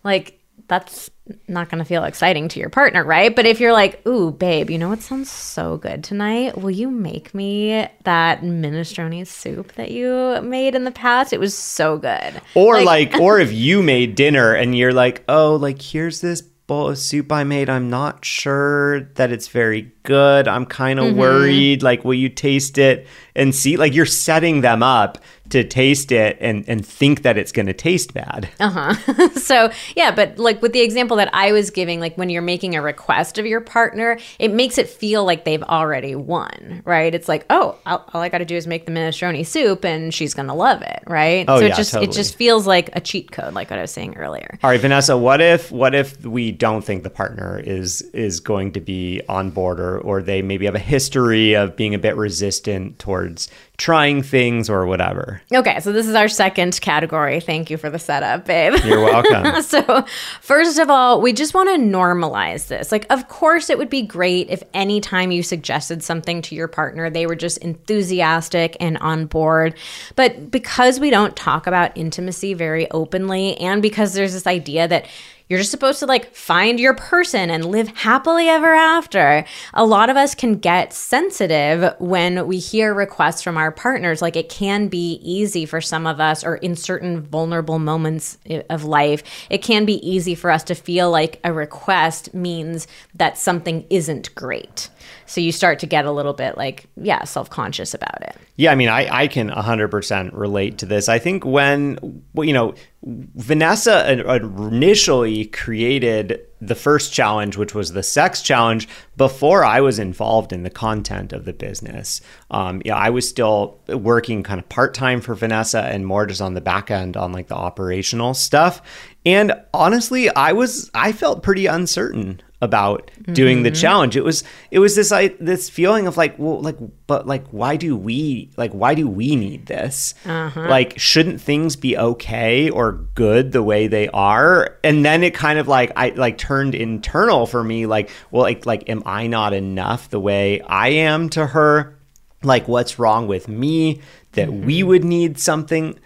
Like 0.02 0.40
that's 0.68 1.10
not 1.48 1.68
going 1.68 1.78
to 1.78 1.84
feel 1.84 2.04
exciting 2.04 2.48
to 2.48 2.60
your 2.60 2.68
partner, 2.68 3.04
right? 3.04 3.34
But 3.34 3.46
if 3.46 3.60
you're 3.60 3.72
like, 3.72 4.06
"Ooh, 4.06 4.30
babe, 4.30 4.70
you 4.70 4.78
know 4.78 4.88
what 4.88 5.02
sounds 5.02 5.30
so 5.30 5.76
good 5.76 6.04
tonight? 6.04 6.58
Will 6.58 6.70
you 6.70 6.90
make 6.90 7.34
me 7.34 7.88
that 8.04 8.42
minestrone 8.42 9.26
soup 9.26 9.72
that 9.74 9.90
you 9.90 10.40
made 10.42 10.74
in 10.74 10.84
the 10.84 10.90
past? 10.90 11.32
It 11.32 11.40
was 11.40 11.56
so 11.56 11.98
good." 11.98 12.40
Or 12.54 12.82
like, 12.82 13.14
or 13.20 13.38
if 13.38 13.52
you 13.52 13.82
made 13.82 14.14
dinner 14.14 14.52
and 14.52 14.76
you're 14.76 14.92
like, 14.92 15.24
oh, 15.28 15.56
like 15.56 15.80
here's 15.80 16.20
this 16.20 16.42
bowl 16.66 16.90
of 16.90 16.98
soup 16.98 17.30
I 17.30 17.44
made. 17.44 17.68
I'm 17.68 17.88
not 17.88 18.24
sure 18.24 19.00
that 19.14 19.30
it's 19.30 19.48
very 19.48 19.92
good. 20.02 20.48
I'm 20.48 20.66
kind 20.66 20.98
of 20.98 21.06
mm-hmm. 21.06 21.18
worried. 21.18 21.82
Like, 21.82 22.04
will 22.04 22.14
you 22.14 22.28
taste 22.28 22.78
it 22.78 23.06
and 23.34 23.54
see? 23.54 23.76
Like, 23.76 23.94
you're 23.94 24.06
setting 24.06 24.60
them 24.60 24.82
up 24.82 25.18
to 25.50 25.64
taste 25.64 26.12
it 26.12 26.36
and 26.40 26.64
and 26.68 26.84
think 26.84 27.22
that 27.22 27.36
it's 27.36 27.52
going 27.52 27.66
to 27.66 27.72
taste 27.72 28.14
bad. 28.14 28.48
Uh-huh. 28.60 29.28
so 29.34 29.70
yeah, 29.94 30.14
but 30.14 30.38
like 30.38 30.62
with 30.62 30.72
the 30.72 30.80
example 30.80 31.16
that 31.18 31.30
I 31.32 31.52
was 31.52 31.70
giving, 31.70 32.00
like 32.00 32.16
when 32.16 32.28
you're 32.28 32.42
making 32.42 32.74
a 32.74 32.82
request 32.82 33.38
of 33.38 33.46
your 33.46 33.60
partner, 33.60 34.18
it 34.38 34.52
makes 34.52 34.78
it 34.78 34.88
feel 34.88 35.24
like 35.24 35.44
they've 35.44 35.62
already 35.62 36.14
won, 36.14 36.82
right? 36.84 37.14
It's 37.14 37.28
like, 37.28 37.46
oh, 37.50 37.78
all, 37.86 38.04
all 38.12 38.20
I 38.20 38.28
got 38.28 38.38
to 38.38 38.44
do 38.44 38.56
is 38.56 38.66
make 38.66 38.86
the 38.86 38.92
minestrone 38.92 39.44
soup, 39.46 39.84
and 39.84 40.12
she's 40.12 40.34
gonna 40.34 40.54
love 40.54 40.82
it, 40.82 41.02
right? 41.06 41.44
Oh, 41.48 41.58
so 41.58 41.66
yeah, 41.66 41.72
it 41.72 41.76
just 41.76 41.92
totally. 41.92 42.10
it 42.10 42.14
just 42.14 42.36
feels 42.36 42.66
like 42.66 42.90
a 42.94 43.00
cheat 43.00 43.30
code, 43.30 43.54
like 43.54 43.70
what 43.70 43.78
I 43.78 43.82
was 43.82 43.90
saying 43.90 44.16
earlier. 44.16 44.58
All 44.62 44.70
right, 44.70 44.80
Vanessa, 44.80 45.16
what 45.16 45.40
if 45.40 45.70
what 45.70 45.94
if 45.94 46.24
we 46.24 46.52
don't 46.52 46.82
think 46.82 47.02
the 47.02 47.10
partner 47.10 47.58
is 47.58 48.02
is 48.12 48.40
going 48.40 48.72
to 48.72 48.80
be 48.80 49.22
on 49.28 49.50
board 49.50 49.80
or 49.80 49.98
or 49.98 50.22
they 50.22 50.42
maybe 50.42 50.66
have 50.66 50.74
a 50.74 50.80
history 50.80 51.54
of 51.54 51.76
being 51.76 51.94
a 51.94 51.98
bit 51.98 52.16
resistant 52.16 52.98
towards 52.98 53.50
trying 53.78 54.22
things 54.22 54.70
or 54.70 54.86
whatever? 54.86 55.42
Okay, 55.52 55.80
so 55.80 55.92
this 55.92 56.06
is 56.06 56.14
our 56.14 56.28
second 56.28 56.80
category. 56.80 57.40
Thank 57.40 57.70
you 57.70 57.76
for 57.76 57.90
the 57.90 57.98
setup, 57.98 58.46
babe. 58.46 58.74
You're 58.84 59.02
welcome. 59.02 59.62
so, 59.62 60.04
first 60.40 60.78
of 60.78 60.88
all, 60.88 61.20
we 61.20 61.32
just 61.32 61.54
want 61.54 61.68
to 61.68 61.76
normalize 61.76 62.68
this. 62.68 62.90
Like, 62.90 63.06
of 63.10 63.28
course, 63.28 63.68
it 63.68 63.78
would 63.78 63.90
be 63.90 64.02
great 64.02 64.48
if 64.50 64.62
anytime 64.72 65.30
you 65.30 65.42
suggested 65.42 66.02
something 66.02 66.40
to 66.42 66.54
your 66.54 66.68
partner, 66.68 67.10
they 67.10 67.26
were 67.26 67.36
just 67.36 67.58
enthusiastic 67.58 68.76
and 68.80 68.96
on 68.98 69.26
board. 69.26 69.74
But 70.14 70.50
because 70.50 70.98
we 70.98 71.10
don't 71.10 71.36
talk 71.36 71.66
about 71.66 71.96
intimacy 71.96 72.54
very 72.54 72.90
openly, 72.90 73.56
and 73.58 73.82
because 73.82 74.14
there's 74.14 74.32
this 74.32 74.46
idea 74.46 74.88
that 74.88 75.06
you're 75.48 75.58
just 75.60 75.70
supposed 75.70 76.00
to 76.00 76.06
like 76.06 76.34
find 76.34 76.80
your 76.80 76.94
person 76.94 77.50
and 77.50 77.64
live 77.64 77.88
happily 77.88 78.48
ever 78.48 78.74
after. 78.74 79.44
A 79.74 79.84
lot 79.84 80.10
of 80.10 80.16
us 80.16 80.34
can 80.34 80.58
get 80.58 80.92
sensitive 80.92 81.94
when 81.98 82.46
we 82.46 82.58
hear 82.58 82.92
requests 82.92 83.42
from 83.42 83.56
our 83.56 83.70
partners. 83.70 84.20
Like 84.20 84.36
it 84.36 84.48
can 84.48 84.88
be 84.88 85.20
easy 85.22 85.64
for 85.64 85.80
some 85.80 86.06
of 86.06 86.20
us, 86.20 86.44
or 86.44 86.56
in 86.56 86.74
certain 86.74 87.20
vulnerable 87.20 87.78
moments 87.78 88.38
of 88.70 88.84
life, 88.84 89.22
it 89.50 89.58
can 89.58 89.84
be 89.84 89.94
easy 90.08 90.34
for 90.34 90.50
us 90.50 90.64
to 90.64 90.74
feel 90.74 91.10
like 91.10 91.40
a 91.44 91.52
request 91.52 92.34
means 92.34 92.86
that 93.14 93.38
something 93.38 93.86
isn't 93.88 94.34
great. 94.34 94.88
So 95.26 95.40
you 95.40 95.52
start 95.52 95.78
to 95.80 95.86
get 95.86 96.04
a 96.04 96.10
little 96.12 96.32
bit 96.32 96.56
like, 96.56 96.86
yeah, 96.96 97.24
self 97.24 97.50
conscious 97.50 97.94
about 97.94 98.22
it. 98.22 98.36
Yeah, 98.56 98.72
I 98.72 98.74
mean, 98.74 98.88
I, 98.88 99.22
I 99.24 99.26
can 99.28 99.50
100% 99.50 100.30
relate 100.32 100.78
to 100.78 100.86
this. 100.86 101.08
I 101.08 101.18
think 101.18 101.44
when, 101.44 102.22
you 102.34 102.52
know, 102.52 102.74
Vanessa 103.06 104.10
initially 104.10 105.44
created 105.46 106.40
the 106.60 106.74
first 106.74 107.12
challenge, 107.12 107.56
which 107.56 107.72
was 107.72 107.92
the 107.92 108.02
sex 108.02 108.42
challenge, 108.42 108.88
before 109.16 109.64
I 109.64 109.80
was 109.80 110.00
involved 110.00 110.52
in 110.52 110.64
the 110.64 110.70
content 110.70 111.32
of 111.32 111.44
the 111.44 111.52
business. 111.52 112.20
Um, 112.50 112.82
yeah, 112.84 112.96
I 112.96 113.10
was 113.10 113.28
still 113.28 113.78
working 113.88 114.42
kind 114.42 114.58
of 114.58 114.68
part 114.68 114.92
time 114.92 115.20
for 115.20 115.36
Vanessa 115.36 115.82
and 115.82 116.04
more 116.04 116.26
just 116.26 116.40
on 116.40 116.54
the 116.54 116.60
back 116.60 116.90
end 116.90 117.16
on 117.16 117.30
like 117.30 117.46
the 117.46 117.54
operational 117.54 118.34
stuff. 118.34 118.82
And 119.24 119.52
honestly, 119.72 120.28
I 120.30 120.52
was, 120.52 120.90
I 120.92 121.12
felt 121.12 121.44
pretty 121.44 121.66
uncertain 121.66 122.42
about 122.62 123.10
doing 123.32 123.62
the 123.62 123.70
mm-hmm. 123.70 123.80
challenge. 123.80 124.16
It 124.16 124.24
was 124.24 124.42
it 124.70 124.78
was 124.78 124.96
this 124.96 125.12
I 125.12 125.28
this 125.40 125.68
feeling 125.68 126.06
of 126.06 126.16
like, 126.16 126.38
well, 126.38 126.60
like 126.60 126.76
but 127.06 127.26
like 127.26 127.46
why 127.48 127.76
do 127.76 127.96
we 127.96 128.50
like 128.56 128.72
why 128.72 128.94
do 128.94 129.06
we 129.06 129.36
need 129.36 129.66
this? 129.66 130.14
Uh-huh. 130.24 130.66
Like 130.68 130.98
shouldn't 130.98 131.40
things 131.40 131.76
be 131.76 131.96
okay 131.98 132.70
or 132.70 132.92
good 133.14 133.52
the 133.52 133.62
way 133.62 133.88
they 133.88 134.08
are? 134.08 134.78
And 134.82 135.04
then 135.04 135.22
it 135.22 135.34
kind 135.34 135.58
of 135.58 135.68
like 135.68 135.92
I 135.96 136.10
like 136.10 136.38
turned 136.38 136.74
internal 136.74 137.46
for 137.46 137.62
me 137.62 137.86
like, 137.86 138.10
well 138.30 138.42
like 138.42 138.64
like 138.64 138.88
am 138.88 139.02
I 139.04 139.26
not 139.26 139.52
enough 139.52 140.08
the 140.08 140.20
way 140.20 140.60
I 140.62 140.88
am 140.88 141.28
to 141.30 141.46
her? 141.46 141.98
Like 142.42 142.68
what's 142.68 142.98
wrong 142.98 143.26
with 143.26 143.48
me 143.48 144.00
that 144.32 144.50
we 144.50 144.80
mm-hmm. 144.80 144.88
would 144.88 145.04
need 145.04 145.38
something 145.38 145.98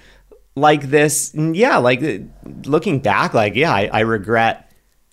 like 0.57 0.91
this? 0.91 1.33
And 1.33 1.57
yeah, 1.57 1.77
like 1.77 2.03
looking 2.65 2.99
back 2.99 3.35
like 3.35 3.55
yeah, 3.55 3.73
I, 3.73 3.89
I 3.93 4.01
regret 4.01 4.70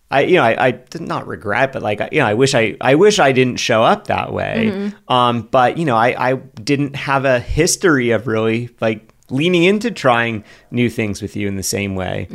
I 0.09 0.21
you 0.21 0.35
know 0.35 0.43
I, 0.43 0.67
I 0.67 0.71
did 0.71 1.01
not 1.01 1.27
regret, 1.27 1.73
but 1.73 1.81
like 1.81 1.99
you 2.11 2.19
know 2.19 2.25
I 2.27 2.33
wish 2.33 2.55
I 2.55 2.77
I 2.79 2.95
wish 2.95 3.19
I 3.19 3.31
didn't 3.31 3.57
show 3.57 3.83
up 3.83 4.07
that 4.07 4.31
way. 4.33 4.91
Um, 5.07 5.41
but 5.51 5.77
you 5.77 5.85
know 5.85 5.95
I 5.97 6.31
I 6.31 6.33
didn't 6.35 6.95
have 6.95 7.25
a 7.25 7.39
history 7.39 8.11
of 8.11 8.27
really 8.27 8.69
like 8.79 9.13
leaning 9.29 9.65
into 9.65 9.91
trying 9.91 10.45
new 10.71 10.89
things 10.89 11.21
with 11.21 11.35
you 11.35 11.49
in 11.49 11.57
the 11.57 11.63
same 11.63 11.95
way 11.95 12.27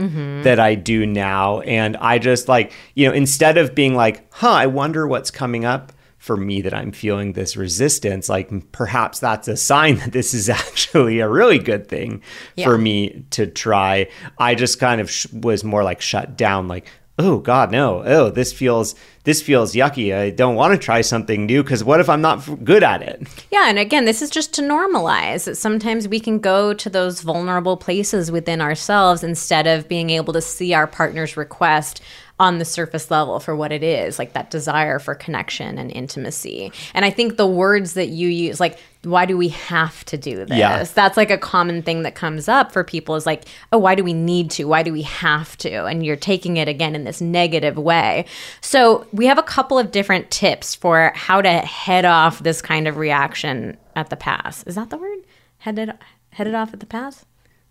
that 0.42 0.60
I 0.60 0.74
do 0.74 1.06
now, 1.06 1.60
and 1.60 1.96
I 1.96 2.18
just 2.18 2.48
like 2.48 2.72
you 2.94 3.08
know 3.08 3.14
instead 3.14 3.56
of 3.56 3.74
being 3.74 3.94
like, 3.94 4.26
huh, 4.34 4.50
I 4.50 4.66
wonder 4.66 5.06
what's 5.06 5.30
coming 5.30 5.64
up 5.64 5.92
for 6.18 6.36
me 6.36 6.60
that 6.60 6.72
I'm 6.72 6.92
feeling 6.92 7.32
this 7.32 7.56
resistance, 7.56 8.28
like 8.28 8.70
perhaps 8.70 9.18
that's 9.18 9.48
a 9.48 9.56
sign 9.56 9.96
that 10.00 10.12
this 10.12 10.34
is 10.34 10.48
actually 10.50 11.18
a 11.20 11.28
really 11.28 11.58
good 11.58 11.88
thing 11.88 12.22
for 12.64 12.76
me 12.78 13.24
to 13.30 13.46
try. 13.46 14.06
I 14.38 14.54
just 14.54 14.78
kind 14.78 15.00
of 15.00 15.10
sh- 15.10 15.26
was 15.32 15.64
more 15.64 15.82
like 15.82 16.00
shut 16.00 16.36
down, 16.36 16.68
like, 16.68 16.86
oh 17.18 17.38
God, 17.38 17.70
no, 17.70 18.02
oh 18.04 18.30
this 18.30 18.52
feels 18.52 18.94
this 19.24 19.40
feels 19.40 19.74
yucky. 19.74 20.14
I 20.14 20.30
don't 20.30 20.56
want 20.56 20.72
to 20.72 20.78
try 20.78 21.00
something 21.00 21.46
new 21.46 21.62
because 21.62 21.84
what 21.84 22.00
if 22.00 22.08
I'm 22.08 22.20
not 22.20 22.64
good 22.64 22.82
at 22.82 23.02
it? 23.02 23.22
Yeah, 23.50 23.68
and 23.68 23.78
again, 23.78 24.04
this 24.04 24.22
is 24.22 24.30
just 24.30 24.52
to 24.54 24.62
normalize 24.62 25.44
that 25.44 25.56
sometimes 25.56 26.08
we 26.08 26.18
can 26.18 26.38
go 26.38 26.74
to 26.74 26.90
those 26.90 27.20
vulnerable 27.20 27.76
places 27.76 28.32
within 28.32 28.60
ourselves 28.60 29.22
instead 29.22 29.66
of 29.66 29.88
being 29.88 30.10
able 30.10 30.32
to 30.32 30.40
see 30.40 30.74
our 30.74 30.86
partner's 30.86 31.36
request 31.36 32.02
on 32.42 32.58
the 32.58 32.64
surface 32.64 33.08
level 33.08 33.38
for 33.38 33.54
what 33.54 33.70
it 33.70 33.84
is, 33.84 34.18
like 34.18 34.32
that 34.32 34.50
desire 34.50 34.98
for 34.98 35.14
connection 35.14 35.78
and 35.78 35.92
intimacy. 35.92 36.72
And 36.92 37.04
I 37.04 37.10
think 37.10 37.36
the 37.36 37.46
words 37.46 37.94
that 37.94 38.08
you 38.08 38.26
use, 38.26 38.58
like, 38.58 38.80
why 39.04 39.26
do 39.26 39.36
we 39.38 39.48
have 39.48 40.04
to 40.06 40.16
do 40.16 40.44
this? 40.44 40.58
Yeah. 40.58 40.82
That's 40.82 41.16
like 41.16 41.30
a 41.30 41.38
common 41.38 41.82
thing 41.82 42.02
that 42.02 42.16
comes 42.16 42.48
up 42.48 42.72
for 42.72 42.82
people 42.82 43.14
is 43.14 43.26
like, 43.26 43.44
oh, 43.70 43.78
why 43.78 43.94
do 43.94 44.02
we 44.02 44.12
need 44.12 44.50
to? 44.52 44.64
Why 44.64 44.82
do 44.82 44.92
we 44.92 45.02
have 45.02 45.56
to? 45.58 45.84
And 45.84 46.04
you're 46.04 46.16
taking 46.16 46.56
it 46.56 46.66
again 46.66 46.96
in 46.96 47.04
this 47.04 47.20
negative 47.20 47.78
way. 47.78 48.24
So 48.60 49.06
we 49.12 49.26
have 49.26 49.38
a 49.38 49.44
couple 49.44 49.78
of 49.78 49.92
different 49.92 50.32
tips 50.32 50.74
for 50.74 51.12
how 51.14 51.40
to 51.42 51.52
head 51.52 52.04
off 52.04 52.40
this 52.40 52.60
kind 52.60 52.88
of 52.88 52.96
reaction 52.96 53.76
at 53.94 54.10
the 54.10 54.16
pass. 54.16 54.64
Is 54.64 54.74
that 54.74 54.90
the 54.90 54.98
word? 54.98 55.18
Headed 55.58 55.96
headed 56.30 56.56
off 56.56 56.72
at 56.72 56.80
the 56.80 56.86
pass? 56.86 57.24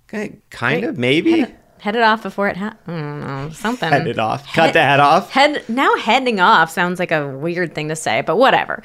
Okay, 0.07 0.37
kind 0.49 0.85
of, 0.85 0.97
maybe. 0.97 1.45
Headed 1.81 2.03
off 2.03 2.21
before 2.21 2.47
it 2.47 2.57
ha- 2.57 2.75
I 2.85 2.91
don't 2.91 3.19
know, 3.21 3.49
something. 3.53 3.89
Head 3.89 4.07
it 4.07 4.19
off. 4.19 4.53
Cut 4.53 4.73
the 4.73 4.83
head 4.83 4.99
off. 4.99 5.31
Head 5.31 5.63
now 5.67 5.95
heading 5.97 6.39
off 6.39 6.69
sounds 6.69 6.99
like 6.99 7.11
a 7.11 7.27
weird 7.27 7.73
thing 7.73 7.89
to 7.89 7.95
say, 7.95 8.21
but 8.21 8.35
whatever. 8.37 8.83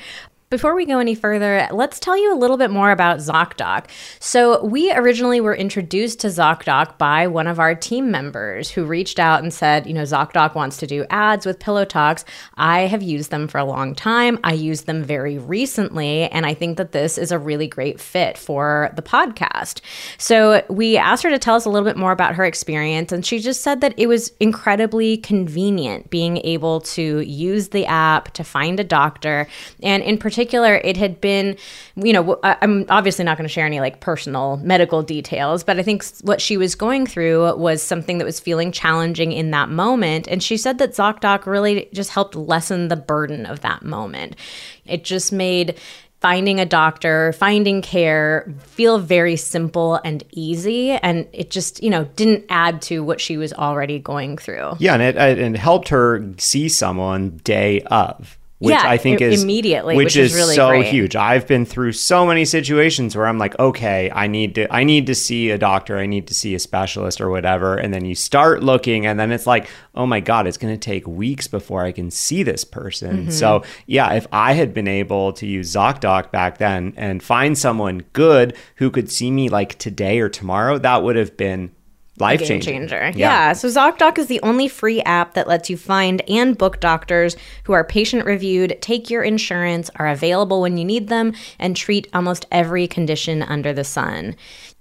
Before 0.49 0.77
we 0.77 0.87
go 0.87 1.01
any 1.01 1.17
further, 1.17 1.67
let's 1.73 1.99
tell 1.99 2.17
you 2.17 2.33
a 2.33 2.39
little 2.39 2.57
bit 2.57 2.71
more 2.71 2.93
about 2.93 3.19
ZocDoc. 3.19 3.87
So, 4.21 4.65
we 4.65 4.93
originally 4.93 5.41
were 5.41 5.57
introduced 5.57 6.21
to 6.21 6.29
ZocDoc 6.29 6.99
by 6.99 7.27
one 7.27 7.49
of 7.49 7.59
our 7.59 7.75
team 7.75 8.13
members 8.13 8.71
who 8.71 8.85
reached 8.85 9.19
out 9.19 9.43
and 9.43 9.53
said, 9.53 9.89
you 9.89 9.93
know, 9.93 10.05
ZocDoc 10.05 10.55
wants 10.55 10.77
to 10.77 10.87
do 10.87 11.05
ads 11.11 11.47
with 11.47 11.59
Pillow 11.59 11.85
Talks. 11.85 12.25
I 12.55 12.83
have 12.83 13.03
used 13.03 13.33
them 13.33 13.49
for 13.49 13.59
a 13.59 13.65
long 13.65 13.97
time. 13.97 14.39
I 14.45 14.53
used 14.53 14.87
them 14.87 15.03
very 15.03 15.37
recently, 15.37 16.29
and 16.29 16.47
I 16.47 16.55
think 16.55 16.77
that 16.77 16.93
this 16.93 17.19
is 17.19 17.33
a 17.33 17.41
really 17.41 17.67
great 17.67 17.99
fit 17.99 18.39
for 18.39 18.93
the 18.95 19.03
podcast. 19.03 19.81
So, 20.17 20.63
we 20.71 20.97
asked 20.97 21.25
her 21.25 21.31
to 21.31 21.41
tell 21.41 21.57
us 21.57 21.65
a 21.65 21.71
little 21.71 21.89
bit 21.89 21.97
more 21.97 22.13
about 22.13 22.37
her 22.37 22.45
experience, 22.45 23.11
and 23.11 23.27
she 23.27 23.41
just 23.41 23.63
said 23.63 23.81
that 23.81 23.95
it 23.97 24.07
was 24.07 24.31
incredibly 24.39 25.17
convenient 25.17 26.09
being 26.09 26.37
able 26.45 26.83
to 26.83 27.19
use 27.23 27.71
the 27.71 27.85
app 27.87 28.33
to 28.35 28.45
find 28.45 28.79
a 28.79 28.85
doctor. 28.85 29.49
And 29.83 30.05
in 30.05 30.19
particular, 30.19 30.36
it 30.39 30.97
had 30.97 31.21
been, 31.21 31.57
you 31.97 32.13
know, 32.13 32.39
I'm 32.43 32.87
obviously 32.89 33.25
not 33.25 33.37
going 33.37 33.49
to 33.49 33.53
share 33.53 33.67
any 33.67 33.81
like 33.81 34.01
personal 34.01 34.59
medical 34.59 35.03
details, 35.03 35.65
but 35.65 35.79
I 35.79 35.83
think 35.83 36.05
what 36.23 36.41
she 36.41 36.57
was 36.57 36.75
going 36.75 37.07
through 37.07 37.57
was 37.57 37.83
something 37.83 38.19
that 38.19 38.25
was 38.25 38.41
feeling 38.41 38.73
challenging 38.73 39.33
in 39.33 39.51
that 39.53 39.69
moment. 39.69 40.29
And 40.29 40.43
she 40.43 40.57
said 40.57 40.79
that 40.79 40.93
ZocDoc 40.93 41.47
really 41.47 41.89
just 41.93 42.11
helped 42.11 42.35
lessen 42.35 42.89
the 42.89 42.97
burden 42.97 43.47
of 43.47 43.61
that 43.61 43.83
moment. 43.83 44.37
It 44.85 45.05
just 45.05 45.33
made 45.33 45.79
finding 46.21 46.59
a 46.59 46.67
doctor, 46.67 47.33
finding 47.35 47.83
care 47.83 48.53
feel 48.65 48.99
very 48.99 49.37
simple 49.37 50.01
and 50.05 50.25
easy. 50.33 50.93
And 50.93 51.29
it 51.33 51.51
just, 51.51 51.83
you 51.83 51.91
know, 51.91 52.05
didn't 52.17 52.45
add 52.49 52.83
to 52.83 53.05
what 53.05 53.21
she 53.21 53.37
was 53.37 53.53
already 53.53 53.99
going 53.99 54.39
through. 54.39 54.73
Yeah, 54.79 54.95
and 54.95 55.03
it, 55.03 55.17
it 55.17 55.57
helped 55.57 55.89
her 55.91 56.27
see 56.39 56.69
someone 56.69 57.41
day 57.45 57.83
of. 57.83 58.39
Which 58.59 58.73
Yeah, 58.73 58.89
I 58.89 58.97
think 58.97 59.21
is 59.21 59.43
immediately, 59.43 59.97
which, 59.97 60.07
which 60.07 60.17
is 60.17 60.33
is 60.33 60.39
really 60.39 60.55
so 60.55 60.69
great. 60.69 60.87
huge. 60.87 61.15
I've 61.15 61.47
been 61.47 61.67
through 61.67 61.93
so 61.93 62.25
many 62.25 62.47
situations 62.47 63.15
where 63.15 63.27
I'm 63.27 63.37
like, 63.37 63.59
okay, 63.59 64.11
I 64.11 64.29
need 64.29 64.55
to, 64.55 64.73
I 64.75 64.83
need 64.83 65.07
to 65.09 65.15
see 65.15 65.51
a 65.51 65.59
doctor, 65.59 65.99
I 65.99 66.07
need 66.07 66.27
to 66.29 66.35
see 66.35 66.55
a 66.55 66.59
specialist 66.59 67.21
or 67.21 67.29
whatever, 67.29 67.77
and 67.77 67.93
then 67.93 68.07
you 68.07 68.15
start 68.15 68.63
looking, 68.63 69.05
and 69.05 69.21
then 69.21 69.31
it's 69.31 69.47
like, 69.47 69.69
oh 69.95 70.07
my 70.07 70.21
god, 70.21 70.47
it's 70.47 70.57
going 70.57 70.73
to 70.73 70.79
take 70.79 71.07
weeks 71.07 71.47
before 71.47 71.85
I 71.85 71.93
can 71.93 72.11
see 72.11 72.43
this 72.43 72.65
person. 72.65 73.17
Mm-hmm. 73.19 73.31
So 73.31 73.63
yeah, 73.87 74.15
if 74.15 74.27
I 74.33 74.55
had 74.55 74.73
been 74.73 74.89
able 74.89 75.35
to 75.35 75.47
use 75.47 75.75
ZocDoc 75.75 76.31
back 76.31 76.57
then 76.57 76.95
and 76.97 77.23
find 77.23 77.59
someone 77.59 78.05
good 78.15 78.57
who 78.77 78.91
could 78.91 79.13
see 79.13 79.31
me 79.31 79.51
like 79.51 79.77
today 79.77 80.19
or 80.19 80.31
tomorrow, 80.31 80.79
that 80.79 81.03
would 81.03 81.17
have 81.17 81.37
been 81.37 81.73
life 82.19 82.41
game 82.41 82.61
changer. 82.61 83.13
Yeah. 83.15 83.53
So 83.53 83.69
ZocDoc 83.69 84.19
is 84.19 84.27
the 84.27 84.41
only 84.43 84.69
free 84.69 85.01
app 85.03 85.35
that 85.35 85.49
lets 85.49 85.71
you 85.71 85.77
find 85.77 86.23
and 86.29 86.57
book 86.57 86.81
doctors 86.81 87.37
who 87.65 87.73
are 87.73 87.85
patient 87.85 88.25
reviewed, 88.25 88.79
take 88.81 89.11
your 89.11 89.23
insurance, 89.23 89.91
are 89.97 90.09
available 90.09 90.61
when 90.61 90.77
you 90.77 90.85
need 90.85 91.09
them, 91.09 91.35
and 91.59 91.77
treat 91.77 92.09
almost 92.13 92.47
every 92.51 92.87
condition 92.87 93.43
under 93.43 93.73
the 93.73 93.85
sun. 93.85 94.37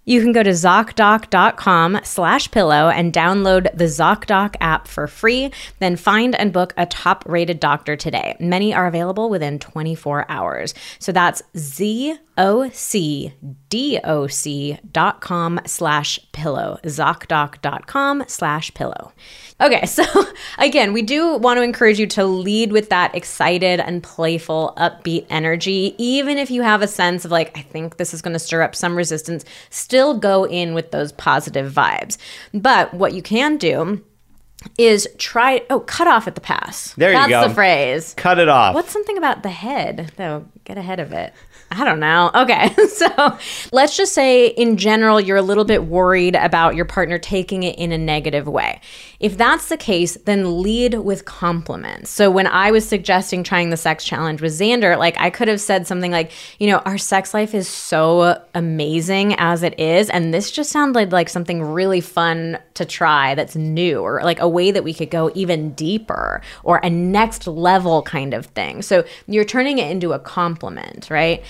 You 0.07 0.21
can 0.21 0.31
go 0.31 0.43
to 0.43 0.51
ZocDoc.com 0.51 2.01
slash 2.03 2.51
pillow 2.51 2.89
and 2.89 3.11
download 3.11 3.75
the 3.75 3.85
ZocDoc 3.85 4.55
app 4.61 4.87
for 4.87 5.07
free. 5.07 5.51
Then 5.79 5.95
find 5.95 6.35
and 6.35 6.53
book 6.53 6.73
a 6.77 6.85
top 6.85 7.23
rated 7.25 7.59
doctor 7.59 7.95
today. 7.95 8.37
Many 8.39 8.71
are 8.73 8.85
available 8.85 9.31
within 9.31 9.57
24 9.57 10.29
hours. 10.29 10.75
So 10.99 11.11
that's 11.11 11.41
Z-O-C-D-O-C 11.57 12.24
dot 14.91 15.21
com 15.21 15.59
slash 15.65 16.19
pillow. 16.31 16.79
ZocDoc.com 16.83 18.23
slash 18.27 18.73
pillow. 18.73 19.13
Okay, 19.61 19.85
so 19.85 20.03
again, 20.57 20.93
we 20.93 21.01
do 21.01 21.37
want 21.37 21.57
to 21.57 21.61
encourage 21.61 21.99
you 21.99 22.07
to 22.07 22.25
lead 22.25 22.71
with 22.71 22.89
that 22.89 23.15
excited 23.15 23.79
and 23.79 24.03
playful, 24.03 24.73
upbeat 24.77 25.25
energy. 25.29 25.95
Even 25.97 26.37
if 26.37 26.51
you 26.51 26.61
have 26.61 26.81
a 26.81 26.87
sense 26.87 27.25
of 27.25 27.31
like, 27.31 27.57
I 27.57 27.61
think 27.61 27.97
this 27.97 28.13
is 28.13 28.21
going 28.21 28.33
to 28.33 28.39
stir 28.39 28.61
up 28.61 28.75
some 28.75 28.95
resistance, 28.95 29.45
still 29.69 30.17
go 30.17 30.45
in 30.45 30.73
with 30.73 30.91
those 30.91 31.11
positive 31.13 31.71
vibes. 31.71 32.17
But 32.53 32.93
what 32.93 33.13
you 33.13 33.21
can 33.21 33.57
do 33.57 34.03
is 34.77 35.07
try, 35.17 35.61
oh, 35.69 35.81
cut 35.81 36.07
off 36.07 36.27
at 36.27 36.35
the 36.35 36.41
pass. 36.41 36.93
There 36.93 37.11
you 37.11 37.19
go. 37.19 37.27
That's 37.27 37.47
the 37.49 37.53
phrase. 37.53 38.13
Cut 38.15 38.39
it 38.39 38.49
off. 38.49 38.73
What's 38.73 38.91
something 38.91 39.17
about 39.17 39.43
the 39.43 39.49
head, 39.49 40.11
though? 40.17 40.45
Get 40.63 40.77
ahead 40.77 40.99
of 40.99 41.11
it. 41.13 41.33
I 41.77 41.83
don't 41.83 41.99
know. 41.99 42.31
Okay. 42.33 42.75
So 42.95 43.37
let's 43.73 43.97
just 43.97 44.13
say, 44.13 44.47
in 44.47 44.77
general, 44.77 45.19
you're 45.19 45.35
a 45.35 45.41
little 45.41 45.65
bit 45.65 45.85
worried 45.85 46.35
about 46.35 46.75
your 46.75 46.85
partner 46.85 47.17
taking 47.17 47.63
it 47.63 47.77
in 47.77 47.91
a 47.91 47.97
negative 47.97 48.47
way. 48.47 48.79
If 49.19 49.37
that's 49.37 49.67
the 49.67 49.75
case, 49.75 50.17
then 50.25 50.61
lead 50.61 50.93
with 50.93 51.25
compliments. 51.25 52.09
So 52.09 52.31
when 52.31 52.47
I 52.47 52.71
was 52.71 52.87
suggesting 52.87 53.43
trying 53.43 53.69
the 53.71 53.77
sex 53.77 54.05
challenge 54.05 54.41
with 54.41 54.53
Xander, 54.57 54.97
like 54.97 55.17
I 55.19 55.29
could 55.29 55.47
have 55.47 55.59
said 55.59 55.87
something 55.87 56.11
like, 56.11 56.31
you 56.59 56.67
know, 56.67 56.77
our 56.79 56.97
sex 56.97 57.33
life 57.33 57.53
is 57.53 57.67
so 57.67 58.41
amazing 58.53 59.35
as 59.35 59.63
it 59.63 59.77
is. 59.79 60.09
And 60.09 60.33
this 60.33 60.51
just 60.51 60.71
sounded 60.71 61.11
like 61.11 61.27
something 61.27 61.61
really 61.61 62.01
fun 62.01 62.59
to 62.75 62.85
try 62.85 63.35
that's 63.35 63.55
new 63.55 63.99
or 63.99 64.21
like 64.23 64.39
a 64.39 64.47
way 64.47 64.71
that 64.71 64.83
we 64.83 64.93
could 64.93 65.09
go 65.09 65.31
even 65.33 65.73
deeper 65.73 66.41
or 66.63 66.77
a 66.77 66.89
next 66.89 67.47
level 67.47 68.03
kind 68.03 68.33
of 68.33 68.45
thing. 68.47 68.81
So 68.81 69.05
you're 69.27 69.45
turning 69.45 69.79
it 69.79 69.89
into 69.89 70.13
a 70.13 70.19
compliment, 70.19 71.09
right? 71.09 71.43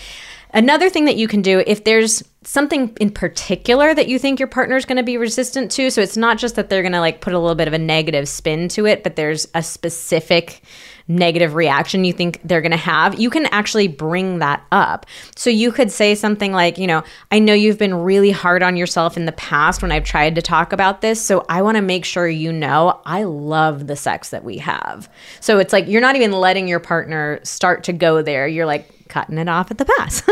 Another 0.54 0.90
thing 0.90 1.06
that 1.06 1.18
you 1.18 1.28
can 1.28 1.42
do 1.42 1.62
if 1.68 1.84
there's 1.84 2.24
something 2.44 2.96
in 3.02 3.10
particular 3.10 3.94
that 3.94 4.08
you 4.08 4.18
think 4.18 4.40
your 4.40 4.48
partner 4.48 4.78
is 4.78 4.86
going 4.86 4.98
to 4.98 5.04
be 5.04 5.18
resistant 5.18 5.70
to, 5.72 5.90
so 5.90 6.00
it's 6.00 6.16
not 6.16 6.38
just 6.38 6.56
that 6.56 6.70
they're 6.70 6.82
going 6.82 6.94
to 6.94 7.00
like 7.00 7.20
put 7.20 7.34
a 7.34 7.40
little 7.40 7.56
bit 7.56 7.68
of 7.68 7.74
a 7.74 7.78
negative 7.78 8.30
spin 8.30 8.70
to 8.70 8.86
it, 8.86 9.04
but 9.04 9.18
there's 9.18 9.48
a 9.54 9.62
specific 9.62 10.62
negative 11.08 11.56
reaction 11.56 12.04
you 12.04 12.14
think 12.14 12.40
they're 12.44 12.62
going 12.62 12.72
to 12.72 12.78
have, 12.78 13.20
you 13.20 13.30
can 13.30 13.46
actually 13.48 13.88
bring 13.88 14.40
that 14.40 14.64
up. 14.72 15.06
So 15.36 15.50
you 15.50 15.72
could 15.72 15.92
say 15.92 16.16
something 16.16 16.52
like, 16.52 16.78
you 16.78 16.88
know, 16.88 17.04
I 17.32 17.40
know 17.40 17.54
you've 17.54 17.78
been 17.78 17.94
really 17.94 18.32
hard 18.32 18.64
on 18.64 18.76
yourself 18.78 19.18
in 19.18 19.26
the 19.26 19.32
past 19.34 19.82
when 19.82 19.92
I've 19.92 20.04
tried 20.04 20.36
to 20.36 20.42
talk 20.42 20.74
about 20.74 21.02
this, 21.02 21.22
so 21.22 21.46
I 21.50 21.62
want 21.62 21.76
to 21.76 21.82
make 21.82 22.06
sure 22.06 22.28
you 22.28 22.52
know 22.52 23.02
I 23.06 23.24
love 23.24 23.88
the 23.88 23.96
sex 23.96 24.30
that 24.30 24.44
we 24.44 24.58
have. 24.60 25.10
So 25.42 25.60
it's 25.60 25.74
like 25.74 25.88
you're 25.88 26.02
not 26.02 26.16
even 26.16 26.32
letting 26.32 26.68
your 26.68 26.80
partner 26.80 27.40
start 27.44 27.84
to 27.86 27.94
go 27.94 28.22
there. 28.22 28.48
You're 28.48 28.66
like 28.66 28.90
cutting 29.10 29.38
it 29.38 29.48
off 29.48 29.72
at 29.72 29.78
the 29.78 29.86
pass. 29.86 30.24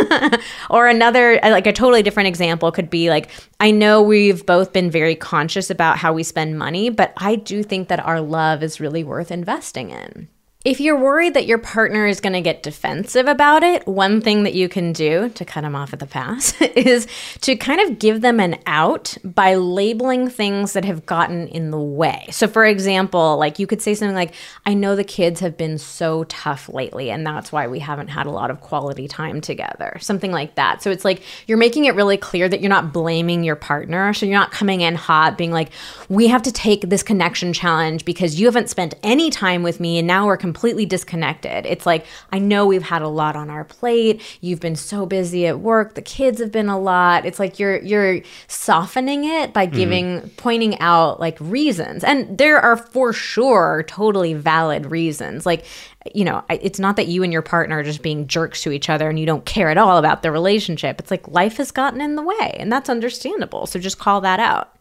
or 0.70 0.88
another, 0.88 1.44
uh, 1.44 1.50
like 1.50 1.68
a 1.68 1.74
totally 1.74 2.04
different 2.04 2.28
example 2.28 2.72
could 2.72 2.90
be 2.90 3.10
like, 3.10 3.30
I 3.60 3.72
know 3.72 4.02
we've 4.02 4.46
both 4.46 4.74
been 4.74 4.90
very 4.90 5.16
conscious 5.16 5.70
about 5.70 5.98
how 5.98 6.14
we 6.14 6.24
spend 6.24 6.58
money, 6.58 6.90
but 6.90 7.14
I 7.18 7.36
do 7.36 7.64
think 7.64 7.88
that 7.88 8.00
our 8.00 8.22
love 8.22 8.64
is 8.64 8.80
really 8.80 9.04
worth 9.04 9.32
investing 9.32 9.90
in. 9.90 10.28
If 10.66 10.80
you're 10.80 10.98
worried 10.98 11.34
that 11.34 11.46
your 11.46 11.58
partner 11.58 12.08
is 12.08 12.22
going 12.22 12.32
to 12.32 12.40
get 12.40 12.64
defensive 12.64 13.28
about 13.28 13.64
it, 13.64 13.86
one 13.86 14.22
thing 14.22 14.44
that 14.44 14.54
you 14.54 14.70
can 14.70 14.94
do 14.94 15.28
to 15.28 15.44
cut 15.44 15.62
them 15.62 15.76
off 15.76 15.92
at 15.92 16.00
the 16.00 16.06
pass 16.06 16.54
is 16.62 17.06
to 17.42 17.58
kind 17.58 17.82
of 17.82 18.00
give 18.00 18.22
them 18.22 18.40
an 18.40 18.58
out 18.66 19.18
by 19.26 19.56
labeling 19.56 20.30
things 20.30 20.72
that 20.72 20.86
have 20.86 21.06
gotten 21.06 21.50
in 21.50 21.72
the 21.72 21.80
way. 21.82 22.28
So, 22.32 22.48
for 22.48 22.64
example, 22.66 23.36
like 23.36 23.60
you 23.60 23.68
could 23.68 23.82
say 23.82 23.94
something 23.94 24.16
like, 24.16 24.34
I 24.66 24.74
know 24.74 24.96
the 24.96 25.04
kids 25.04 25.42
have 25.42 25.58
been 25.58 25.78
so 25.78 26.24
tough 26.26 26.70
lately, 26.70 27.12
and 27.12 27.28
that's 27.28 27.52
why 27.52 27.68
we 27.68 27.80
haven't 27.80 28.08
had 28.08 28.26
a 28.26 28.32
lot 28.32 28.50
of 28.50 28.62
quality 28.62 29.10
time 29.10 29.42
together. 29.42 29.98
Something 30.00 30.32
like 30.32 30.56
that. 30.56 30.82
So, 30.82 30.92
it's 30.92 31.04
like 31.04 31.24
you're 31.46 31.58
making 31.58 31.86
it 31.86 31.96
really 31.96 32.16
clear 32.16 32.48
that 32.48 32.62
you're 32.62 32.70
not 32.70 32.94
blaming 32.94 33.44
your 33.44 33.58
partner. 33.58 34.14
So, 34.14 34.26
you're 34.26 34.40
not 34.40 34.54
coming 34.54 34.80
in 34.80 34.96
hot, 34.96 35.38
being 35.38 35.52
like, 35.52 35.72
we 36.08 36.28
have 36.28 36.44
to 36.44 36.54
take 36.54 36.88
this 36.88 37.04
connection 37.04 37.52
challenge 37.52 38.06
because 38.06 38.40
you 38.40 38.46
haven't 38.46 38.70
spent 38.70 38.94
any 39.04 39.30
time 39.30 39.62
with 39.62 39.82
me, 39.82 39.98
and 39.98 40.08
now 40.08 40.26
we're 40.26 40.38
completely 40.54 40.86
disconnected. 40.86 41.66
It's 41.66 41.88
like, 41.88 42.06
I 42.32 42.38
know 42.38 42.68
we've 42.68 42.84
had 42.84 43.02
a 43.02 43.08
lot 43.08 43.36
on 43.36 43.50
our 43.50 43.64
plate. 43.64 44.22
You've 44.40 44.60
been 44.60 44.76
so 44.76 45.08
busy 45.08 45.48
at 45.48 45.60
work. 45.60 45.96
The 45.96 46.02
kids 46.04 46.40
have 46.40 46.52
been 46.52 46.70
a 46.70 46.80
lot. 46.80 47.26
It's 47.26 47.40
like 47.40 47.58
you're 47.58 47.80
you're 47.80 48.22
softening 48.48 49.24
it 49.24 49.52
by 49.52 49.66
mm-hmm. 49.66 49.76
giving 49.76 50.30
pointing 50.38 50.80
out 50.80 51.20
like 51.20 51.38
reasons. 51.40 52.04
And 52.04 52.38
there 52.38 52.60
are 52.60 52.78
for 52.78 53.14
sure 53.14 53.84
totally 53.88 54.36
valid 54.36 54.92
reasons. 54.92 55.44
Like 55.44 55.66
you 56.14 56.24
know, 56.26 56.44
it's 56.50 56.80
not 56.80 56.98
that 56.98 57.08
you 57.08 57.24
and 57.24 57.34
your 57.34 57.42
partner 57.42 57.80
are 57.80 57.84
just 57.84 58.04
being 58.04 58.28
jerks 58.28 58.62
to 58.62 58.72
each 58.72 58.90
other 58.90 59.10
and 59.10 59.18
you 59.18 59.26
don't 59.26 59.46
care 59.46 59.70
at 59.70 59.78
all 59.78 59.98
about 59.98 60.22
the 60.22 60.32
relationship. 60.32 61.00
It's 61.00 61.10
like 61.10 61.28
life 61.30 61.58
has 61.58 61.72
gotten 61.72 62.00
in 62.00 62.16
the 62.16 62.22
way, 62.22 62.56
and 62.60 62.72
that's 62.72 62.90
understandable. 62.90 63.66
So 63.66 63.80
just 63.80 63.98
call 63.98 64.22
that 64.22 64.40
out. 64.40 64.73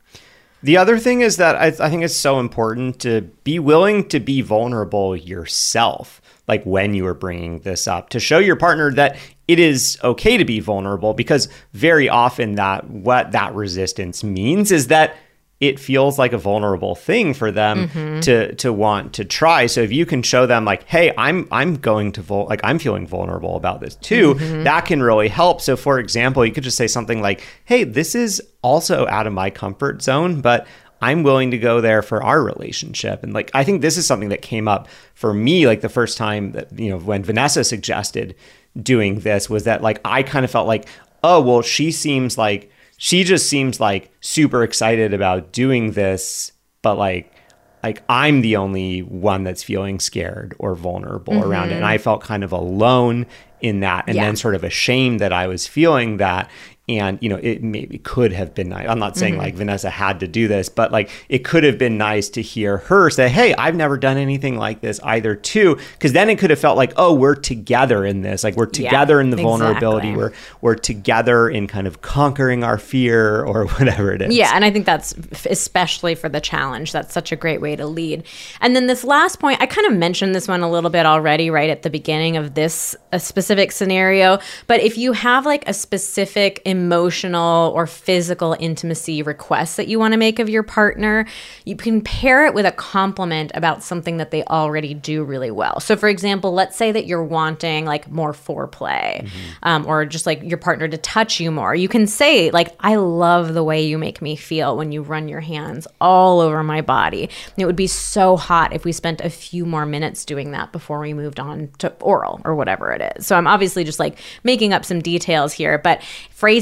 The 0.62 0.76
other 0.76 0.98
thing 0.98 1.22
is 1.22 1.38
that 1.38 1.56
I, 1.56 1.66
I 1.84 1.90
think 1.90 2.04
it's 2.04 2.14
so 2.14 2.38
important 2.38 3.00
to 3.00 3.22
be 3.42 3.58
willing 3.58 4.08
to 4.10 4.20
be 4.20 4.42
vulnerable 4.42 5.16
yourself 5.16 6.20
like 6.48 6.64
when 6.64 6.94
you 6.94 7.06
are 7.06 7.14
bringing 7.14 7.60
this 7.60 7.86
up 7.86 8.10
to 8.10 8.20
show 8.20 8.38
your 8.38 8.56
partner 8.56 8.92
that 8.92 9.16
it 9.48 9.58
is 9.58 9.98
okay 10.02 10.36
to 10.36 10.44
be 10.44 10.60
vulnerable 10.60 11.14
because 11.14 11.48
very 11.72 12.08
often 12.08 12.56
that 12.56 12.88
what 12.88 13.32
that 13.32 13.54
resistance 13.54 14.24
means 14.24 14.72
is 14.72 14.88
that 14.88 15.16
it 15.62 15.78
feels 15.78 16.18
like 16.18 16.32
a 16.32 16.38
vulnerable 16.38 16.96
thing 16.96 17.32
for 17.32 17.52
them 17.52 17.88
mm-hmm. 17.88 18.18
to 18.18 18.52
to 18.56 18.72
want 18.72 19.14
to 19.14 19.24
try. 19.24 19.66
So 19.66 19.80
if 19.80 19.92
you 19.92 20.04
can 20.04 20.22
show 20.24 20.44
them 20.44 20.64
like, 20.64 20.82
hey, 20.88 21.14
I'm 21.16 21.46
I'm 21.52 21.76
going 21.76 22.10
to 22.12 22.20
vul- 22.20 22.46
like 22.46 22.60
I'm 22.64 22.80
feeling 22.80 23.06
vulnerable 23.06 23.54
about 23.54 23.80
this 23.80 23.94
too, 23.94 24.34
mm-hmm. 24.34 24.64
that 24.64 24.86
can 24.86 25.00
really 25.00 25.28
help. 25.28 25.60
So 25.60 25.76
for 25.76 26.00
example, 26.00 26.44
you 26.44 26.52
could 26.52 26.64
just 26.64 26.76
say 26.76 26.88
something 26.88 27.22
like, 27.22 27.46
hey, 27.64 27.84
this 27.84 28.16
is 28.16 28.42
also 28.62 29.06
out 29.06 29.28
of 29.28 29.32
my 29.32 29.50
comfort 29.50 30.02
zone, 30.02 30.40
but 30.40 30.66
I'm 31.00 31.22
willing 31.22 31.52
to 31.52 31.58
go 31.58 31.80
there 31.80 32.02
for 32.02 32.24
our 32.24 32.42
relationship. 32.42 33.22
And 33.22 33.32
like, 33.32 33.52
I 33.54 33.62
think 33.62 33.82
this 33.82 33.96
is 33.96 34.04
something 34.04 34.30
that 34.30 34.42
came 34.42 34.66
up 34.66 34.88
for 35.14 35.32
me, 35.32 35.68
like 35.68 35.80
the 35.80 35.88
first 35.88 36.18
time 36.18 36.52
that, 36.52 36.76
you 36.76 36.90
know, 36.90 36.98
when 36.98 37.22
Vanessa 37.22 37.62
suggested 37.62 38.34
doing 38.80 39.20
this 39.20 39.48
was 39.48 39.62
that 39.64 39.80
like, 39.80 40.00
I 40.04 40.24
kind 40.24 40.44
of 40.44 40.50
felt 40.50 40.66
like, 40.66 40.88
oh, 41.22 41.40
well, 41.40 41.62
she 41.62 41.92
seems 41.92 42.36
like 42.36 42.71
she 43.02 43.24
just 43.24 43.48
seems 43.48 43.80
like 43.80 44.12
super 44.20 44.62
excited 44.62 45.12
about 45.12 45.50
doing 45.50 45.90
this, 45.90 46.52
but 46.82 46.96
like 46.96 47.34
like 47.82 48.00
I'm 48.08 48.42
the 48.42 48.54
only 48.54 49.00
one 49.00 49.42
that's 49.42 49.64
feeling 49.64 49.98
scared 49.98 50.54
or 50.60 50.76
vulnerable 50.76 51.32
mm-hmm. 51.32 51.50
around 51.50 51.72
it. 51.72 51.74
And 51.74 51.84
I 51.84 51.98
felt 51.98 52.22
kind 52.22 52.44
of 52.44 52.52
alone 52.52 53.26
in 53.60 53.80
that 53.80 54.04
and 54.06 54.14
yeah. 54.14 54.26
then 54.26 54.36
sort 54.36 54.54
of 54.54 54.62
ashamed 54.62 55.18
that 55.18 55.32
I 55.32 55.48
was 55.48 55.66
feeling 55.66 56.18
that 56.18 56.48
and 56.88 57.18
you 57.22 57.28
know 57.28 57.38
it 57.42 57.62
maybe 57.62 57.98
could 57.98 58.32
have 58.32 58.54
been 58.54 58.68
nice. 58.68 58.88
I'm 58.88 58.98
not 58.98 59.16
saying 59.16 59.34
mm-hmm. 59.34 59.42
like 59.42 59.54
vanessa 59.54 59.90
had 59.90 60.20
to 60.20 60.28
do 60.28 60.48
this 60.48 60.68
but 60.68 60.90
like 60.90 61.10
it 61.28 61.44
could 61.44 61.64
have 61.64 61.78
been 61.78 61.96
nice 61.96 62.28
to 62.30 62.42
hear 62.42 62.78
her 62.78 63.08
say 63.08 63.28
hey 63.28 63.54
i've 63.54 63.76
never 63.76 63.96
done 63.96 64.16
anything 64.16 64.56
like 64.56 64.80
this 64.80 65.00
either 65.04 65.34
too. 65.34 65.78
Because 65.92 66.12
then 66.12 66.28
it 66.28 66.38
could 66.38 66.50
have 66.50 66.58
felt 66.58 66.76
like 66.76 66.92
oh 66.96 67.14
we're 67.14 67.34
together 67.34 68.04
in 68.04 68.22
this. 68.22 68.44
Like 68.44 68.56
we're 68.56 68.66
together 68.66 69.16
yeah, 69.16 69.20
in 69.20 69.30
the 69.30 69.36
exactly. 69.36 69.58
vulnerability 69.58 70.16
we're 70.16 70.32
we're 70.60 70.74
together 70.74 71.48
in 71.48 71.66
kind 71.66 71.86
of 71.86 72.02
conquering 72.02 72.64
our 72.64 72.78
fear 72.78 73.44
or 73.44 73.66
whatever 73.78 74.12
it 74.12 74.22
is. 74.22 74.34
Yeah 74.34 74.52
and 74.54 74.64
i 74.64 74.70
think 74.70 74.84
that's 74.84 75.14
especially 75.46 76.14
for 76.14 76.28
the 76.28 76.40
challenge. 76.40 76.92
That's 76.92 77.12
such 77.12 77.32
a 77.32 77.36
great 77.36 77.60
way 77.60 77.76
to 77.76 77.86
lead. 77.86 78.24
And 78.60 78.74
then 78.76 78.86
this 78.86 79.04
last 79.04 79.38
point 79.38 79.60
i 79.60 79.66
kind 79.66 79.86
of 79.86 79.94
mentioned 79.94 80.34
this 80.34 80.48
one 80.48 80.62
a 80.62 80.70
little 80.70 80.90
bit 80.90 81.06
already 81.06 81.50
right 81.50 81.70
at 81.70 81.82
the 81.82 81.90
beginning 81.90 82.36
of 82.36 82.54
this 82.54 82.96
a 83.12 83.20
specific 83.20 83.72
scenario 83.72 84.38
but 84.66 84.80
if 84.80 84.98
you 84.98 85.12
have 85.12 85.46
like 85.46 85.68
a 85.68 85.74
specific 85.74 86.60
emotional 86.72 87.72
or 87.76 87.86
physical 87.86 88.56
intimacy 88.58 89.22
requests 89.22 89.76
that 89.76 89.86
you 89.86 89.98
want 90.00 90.12
to 90.12 90.18
make 90.18 90.40
of 90.40 90.48
your 90.48 90.64
partner, 90.64 91.24
you 91.64 91.76
can 91.76 92.00
pair 92.00 92.46
it 92.46 92.54
with 92.54 92.66
a 92.66 92.72
compliment 92.72 93.52
about 93.54 93.82
something 93.84 94.16
that 94.16 94.32
they 94.32 94.42
already 94.44 94.94
do 94.94 95.22
really 95.22 95.50
well. 95.50 95.78
So, 95.78 95.94
for 95.94 96.08
example, 96.08 96.52
let's 96.52 96.76
say 96.76 96.90
that 96.90 97.06
you're 97.06 97.22
wanting 97.22 97.84
like 97.84 98.10
more 98.10 98.32
foreplay 98.32 99.22
mm-hmm. 99.22 99.28
um, 99.62 99.86
or 99.86 100.04
just 100.04 100.26
like 100.26 100.42
your 100.42 100.58
partner 100.58 100.88
to 100.88 100.98
touch 100.98 101.38
you 101.38 101.52
more. 101.52 101.74
You 101.74 101.88
can 101.88 102.06
say, 102.06 102.50
like, 102.50 102.74
I 102.80 102.96
love 102.96 103.54
the 103.54 103.62
way 103.62 103.82
you 103.82 103.98
make 103.98 104.20
me 104.20 104.34
feel 104.34 104.76
when 104.76 104.90
you 104.90 105.02
run 105.02 105.28
your 105.28 105.40
hands 105.40 105.86
all 106.00 106.40
over 106.40 106.62
my 106.62 106.80
body. 106.80 107.28
it 107.56 107.66
would 107.66 107.76
be 107.76 107.86
so 107.86 108.36
hot 108.36 108.72
if 108.72 108.84
we 108.84 108.92
spent 108.92 109.20
a 109.20 109.30
few 109.30 109.64
more 109.64 109.86
minutes 109.86 110.24
doing 110.24 110.50
that 110.52 110.72
before 110.72 111.00
we 111.00 111.14
moved 111.14 111.38
on 111.38 111.68
to 111.78 111.92
oral 112.00 112.40
or 112.44 112.54
whatever 112.54 112.92
it 112.92 113.14
is. 113.16 113.26
So, 113.26 113.36
I'm 113.36 113.46
obviously 113.46 113.84
just 113.84 114.00
like 114.00 114.18
making 114.42 114.72
up 114.72 114.84
some 114.84 115.00
details 115.00 115.52
here, 115.52 115.78
but 115.78 116.02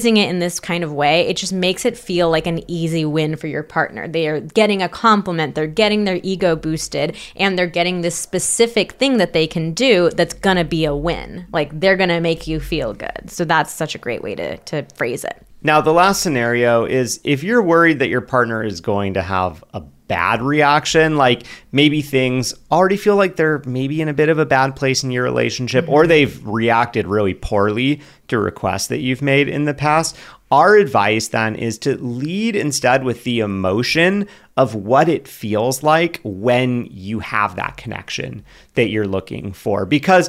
phrasing 0.01 0.17
it 0.17 0.31
in 0.31 0.39
this 0.39 0.59
kind 0.59 0.83
of 0.83 0.95
way, 0.95 1.27
it 1.27 1.37
just 1.37 1.53
makes 1.53 1.85
it 1.85 1.95
feel 1.95 2.31
like 2.31 2.47
an 2.47 2.59
easy 2.71 3.05
win 3.05 3.37
for 3.37 3.49
your 3.49 3.63
partner. 3.63 4.09
They 4.09 4.29
are 4.29 4.41
getting 4.41 4.83
a 4.83 4.89
compliment, 4.89 5.55
they're 5.55 5.67
getting 5.67 6.05
their 6.05 6.21
ego 6.23 6.57
boosted, 6.57 7.19
and 7.37 7.59
they're 7.59 7.67
getting 7.67 8.01
this 8.01 8.15
specific 8.15 8.93
thing 8.93 9.19
that 9.19 9.35
they 9.35 9.47
can 9.47 9.75
do 9.75 10.09
that's 10.09 10.33
gonna 10.33 10.65
be 10.65 10.87
a 10.87 10.97
win. 10.97 11.47
Like 11.53 11.79
they're 11.79 11.99
gonna 11.99 12.19
make 12.19 12.47
you 12.47 12.61
feel 12.61 12.95
good. 12.95 13.29
So 13.31 13.45
that's 13.45 13.75
such 13.75 13.95
a 13.95 13.99
great 13.99 14.23
way 14.23 14.35
to, 14.37 14.57
to 14.57 14.87
phrase 14.95 15.23
it. 15.23 15.47
Now, 15.63 15.83
the 15.83 15.93
last 15.93 16.23
scenario 16.23 16.87
is 16.87 17.21
if 17.23 17.43
you're 17.43 17.61
worried 17.61 17.99
that 17.99 18.09
your 18.09 18.23
partner 18.23 18.65
is 18.65 18.81
going 18.81 19.13
to 19.15 19.23
have 19.23 19.63
a 19.75 19.83
bad 20.11 20.43
reaction. 20.43 21.17
Like 21.17 21.45
maybe 21.71 22.03
things 22.03 22.53
already 22.69 22.97
feel 22.97 23.15
like 23.15 23.37
they're 23.37 23.63
maybe 23.65 24.01
in 24.03 24.09
a 24.09 24.13
bit 24.13 24.29
of 24.29 24.41
a 24.41 24.45
bad 24.45 24.75
place 24.75 25.05
in 25.05 25.13
your 25.13 25.23
relationship, 25.23 25.85
mm-hmm. 25.85 25.95
or 25.95 26.07
they've 26.09 26.45
reacted 26.45 27.07
really 27.07 27.33
poorly 27.33 28.01
to 28.27 28.41
requests 28.41 28.89
that 28.89 28.99
you've 28.99 29.23
made 29.23 29.49
in 29.49 29.67
the 29.67 29.75
past. 29.75 30.17
Our 30.51 30.75
advice 30.75 31.29
then 31.29 31.55
is 31.55 31.79
to 31.79 31.97
lead 31.97 32.57
instead 32.57 33.05
with 33.05 33.23
the 33.23 33.39
emotion 33.39 34.27
of 34.57 34.75
what 34.75 35.09
it 35.09 35.29
feels 35.29 35.85
like 35.85 36.21
when 36.25 36.89
you 36.91 37.21
have 37.21 37.55
that 37.55 37.77
connection 37.77 38.45
that 38.75 38.89
you're 38.91 39.07
looking 39.07 39.53
for. 39.53 39.87
Because 39.87 40.29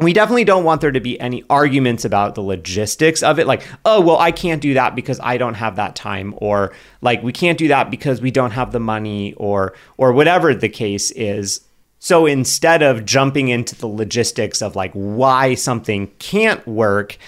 we 0.00 0.12
definitely 0.12 0.44
don't 0.44 0.64
want 0.64 0.80
there 0.80 0.92
to 0.92 1.00
be 1.00 1.20
any 1.20 1.44
arguments 1.50 2.04
about 2.04 2.34
the 2.34 2.42
logistics 2.42 3.22
of 3.22 3.38
it 3.38 3.46
like 3.46 3.62
oh 3.84 4.00
well 4.00 4.18
i 4.18 4.30
can't 4.30 4.62
do 4.62 4.74
that 4.74 4.94
because 4.94 5.20
i 5.22 5.36
don't 5.36 5.54
have 5.54 5.76
that 5.76 5.94
time 5.94 6.34
or 6.38 6.72
like 7.00 7.22
we 7.22 7.32
can't 7.32 7.58
do 7.58 7.68
that 7.68 7.90
because 7.90 8.20
we 8.20 8.30
don't 8.30 8.52
have 8.52 8.72
the 8.72 8.80
money 8.80 9.34
or 9.34 9.74
or 9.96 10.12
whatever 10.12 10.54
the 10.54 10.68
case 10.68 11.10
is. 11.12 11.60
So 11.98 12.24
instead 12.26 12.82
of 12.82 13.04
jumping 13.04 13.48
into 13.48 13.74
the 13.74 13.86
logistics 13.86 14.62
of 14.62 14.74
like 14.74 14.92
why 14.92 15.54
something 15.54 16.10
can't 16.18 16.66
work 16.66 17.18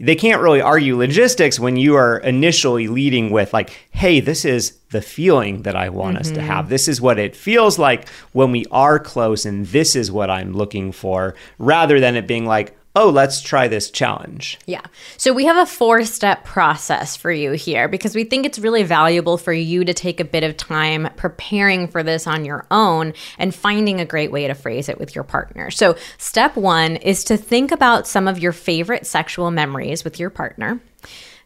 they 0.00 0.16
can't 0.16 0.42
really 0.42 0.60
argue 0.60 0.96
logistics 0.96 1.60
when 1.60 1.76
you 1.76 1.94
are 1.94 2.18
initially 2.18 2.88
leading 2.88 3.30
with 3.30 3.52
like 3.52 3.70
hey 3.90 4.20
this 4.20 4.44
is 4.44 4.78
the 4.90 5.00
feeling 5.00 5.62
that 5.62 5.76
i 5.76 5.88
want 5.88 6.14
mm-hmm. 6.14 6.20
us 6.20 6.28
to 6.30 6.36
mm-hmm. 6.36 6.46
have 6.46 6.68
this 6.68 6.88
is 6.88 7.00
what 7.00 7.18
it 7.18 7.36
feels 7.36 7.78
like 7.78 8.08
when 8.32 8.50
we 8.50 8.64
are 8.70 8.98
close 8.98 9.44
and 9.46 9.66
this 9.66 9.94
is 9.94 10.10
what 10.10 10.30
i'm 10.30 10.52
looking 10.52 10.90
for 10.90 11.34
rather 11.58 12.00
than 12.00 12.16
it 12.16 12.26
being 12.26 12.44
like 12.44 12.76
oh, 12.96 13.10
let's 13.10 13.40
try 13.40 13.66
this 13.66 13.90
challenge. 13.90 14.58
Yeah. 14.66 14.82
So 15.16 15.32
we 15.32 15.46
have 15.46 15.56
a 15.56 15.66
four 15.66 16.04
step 16.04 16.44
process 16.44 17.16
for 17.16 17.32
you 17.32 17.52
here 17.52 17.88
because 17.88 18.14
we 18.14 18.24
think 18.24 18.46
it's 18.46 18.58
really 18.58 18.84
valuable 18.84 19.36
for 19.36 19.52
you 19.52 19.84
to 19.84 19.92
take 19.92 20.20
a 20.20 20.24
bit 20.24 20.44
of 20.44 20.56
time 20.56 21.08
preparing 21.16 21.88
for 21.88 22.02
this 22.02 22.26
on 22.26 22.44
your 22.44 22.66
own 22.70 23.14
and 23.38 23.54
finding 23.54 24.00
a 24.00 24.04
great 24.04 24.30
way 24.30 24.46
to 24.46 24.54
phrase 24.54 24.88
it 24.88 24.98
with 24.98 25.14
your 25.14 25.24
partner. 25.24 25.70
So, 25.70 25.96
step 26.18 26.56
one 26.56 26.96
is 26.96 27.24
to 27.24 27.36
think 27.36 27.72
about 27.72 28.06
some 28.06 28.28
of 28.28 28.38
your 28.38 28.52
favorite 28.52 29.06
sexual 29.06 29.50
memories 29.50 30.04
with 30.04 30.20
your 30.20 30.30
partner. 30.30 30.80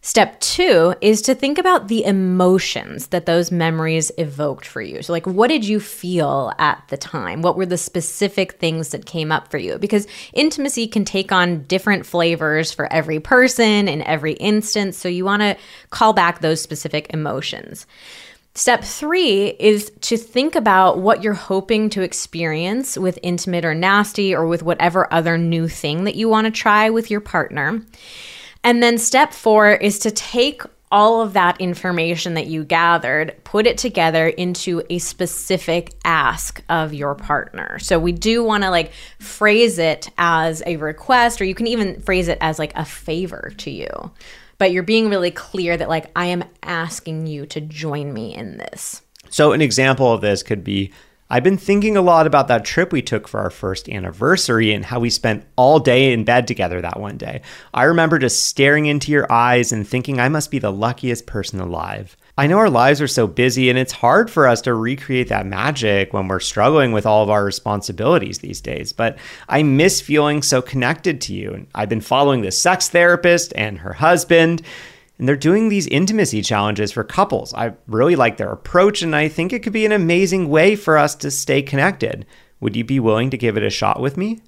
Step 0.09 0.41
two 0.41 0.95
is 1.03 1.21
to 1.21 1.35
think 1.35 1.59
about 1.59 1.89
the 1.89 2.03
emotions 2.03 3.09
that 3.09 3.27
those 3.27 3.53
memories 3.53 4.11
evoked 4.17 4.67
for 4.67 4.81
you. 4.81 5.03
So, 5.03 5.13
like, 5.13 5.27
what 5.27 5.49
did 5.49 5.67
you 5.67 5.79
feel 5.81 6.51
at 6.59 6.83
the 6.89 6.97
time? 6.97 7.43
What 7.43 7.59
were 7.59 7.67
the 7.67 7.77
specific 7.77 8.53
things 8.53 8.89
that 8.89 9.05
came 9.05 9.31
up 9.31 9.51
for 9.51 9.59
you? 9.59 9.77
Because 9.77 10.07
intimacy 10.33 10.87
can 10.87 11.05
take 11.05 11.31
on 11.31 11.65
different 11.65 12.07
flavors 12.07 12.73
for 12.73 12.91
every 12.91 13.21
person 13.21 13.87
in 13.87 14.01
every 14.01 14.33
instance. 14.33 14.97
So, 14.97 15.11
you 15.11 15.27
want 15.27 15.43
to 15.43 15.59
call 15.91 16.15
back 16.15 16.41
those 16.41 16.63
specific 16.63 17.09
emotions. 17.13 17.87
Step 18.55 18.85
three 18.85 19.49
is 19.61 19.93
to 20.01 20.17
think 20.17 20.55
about 20.55 21.01
what 21.01 21.23
you're 21.23 21.35
hoping 21.35 21.91
to 21.91 22.01
experience 22.01 22.97
with 22.97 23.19
intimate 23.23 23.67
or 23.67 23.75
nasty 23.75 24.35
or 24.35 24.47
with 24.47 24.63
whatever 24.63 25.13
other 25.13 25.37
new 25.37 25.69
thing 25.69 26.05
that 26.05 26.15
you 26.15 26.31
want 26.31 26.47
to 26.47 26.51
try 26.51 26.89
with 26.89 27.11
your 27.11 27.21
partner. 27.21 27.83
And 28.65 28.83
then 28.83 28.99
step 28.99 29.33
four 29.33 29.73
is 29.73 29.99
to 30.01 30.11
take 30.11 30.63
all 30.91 31.21
of 31.21 31.35
that 31.35 31.61
information 31.61 32.35
that 32.35 32.47
you 32.47 32.65
gathered, 32.65 33.37
put 33.45 33.67
it 33.67 33.77
together 33.77 34.29
into 34.29 34.83
a 34.89 34.99
specific 34.99 35.93
ask 36.05 36.63
of 36.69 36.95
your 36.95 37.15
partner. 37.15 37.79
So 37.79 37.99
we 37.99 38.13
do 38.13 38.43
want 38.43 38.65
to 38.65 38.71
like 38.71 38.93
phrase 39.19 39.79
it 39.79 40.09
as 40.17 40.63
a 40.67 40.77
request, 40.77 41.41
or 41.41 41.45
you 41.45 41.55
can 41.55 41.67
even 41.67 42.01
phrase 42.01 42.29
it 42.29 42.39
as 42.41 42.59
like 42.59 42.73
a 42.75 42.85
favor 42.85 43.53
to 43.59 43.71
you. 43.71 43.89
But 44.57 44.73
you're 44.73 44.83
being 44.83 45.09
really 45.09 45.31
clear 45.31 45.77
that 45.77 45.89
like 45.89 46.11
I 46.17 46.27
am 46.27 46.45
asking 46.63 47.27
you 47.27 47.47
to 47.47 47.61
join 47.61 48.13
me 48.13 48.35
in 48.35 48.57
this. 48.57 49.03
So 49.31 49.53
an 49.53 49.61
example 49.61 50.13
of 50.13 50.23
this 50.23 50.43
could 50.43 50.65
be 50.65 50.93
I've 51.31 51.45
been 51.45 51.59
thinking 51.59 51.95
a 51.95 52.03
lot 52.03 52.27
about 52.27 52.49
that 52.49 52.65
trip 52.65 52.91
we 52.91 53.03
took 53.03 53.29
for 53.29 53.41
our 53.41 53.51
first 53.51 53.89
anniversary 53.91 54.73
and 54.73 54.83
how 54.83 54.99
we 54.99 55.11
spent 55.11 55.45
all 55.57 55.79
day 55.79 56.13
in 56.13 56.25
bed 56.25 56.47
together 56.47 56.81
that 56.81 56.99
one 56.99 57.19
day. 57.19 57.43
I 57.75 57.85
remember 57.85 58.19
just 58.19 58.45
staring 58.45 58.87
into 58.87 59.13
your 59.13 59.31
eyes 59.31 59.71
and 59.71 59.87
thinking 59.87 60.19
I 60.19 60.31
must 60.31 60.51
be 60.51 60.59
the 60.59 60.73
luckiest 60.73 61.27
person 61.27 61.61
alive. 61.61 62.17
I 62.39 62.47
know 62.47 62.57
our 62.57 62.71
lives 62.71 63.03
are 63.03 63.09
so 63.09 63.27
busy 63.27 63.69
and 63.69 63.79
it's 63.79 63.93
hard 63.93 64.31
for 64.31 64.47
us 64.47 64.63
to 64.63 64.73
recreate 64.73 65.29
that 65.29 65.45
magic 65.45 66.15
when 66.15 66.29
we're 66.29 66.41
struggling 66.41 66.93
with 66.93 67.05
all 67.05 67.23
of 67.23 67.31
our 67.31 67.45
responsibilities 67.45 68.39
these 68.39 68.63
days, 68.63 68.95
but 68.95 69.19
I 69.51 69.63
miss 69.63 70.01
feeling 70.01 70.41
so 70.41 70.63
connected 70.63 71.21
to 71.23 71.35
you. 71.35 71.67
I've 71.75 71.91
been 71.91 72.01
following 72.01 72.41
this 72.41 72.63
sex 72.63 72.89
therapist 72.89 73.53
and 73.55 73.81
her 73.81 73.93
husband 73.93 74.63
and 75.19 75.29
they're 75.29 75.37
doing 75.37 75.69
these 75.69 75.87
intimacy 75.89 76.43
challenges 76.43 76.93
for 76.93 77.05
couples. 77.05 77.53
I 77.55 77.75
really 77.87 78.17
like 78.17 78.37
their 78.37 78.53
approach, 78.53 79.03
and 79.03 79.15
I 79.15 79.29
think 79.29 79.53
it 79.53 79.63
could 79.63 79.73
be 79.73 79.87
an 79.87 79.93
amazing 79.93 80.49
way 80.49 80.77
for 80.77 80.97
us 80.97 81.15
to 81.17 81.31
stay 81.31 81.63
connected. 81.63 82.25
Would 82.61 82.77
you 82.77 82.85
be 82.85 83.01
willing 83.01 83.31
to 83.31 83.39
give 83.39 83.57
it 83.57 83.63
a 83.63 83.71
shot 83.71 84.01
with 84.01 84.17
me? 84.17 84.41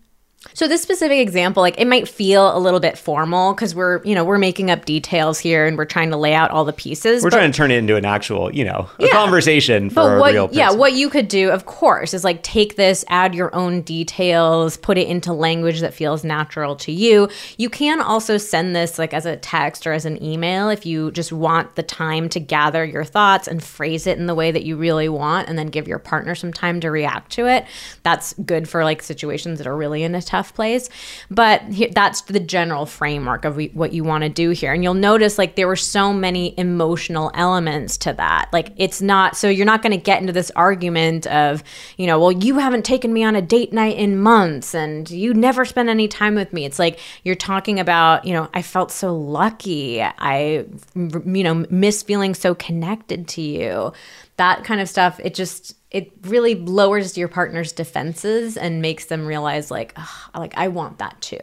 So 0.54 0.66
this 0.66 0.80
specific 0.80 1.18
example, 1.18 1.60
like 1.60 1.78
it 1.78 1.86
might 1.86 2.08
feel 2.08 2.56
a 2.56 2.58
little 2.58 2.80
bit 2.80 2.96
formal 2.96 3.52
because 3.52 3.74
we're, 3.74 4.02
you 4.04 4.14
know, 4.14 4.24
we're 4.24 4.38
making 4.38 4.70
up 4.70 4.86
details 4.86 5.38
here 5.38 5.66
and 5.66 5.76
we're 5.76 5.84
trying 5.84 6.10
to 6.12 6.16
lay 6.16 6.32
out 6.32 6.50
all 6.50 6.64
the 6.64 6.72
pieces. 6.72 7.22
We're 7.22 7.28
trying 7.28 7.52
to 7.52 7.56
turn 7.56 7.70
it 7.70 7.76
into 7.76 7.94
an 7.96 8.06
actual, 8.06 8.50
you 8.54 8.64
know, 8.64 8.88
a 8.98 9.04
Yeah. 9.04 9.12
conversation 9.12 9.90
for 9.90 9.96
but 9.96 10.16
a 10.16 10.18
what, 10.20 10.32
real 10.32 10.48
person. 10.48 10.58
yeah, 10.58 10.70
what 10.72 10.94
you 10.94 11.10
could 11.10 11.28
do, 11.28 11.50
of 11.50 11.66
course, 11.66 12.14
is 12.14 12.24
like 12.24 12.42
take 12.42 12.76
this, 12.76 13.04
add 13.08 13.34
your 13.34 13.54
own 13.54 13.82
details, 13.82 14.78
put 14.78 14.96
it 14.96 15.08
into 15.08 15.34
language 15.34 15.80
that 15.80 15.92
feels 15.92 16.24
natural 16.24 16.74
to 16.76 16.92
you. 16.92 17.28
You 17.58 17.68
can 17.68 18.00
also 18.00 18.38
send 18.38 18.74
this 18.74 18.98
like 18.98 19.12
as 19.12 19.26
a 19.26 19.36
text 19.36 19.86
or 19.86 19.92
as 19.92 20.06
an 20.06 20.22
email 20.24 20.70
if 20.70 20.86
you 20.86 21.10
just 21.10 21.32
want 21.32 21.76
the 21.76 21.82
time 21.82 22.30
to 22.30 22.40
gather 22.40 22.82
your 22.82 23.04
thoughts 23.04 23.46
and 23.46 23.62
phrase 23.62 24.06
it 24.06 24.16
in 24.18 24.24
the 24.24 24.34
way 24.34 24.50
that 24.50 24.64
you 24.64 24.78
really 24.78 25.10
want, 25.10 25.50
and 25.50 25.58
then 25.58 25.66
give 25.66 25.86
your 25.86 25.98
partner 25.98 26.34
some 26.34 26.50
time 26.50 26.80
to 26.80 26.90
react 26.90 27.30
to 27.32 27.46
it. 27.46 27.66
That's 28.04 28.32
good 28.46 28.70
for 28.70 28.84
like 28.84 29.02
situations 29.02 29.58
that 29.58 29.66
are 29.66 29.76
really 29.76 30.02
in 30.02 30.14
a 30.14 30.22
tough 30.30 30.54
place. 30.54 30.88
But 31.30 31.62
that's 31.92 32.22
the 32.22 32.40
general 32.40 32.86
framework 32.86 33.44
of 33.44 33.60
what 33.74 33.92
you 33.92 34.04
want 34.04 34.22
to 34.22 34.28
do 34.28 34.50
here. 34.50 34.72
And 34.72 34.84
you'll 34.84 34.94
notice 34.94 35.38
like 35.38 35.56
there 35.56 35.66
were 35.66 35.76
so 35.76 36.12
many 36.12 36.54
emotional 36.56 37.30
elements 37.34 37.96
to 37.98 38.12
that. 38.12 38.48
Like 38.52 38.72
it's 38.76 39.02
not, 39.02 39.36
so 39.36 39.48
you're 39.48 39.66
not 39.66 39.82
going 39.82 39.92
to 39.92 40.02
get 40.02 40.20
into 40.20 40.32
this 40.32 40.50
argument 40.52 41.26
of, 41.26 41.64
you 41.96 42.06
know, 42.06 42.20
well, 42.20 42.32
you 42.32 42.58
haven't 42.58 42.84
taken 42.84 43.12
me 43.12 43.24
on 43.24 43.34
a 43.34 43.42
date 43.42 43.72
night 43.72 43.96
in 43.96 44.20
months 44.20 44.74
and 44.74 45.10
you 45.10 45.34
never 45.34 45.64
spend 45.64 45.90
any 45.90 46.06
time 46.06 46.34
with 46.34 46.52
me. 46.52 46.64
It's 46.64 46.78
like 46.78 47.00
you're 47.24 47.34
talking 47.34 47.80
about, 47.80 48.24
you 48.24 48.32
know, 48.32 48.48
I 48.54 48.62
felt 48.62 48.92
so 48.92 49.16
lucky. 49.16 50.00
I, 50.02 50.64
you 50.94 51.42
know, 51.42 51.66
miss 51.70 52.02
feeling 52.02 52.34
so 52.34 52.54
connected 52.54 53.26
to 53.28 53.42
you. 53.42 53.92
That 54.36 54.64
kind 54.64 54.80
of 54.80 54.88
stuff. 54.88 55.20
It 55.22 55.34
just, 55.34 55.76
it 55.90 56.12
really 56.22 56.54
lowers 56.54 57.18
your 57.18 57.28
partner's 57.28 57.72
defenses 57.72 58.56
and 58.56 58.80
makes 58.80 59.06
them 59.06 59.26
realize 59.26 59.70
like 59.70 59.92
"Ugh, 59.96 60.30
like 60.34 60.56
I 60.56 60.68
want 60.68 60.98
that 60.98 61.20
too. 61.20 61.38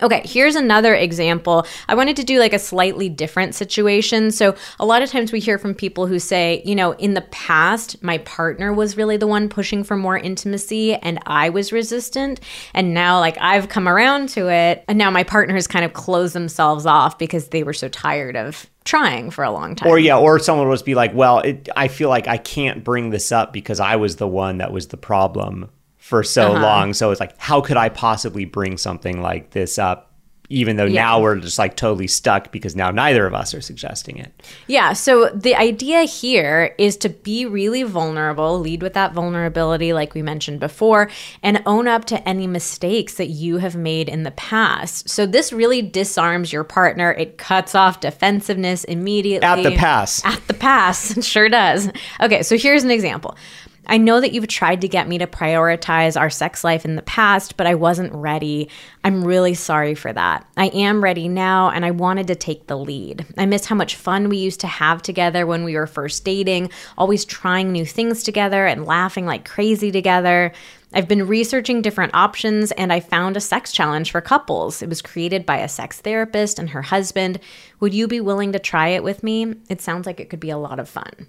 Okay, 0.00 0.22
here's 0.24 0.54
another 0.54 0.94
example. 0.94 1.66
I 1.88 1.94
wanted 1.94 2.16
to 2.16 2.24
do 2.24 2.38
like 2.38 2.52
a 2.52 2.58
slightly 2.58 3.08
different 3.08 3.54
situation. 3.54 4.30
So, 4.30 4.54
a 4.80 4.86
lot 4.86 5.02
of 5.02 5.10
times 5.10 5.32
we 5.32 5.40
hear 5.40 5.58
from 5.58 5.74
people 5.74 6.06
who 6.06 6.18
say, 6.18 6.62
you 6.64 6.74
know, 6.74 6.92
in 6.92 7.14
the 7.14 7.20
past, 7.22 8.02
my 8.02 8.18
partner 8.18 8.72
was 8.72 8.96
really 8.96 9.16
the 9.16 9.26
one 9.26 9.48
pushing 9.48 9.84
for 9.84 9.96
more 9.96 10.16
intimacy 10.16 10.94
and 10.94 11.18
I 11.26 11.50
was 11.50 11.72
resistant. 11.72 12.40
And 12.74 12.94
now, 12.94 13.20
like, 13.20 13.36
I've 13.40 13.68
come 13.68 13.88
around 13.88 14.28
to 14.30 14.48
it. 14.50 14.84
And 14.88 14.98
now 14.98 15.10
my 15.10 15.24
partner 15.24 15.54
has 15.54 15.66
kind 15.66 15.84
of 15.84 15.92
closed 15.92 16.34
themselves 16.34 16.86
off 16.86 17.18
because 17.18 17.48
they 17.48 17.62
were 17.62 17.72
so 17.72 17.88
tired 17.88 18.36
of 18.36 18.68
trying 18.84 19.30
for 19.30 19.44
a 19.44 19.50
long 19.50 19.74
time. 19.74 19.88
Or 19.88 19.98
yeah, 19.98 20.18
or 20.18 20.38
someone 20.38 20.70
just 20.70 20.84
be 20.84 20.94
like, 20.94 21.14
"Well, 21.14 21.38
it, 21.40 21.68
I 21.76 21.88
feel 21.88 22.08
like 22.08 22.26
I 22.26 22.36
can't 22.36 22.82
bring 22.82 23.10
this 23.10 23.30
up 23.30 23.52
because 23.52 23.78
I 23.78 23.96
was 23.96 24.16
the 24.16 24.26
one 24.26 24.58
that 24.58 24.72
was 24.72 24.88
the 24.88 24.96
problem 24.96 25.70
for 26.12 26.22
so 26.22 26.52
Uh-huh. 26.52 26.62
long." 26.62 26.92
So 26.94 27.10
it's 27.10 27.20
like, 27.20 27.32
how 27.38 27.62
could 27.62 27.78
I 27.78 27.88
possibly 27.88 28.44
bring 28.44 28.76
something 28.76 29.22
like 29.22 29.50
this 29.52 29.78
up? 29.78 30.10
Even 30.48 30.76
though 30.76 30.88
now 30.88 31.18
we're 31.18 31.36
just 31.36 31.58
like 31.58 31.76
totally 31.76 32.06
stuck 32.06 32.52
because 32.52 32.76
now 32.76 32.90
neither 32.90 33.24
of 33.26 33.32
us 33.32 33.54
are 33.54 33.62
suggesting 33.62 34.18
it. 34.18 34.30
Yeah. 34.66 34.92
So 34.92 35.30
the 35.34 35.54
idea 35.54 36.02
here 36.02 36.74
is 36.76 36.98
to 36.98 37.08
be 37.08 37.46
really 37.46 37.84
vulnerable, 37.84 38.60
lead 38.60 38.82
with 38.82 38.92
that 38.92 39.14
vulnerability, 39.14 39.94
like 39.94 40.12
we 40.12 40.20
mentioned 40.20 40.60
before, 40.60 41.08
and 41.42 41.62
own 41.64 41.88
up 41.88 42.04
to 42.06 42.28
any 42.28 42.46
mistakes 42.46 43.14
that 43.14 43.28
you 43.28 43.58
have 43.58 43.76
made 43.76 44.10
in 44.10 44.24
the 44.24 44.30
past. 44.32 45.08
So 45.08 45.24
this 45.24 45.54
really 45.54 45.80
disarms 45.80 46.52
your 46.52 46.64
partner. 46.64 47.12
It 47.12 47.38
cuts 47.38 47.74
off 47.74 48.00
defensiveness 48.00 48.84
immediately. 48.84 49.46
At 49.48 49.62
the 49.62 49.74
pass. 49.74 50.22
At 50.22 50.46
the 50.48 50.54
pass. 50.54 51.16
It 51.16 51.24
sure 51.24 51.48
does. 51.48 51.90
Okay. 52.20 52.42
So 52.42 52.58
here's 52.58 52.84
an 52.84 52.90
example. 52.90 53.38
I 53.86 53.98
know 53.98 54.20
that 54.20 54.32
you've 54.32 54.46
tried 54.46 54.80
to 54.82 54.88
get 54.88 55.08
me 55.08 55.18
to 55.18 55.26
prioritize 55.26 56.18
our 56.18 56.30
sex 56.30 56.62
life 56.62 56.84
in 56.84 56.94
the 56.94 57.02
past, 57.02 57.56
but 57.56 57.66
I 57.66 57.74
wasn't 57.74 58.14
ready. 58.14 58.68
I'm 59.02 59.24
really 59.24 59.54
sorry 59.54 59.94
for 59.94 60.12
that. 60.12 60.46
I 60.56 60.66
am 60.68 61.02
ready 61.02 61.28
now, 61.28 61.70
and 61.70 61.84
I 61.84 61.90
wanted 61.90 62.28
to 62.28 62.36
take 62.36 62.68
the 62.68 62.78
lead. 62.78 63.26
I 63.36 63.46
miss 63.46 63.66
how 63.66 63.74
much 63.74 63.96
fun 63.96 64.28
we 64.28 64.36
used 64.36 64.60
to 64.60 64.68
have 64.68 65.02
together 65.02 65.46
when 65.46 65.64
we 65.64 65.74
were 65.74 65.88
first 65.88 66.24
dating, 66.24 66.70
always 66.96 67.24
trying 67.24 67.72
new 67.72 67.84
things 67.84 68.22
together 68.22 68.66
and 68.66 68.86
laughing 68.86 69.26
like 69.26 69.48
crazy 69.48 69.90
together. 69.90 70.52
I've 70.94 71.08
been 71.08 71.26
researching 71.26 71.82
different 71.82 72.14
options 72.14 72.70
and 72.72 72.92
I 72.92 73.00
found 73.00 73.36
a 73.36 73.40
sex 73.40 73.72
challenge 73.72 74.10
for 74.10 74.20
couples. 74.20 74.82
It 74.82 74.90
was 74.90 75.02
created 75.02 75.44
by 75.44 75.58
a 75.58 75.68
sex 75.68 76.00
therapist 76.00 76.58
and 76.58 76.70
her 76.70 76.82
husband. 76.82 77.40
Would 77.80 77.94
you 77.94 78.06
be 78.06 78.20
willing 78.20 78.52
to 78.52 78.58
try 78.58 78.88
it 78.88 79.02
with 79.02 79.22
me? 79.22 79.54
It 79.68 79.80
sounds 79.80 80.06
like 80.06 80.20
it 80.20 80.28
could 80.28 80.40
be 80.40 80.50
a 80.50 80.58
lot 80.58 80.78
of 80.78 80.88
fun. 80.88 81.28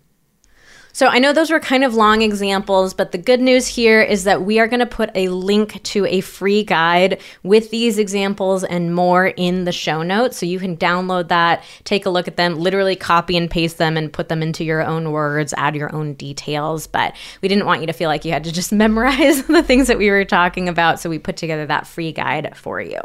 So 0.95 1.07
I 1.07 1.17
know 1.17 1.33
those 1.33 1.49
were 1.49 1.59
kind 1.59 1.83
of 1.83 1.95
long 1.95 2.21
examples, 2.21 2.93
but 2.93 3.11
the 3.11 3.17
good 3.17 3.41
news 3.41 3.65
here 3.65 3.99
is 3.99 4.25
that 4.25 4.43
we 4.43 4.59
are 4.59 4.67
going 4.67 4.79
to 4.79 4.85
put 4.85 5.09
a 5.15 5.27
link 5.29 5.81
to 5.81 6.05
a 6.05 6.21
free 6.21 6.63
guide 6.63 7.19
with 7.41 7.71
these 7.71 7.97
examples 7.97 8.63
and 8.63 8.93
more 8.93 9.25
in 9.25 9.63
the 9.63 9.71
show 9.71 10.03
notes. 10.03 10.37
So 10.37 10.45
you 10.45 10.59
can 10.59 10.77
download 10.77 11.29
that, 11.29 11.63
take 11.83 12.05
a 12.05 12.11
look 12.11 12.27
at 12.27 12.37
them, 12.37 12.57
literally 12.57 12.95
copy 12.95 13.35
and 13.35 13.49
paste 13.49 13.79
them 13.79 13.97
and 13.97 14.13
put 14.13 14.29
them 14.29 14.43
into 14.43 14.63
your 14.63 14.83
own 14.83 15.11
words, 15.11 15.51
add 15.57 15.75
your 15.75 15.91
own 15.95 16.13
details. 16.13 16.85
But 16.85 17.15
we 17.41 17.47
didn't 17.47 17.65
want 17.65 17.81
you 17.81 17.87
to 17.87 17.93
feel 17.93 18.07
like 18.07 18.23
you 18.23 18.31
had 18.31 18.43
to 18.43 18.51
just 18.51 18.71
memorize 18.83 19.41
the 19.47 19.63
things 19.63 19.87
that 19.87 19.97
we 19.97 20.11
were 20.11 20.25
talking 20.25 20.69
about. 20.69 20.99
So 20.99 21.09
we 21.09 21.17
put 21.17 21.37
together 21.37 21.65
that 21.65 21.87
free 21.87 22.11
guide 22.11 22.55
for 22.55 22.79
you. 22.79 23.01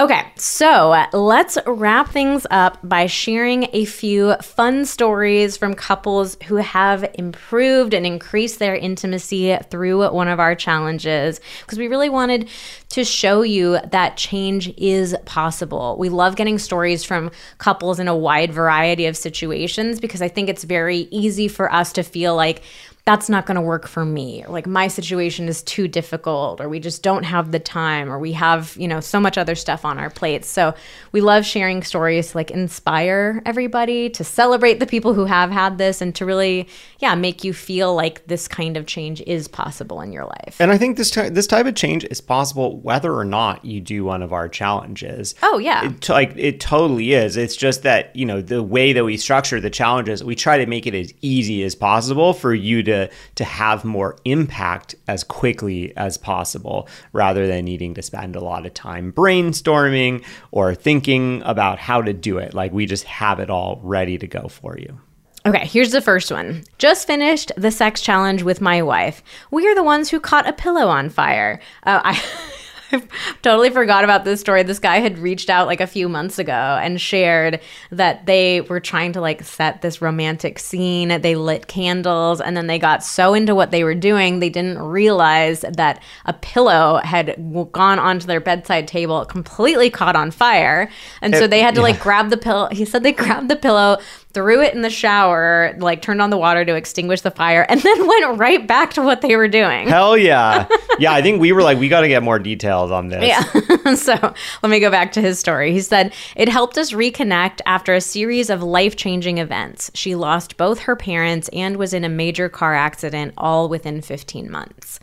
Okay, 0.00 0.32
so 0.34 1.04
let's 1.12 1.58
wrap 1.66 2.08
things 2.08 2.46
up 2.50 2.78
by 2.82 3.04
sharing 3.04 3.68
a 3.74 3.84
few 3.84 4.34
fun 4.36 4.86
stories 4.86 5.58
from 5.58 5.74
couples 5.74 6.38
who 6.46 6.54
have 6.54 7.04
improved 7.12 7.92
and 7.92 8.06
increased 8.06 8.58
their 8.58 8.74
intimacy 8.74 9.54
through 9.68 10.10
one 10.10 10.28
of 10.28 10.40
our 10.40 10.54
challenges 10.54 11.38
because 11.60 11.76
we 11.76 11.86
really 11.86 12.08
wanted 12.08 12.48
to 12.88 13.04
show 13.04 13.42
you 13.42 13.78
that 13.90 14.16
change 14.16 14.72
is 14.78 15.14
possible. 15.26 15.96
We 15.98 16.08
love 16.08 16.34
getting 16.34 16.58
stories 16.58 17.04
from 17.04 17.30
couples 17.58 18.00
in 18.00 18.08
a 18.08 18.16
wide 18.16 18.54
variety 18.54 19.04
of 19.04 19.18
situations 19.18 20.00
because 20.00 20.22
I 20.22 20.28
think 20.28 20.48
it's 20.48 20.64
very 20.64 21.08
easy 21.10 21.46
for 21.46 21.70
us 21.70 21.92
to 21.92 22.02
feel 22.02 22.34
like 22.34 22.62
that's 23.10 23.28
not 23.28 23.44
going 23.44 23.56
to 23.56 23.60
work 23.60 23.88
for 23.88 24.04
me 24.04 24.44
or 24.44 24.52
like 24.52 24.68
my 24.68 24.86
situation 24.86 25.48
is 25.48 25.64
too 25.64 25.88
difficult 25.88 26.60
or 26.60 26.68
we 26.68 26.78
just 26.78 27.02
don't 27.02 27.24
have 27.24 27.50
the 27.50 27.58
time 27.58 28.08
or 28.08 28.20
we 28.20 28.30
have 28.30 28.76
you 28.78 28.86
know 28.86 29.00
so 29.00 29.18
much 29.18 29.36
other 29.36 29.56
stuff 29.56 29.84
on 29.84 29.98
our 29.98 30.08
plates 30.10 30.46
so 30.48 30.72
we 31.10 31.20
love 31.20 31.44
sharing 31.44 31.82
stories 31.82 32.30
to 32.30 32.36
like 32.38 32.52
inspire 32.52 33.42
everybody 33.44 34.08
to 34.08 34.22
celebrate 34.22 34.78
the 34.78 34.86
people 34.86 35.12
who 35.12 35.24
have 35.24 35.50
had 35.50 35.76
this 35.76 36.00
and 36.00 36.14
to 36.14 36.24
really 36.24 36.68
yeah 37.00 37.16
make 37.16 37.42
you 37.42 37.52
feel 37.52 37.96
like 37.96 38.24
this 38.28 38.46
kind 38.46 38.76
of 38.76 38.86
change 38.86 39.20
is 39.22 39.48
possible 39.48 40.00
in 40.00 40.12
your 40.12 40.24
life 40.24 40.60
And 40.60 40.70
I 40.70 40.78
think 40.78 40.96
this 40.96 41.10
ty- 41.10 41.30
this 41.30 41.48
type 41.48 41.66
of 41.66 41.74
change 41.74 42.04
is 42.04 42.20
possible 42.20 42.78
whether 42.78 43.12
or 43.12 43.24
not 43.24 43.64
you 43.64 43.80
do 43.80 44.04
one 44.04 44.22
of 44.22 44.32
our 44.32 44.48
challenges. 44.48 45.34
Oh, 45.42 45.58
yeah. 45.58 45.86
it, 45.86 46.00
t- 46.00 46.12
like 46.12 46.32
it 46.36 46.60
totally 46.60 47.12
is. 47.12 47.36
It's 47.36 47.56
just 47.56 47.82
that 47.82 48.14
you 48.14 48.24
know 48.24 48.40
the 48.40 48.62
way 48.62 48.92
that 48.92 49.04
we 49.04 49.16
structure 49.16 49.60
the 49.60 49.70
challenges, 49.70 50.22
we 50.22 50.36
try 50.36 50.58
to 50.58 50.66
make 50.66 50.86
it 50.86 50.94
as 50.94 51.12
easy 51.22 51.64
as 51.64 51.74
possible 51.74 52.32
for 52.34 52.54
you 52.54 52.82
to 52.84 52.99
to 53.36 53.44
have 53.44 53.84
more 53.84 54.16
impact 54.24 54.94
as 55.08 55.24
quickly 55.24 55.96
as 55.96 56.16
possible, 56.16 56.88
rather 57.12 57.46
than 57.46 57.64
needing 57.64 57.94
to 57.94 58.02
spend 58.02 58.36
a 58.36 58.40
lot 58.40 58.66
of 58.66 58.74
time 58.74 59.12
brainstorming 59.12 60.24
or 60.50 60.74
thinking 60.74 61.42
about 61.44 61.78
how 61.78 62.02
to 62.02 62.12
do 62.12 62.38
it. 62.38 62.54
Like 62.54 62.72
we 62.72 62.86
just 62.86 63.04
have 63.04 63.40
it 63.40 63.50
all 63.50 63.80
ready 63.82 64.18
to 64.18 64.26
go 64.26 64.48
for 64.48 64.78
you. 64.78 65.00
Okay, 65.46 65.66
here's 65.66 65.92
the 65.92 66.02
first 66.02 66.30
one. 66.30 66.64
Just 66.76 67.06
finished 67.06 67.50
the 67.56 67.70
sex 67.70 68.02
challenge 68.02 68.42
with 68.42 68.60
my 68.60 68.82
wife. 68.82 69.22
We 69.50 69.66
are 69.66 69.74
the 69.74 69.82
ones 69.82 70.10
who 70.10 70.20
caught 70.20 70.46
a 70.46 70.52
pillow 70.52 70.88
on 70.88 71.08
fire. 71.08 71.60
Uh, 71.84 72.00
I. 72.04 72.22
I 72.92 73.02
totally 73.42 73.70
forgot 73.70 74.04
about 74.04 74.24
this 74.24 74.40
story. 74.40 74.62
This 74.62 74.78
guy 74.78 74.98
had 74.98 75.18
reached 75.18 75.50
out 75.50 75.66
like 75.66 75.80
a 75.80 75.86
few 75.86 76.08
months 76.08 76.38
ago 76.38 76.52
and 76.52 77.00
shared 77.00 77.60
that 77.90 78.26
they 78.26 78.60
were 78.62 78.80
trying 78.80 79.12
to 79.12 79.20
like 79.20 79.42
set 79.42 79.82
this 79.82 80.02
romantic 80.02 80.58
scene. 80.58 81.20
They 81.20 81.34
lit 81.36 81.66
candles 81.66 82.40
and 82.40 82.56
then 82.56 82.66
they 82.66 82.78
got 82.78 83.04
so 83.04 83.34
into 83.34 83.54
what 83.54 83.70
they 83.70 83.84
were 83.84 83.94
doing, 83.94 84.40
they 84.40 84.50
didn't 84.50 84.78
realize 84.78 85.60
that 85.60 86.02
a 86.24 86.32
pillow 86.32 87.00
had 87.04 87.36
gone 87.72 87.98
onto 87.98 88.26
their 88.26 88.40
bedside 88.40 88.88
table, 88.88 89.24
completely 89.24 89.90
caught 89.90 90.16
on 90.16 90.30
fire. 90.30 90.90
And 91.20 91.34
so 91.34 91.46
they 91.46 91.60
had 91.60 91.74
to 91.76 91.82
like 91.82 92.00
grab 92.00 92.30
the 92.30 92.36
pillow. 92.36 92.68
He 92.70 92.84
said 92.84 93.02
they 93.02 93.12
grabbed 93.20 93.48
the 93.48 93.56
pillow, 93.56 93.98
threw 94.32 94.62
it 94.62 94.74
in 94.74 94.82
the 94.82 94.90
shower, 94.90 95.74
like 95.78 96.02
turned 96.02 96.22
on 96.22 96.30
the 96.30 96.36
water 96.36 96.64
to 96.64 96.74
extinguish 96.74 97.20
the 97.22 97.30
fire, 97.30 97.66
and 97.68 97.80
then 97.82 98.06
went 98.06 98.38
right 98.38 98.66
back 98.66 98.94
to 98.94 99.02
what 99.02 99.20
they 99.20 99.36
were 99.36 99.48
doing. 99.48 99.88
Hell 99.88 100.16
yeah, 100.16 100.68
yeah. 100.98 101.12
I 101.12 101.22
think 101.22 101.40
we 101.40 101.52
were 101.52 101.62
like, 101.62 101.78
we 101.78 101.88
got 101.88 102.02
to 102.02 102.08
get 102.08 102.22
more 102.22 102.38
details 102.38 102.90
on 102.90 103.08
this. 103.08 103.24
Yeah. 103.24 103.94
so 103.94 104.14
let 104.62 104.70
me 104.70 104.80
go 104.80 104.90
back 104.90 105.12
to 105.12 105.20
his 105.20 105.38
story. 105.38 105.72
He 105.72 105.80
said, 105.80 106.12
It 106.36 106.48
helped 106.48 106.78
us 106.78 106.92
reconnect 106.92 107.60
after 107.66 107.94
a 107.94 108.00
series 108.00 108.50
of 108.50 108.62
life 108.62 108.96
changing 108.96 109.38
events. 109.38 109.90
She 109.94 110.14
lost 110.14 110.56
both 110.56 110.80
her 110.80 110.96
parents 110.96 111.48
and 111.52 111.76
was 111.76 111.92
in 111.92 112.04
a 112.04 112.08
major 112.08 112.48
car 112.48 112.74
accident 112.74 113.34
all 113.36 113.68
within 113.68 114.00
15 114.00 114.50
months. 114.50 115.00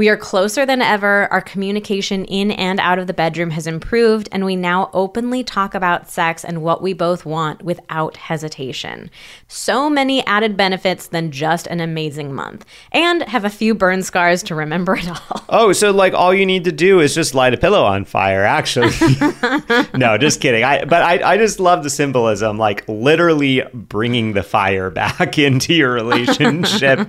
We 0.00 0.08
are 0.08 0.16
closer 0.16 0.64
than 0.64 0.80
ever. 0.80 1.30
Our 1.30 1.42
communication 1.42 2.24
in 2.24 2.52
and 2.52 2.80
out 2.80 2.98
of 2.98 3.06
the 3.06 3.12
bedroom 3.12 3.50
has 3.50 3.66
improved, 3.66 4.30
and 4.32 4.46
we 4.46 4.56
now 4.56 4.88
openly 4.94 5.44
talk 5.44 5.74
about 5.74 6.08
sex 6.08 6.42
and 6.42 6.62
what 6.62 6.80
we 6.80 6.94
both 6.94 7.26
want 7.26 7.60
without 7.60 8.16
hesitation. 8.16 9.10
So 9.46 9.90
many 9.90 10.24
added 10.24 10.56
benefits 10.56 11.08
than 11.08 11.30
just 11.30 11.66
an 11.66 11.80
amazing 11.80 12.32
month, 12.32 12.64
and 12.92 13.24
have 13.24 13.44
a 13.44 13.50
few 13.50 13.74
burn 13.74 14.02
scars 14.02 14.42
to 14.44 14.54
remember 14.54 14.96
it 14.96 15.06
all. 15.06 15.44
Oh, 15.52 15.72
so 15.72 15.90
like 15.90 16.14
all 16.14 16.32
you 16.32 16.46
need 16.46 16.62
to 16.64 16.72
do 16.72 17.00
is 17.00 17.12
just 17.12 17.34
light 17.34 17.52
a 17.52 17.56
pillow 17.56 17.84
on 17.84 18.04
fire, 18.04 18.44
actually. 18.44 18.92
no, 19.98 20.16
just 20.16 20.40
kidding. 20.40 20.62
I 20.62 20.84
but 20.84 21.02
I, 21.02 21.32
I 21.32 21.36
just 21.38 21.58
love 21.58 21.82
the 21.82 21.90
symbolism, 21.90 22.56
like 22.56 22.88
literally 22.88 23.64
bringing 23.74 24.32
the 24.32 24.44
fire 24.44 24.90
back 25.02 25.38
into 25.38 25.74
your 25.74 25.92
relationship. 25.92 27.00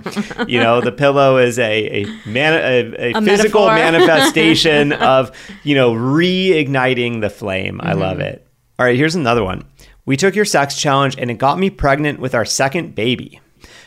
you 0.48 0.58
know, 0.58 0.80
the 0.80 0.90
pillow 0.90 1.38
is 1.38 1.58
a 1.60 2.02
a, 2.02 2.28
man, 2.28 2.54
a, 2.54 2.81
a, 2.82 3.12
A 3.12 3.22
physical 3.22 3.66
manifestation 3.66 4.92
of, 4.92 5.36
you 5.62 5.74
know, 5.74 5.92
reigniting 5.92 7.20
the 7.20 7.30
flame. 7.30 7.80
I 7.82 7.92
love 7.92 8.18
mm-hmm. 8.18 8.26
it. 8.26 8.46
All 8.78 8.86
right, 8.86 8.96
here's 8.96 9.14
another 9.14 9.44
one. 9.44 9.64
We 10.04 10.16
took 10.16 10.34
your 10.34 10.44
sex 10.44 10.76
challenge 10.76 11.16
and 11.18 11.30
it 11.30 11.34
got 11.34 11.58
me 11.58 11.70
pregnant 11.70 12.18
with 12.18 12.34
our 12.34 12.44
second 12.44 12.94
baby. 12.94 13.40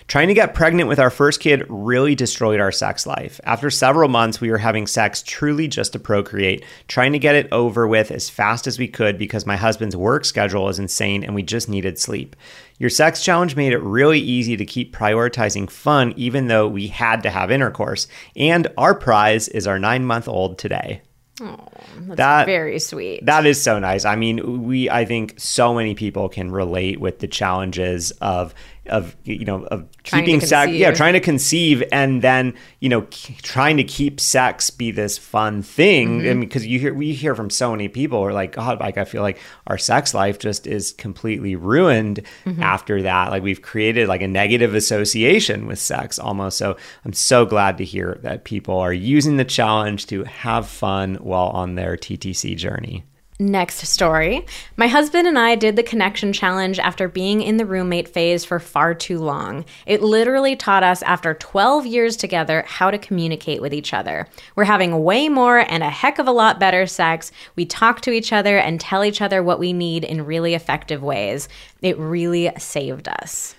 Trying 0.08 0.28
to 0.28 0.36
get 0.36 0.53
pregnant 0.53 0.88
with 0.88 0.99
our 0.99 1.10
first 1.10 1.39
kid 1.39 1.66
really 1.68 2.14
destroyed 2.14 2.60
our 2.60 2.72
sex 2.72 3.08
life. 3.08 3.41
After 3.43 3.72
several 3.72 4.08
months, 4.08 4.39
we 4.39 4.51
were 4.51 4.60
having 4.60 4.86
sex 4.86 5.24
truly 5.24 5.68
just 5.68 5.93
to 5.93 5.99
procreate, 5.99 6.64
trying 6.88 7.14
to 7.14 7.20
get 7.20 7.34
it 7.34 7.47
over 7.51 7.88
with 7.88 8.12
as 8.12 8.30
fast 8.30 8.68
as 8.68 8.78
we 8.78 8.88
could 8.88 9.18
because 9.18 9.47
my 9.47 9.56
husband's 9.56 9.95
work 9.95 10.24
schedule 10.24 10.70
is 10.70 10.78
insane 10.78 11.24
and 11.24 11.34
we 11.34 11.41
just 11.41 11.68
needed 11.68 11.97
sleep. 11.97 12.36
Your 12.78 12.91
sex 12.91 13.24
challenge 13.24 13.56
made 13.56 13.74
it 13.74 13.82
really 13.82 14.20
easy 14.20 14.56
to 14.56 14.66
keep 14.66 14.95
prioritizing 14.95 15.70
fun, 15.72 16.14
even 16.16 16.47
though 16.47 16.68
we 16.68 16.88
had 16.88 17.24
to 17.24 17.32
have 17.32 17.49
intercourse. 17.49 18.08
And 18.36 18.68
our 18.78 18.93
prize 18.93 19.47
is 19.47 19.66
our 19.66 19.80
nine 19.80 20.06
month 20.06 20.28
old 20.28 20.60
today. 20.60 21.01
that 21.39 22.45
Very 22.45 22.80
sweet. 22.80 23.26
that 23.26 23.45
is 23.45 23.62
so 23.62 23.80
nice. 23.80 24.06
I 24.06 24.16
mean, 24.16 24.64
we 24.64 24.89
I 24.89 25.06
think 25.06 25.34
so 25.38 25.74
many 25.74 25.95
people 25.95 26.30
can 26.30 26.51
relate 26.51 26.99
with 26.99 27.20
the 27.20 27.28
challenges 27.28 28.12
of 28.22 28.53
of 28.88 29.15
you 29.23 29.45
know 29.45 29.63
of 29.65 29.88
Trying 30.03 30.25
keeping 30.25 30.39
sex 30.41 30.71
yeah 30.71 30.91
trying 30.91 31.13
to 31.13 31.19
conceive 31.19 31.83
and 31.91 32.21
then 32.21 32.53
you 32.79 32.89
know 32.89 33.01
k- 33.03 33.36
trying 33.41 33.77
to 33.77 33.83
keep 33.83 34.19
sex 34.19 34.69
be 34.69 34.91
this 34.91 35.17
fun 35.17 35.63
thing. 35.63 36.19
Mm-hmm. 36.19 36.27
and 36.27 36.39
because 36.41 36.65
you 36.67 36.79
hear 36.79 36.93
we 36.93 37.13
hear 37.13 37.33
from 37.36 37.49
so 37.49 37.71
many 37.71 37.88
people 37.88 38.19
who 38.19 38.25
are 38.25 38.33
like 38.33 38.51
god 38.53 38.79
like 38.79 38.97
i 38.97 39.05
feel 39.05 39.23
like 39.23 39.39
our 39.67 39.77
sex 39.79 40.13
life 40.13 40.38
just 40.38 40.67
is 40.67 40.91
completely 40.93 41.55
ruined 41.55 42.21
Mm-hmm. 42.45 42.61
after 42.61 43.01
that. 43.01 43.31
Like 43.31 43.41
we've 43.43 43.61
created 43.61 44.07
like 44.07 44.21
a 44.21 44.27
negative 44.27 44.75
association 44.75 45.65
with 45.67 45.79
sex 45.79 46.19
almost. 46.19 46.57
So 46.57 46.77
i'm 47.05 47.13
so 47.13 47.45
glad 47.45 47.77
to 47.79 47.86
hear 47.86 48.19
that 48.21 48.43
people 48.43 48.77
are 48.79 48.93
using 48.93 49.38
the 49.38 49.45
challenge 49.45 50.05
to 50.07 50.23
have 50.25 50.67
fun 50.67 51.15
while 51.15 51.47
on 51.47 51.75
their 51.75 51.97
ttc 51.97 52.55
journey 52.55 53.03
Next 53.38 53.86
story. 53.86 54.45
My 54.77 54.88
husband 54.88 55.27
and 55.27 55.38
I 55.38 55.55
did 55.55 55.75
the 55.75 55.83
connection 55.83 56.31
challenge 56.31 56.79
after 56.79 57.09
being 57.09 57.41
in 57.41 57.57
the 57.57 57.65
roommate 57.65 58.07
phase 58.07 58.45
for 58.45 58.61
far 58.61 58.93
too 58.93 59.19
long. 59.19 59.65
It 59.86 60.01
literally 60.01 60.55
taught 60.55 60.83
us, 60.83 61.03
after 61.03 61.33
12 61.33 61.86
years 61.86 62.15
together, 62.15 62.63
how 62.65 62.91
to 62.91 62.97
communicate 62.97 63.61
with 63.61 63.73
each 63.73 63.93
other. 63.93 64.29
We're 64.55 64.63
having 64.63 65.03
way 65.03 65.27
more 65.27 65.69
and 65.69 65.83
a 65.83 65.89
heck 65.89 66.17
of 66.17 66.29
a 66.29 66.31
lot 66.31 66.61
better 66.61 66.86
sex. 66.86 67.33
We 67.57 67.65
talk 67.65 67.99
to 68.01 68.11
each 68.11 68.31
other 68.31 68.57
and 68.57 68.79
tell 68.79 69.03
each 69.03 69.21
other 69.21 69.43
what 69.43 69.59
we 69.59 69.73
need 69.73 70.05
in 70.05 70.25
really 70.25 70.53
effective 70.53 71.03
ways. 71.03 71.49
It 71.81 71.97
really 71.97 72.53
saved 72.57 73.09
us. 73.09 73.53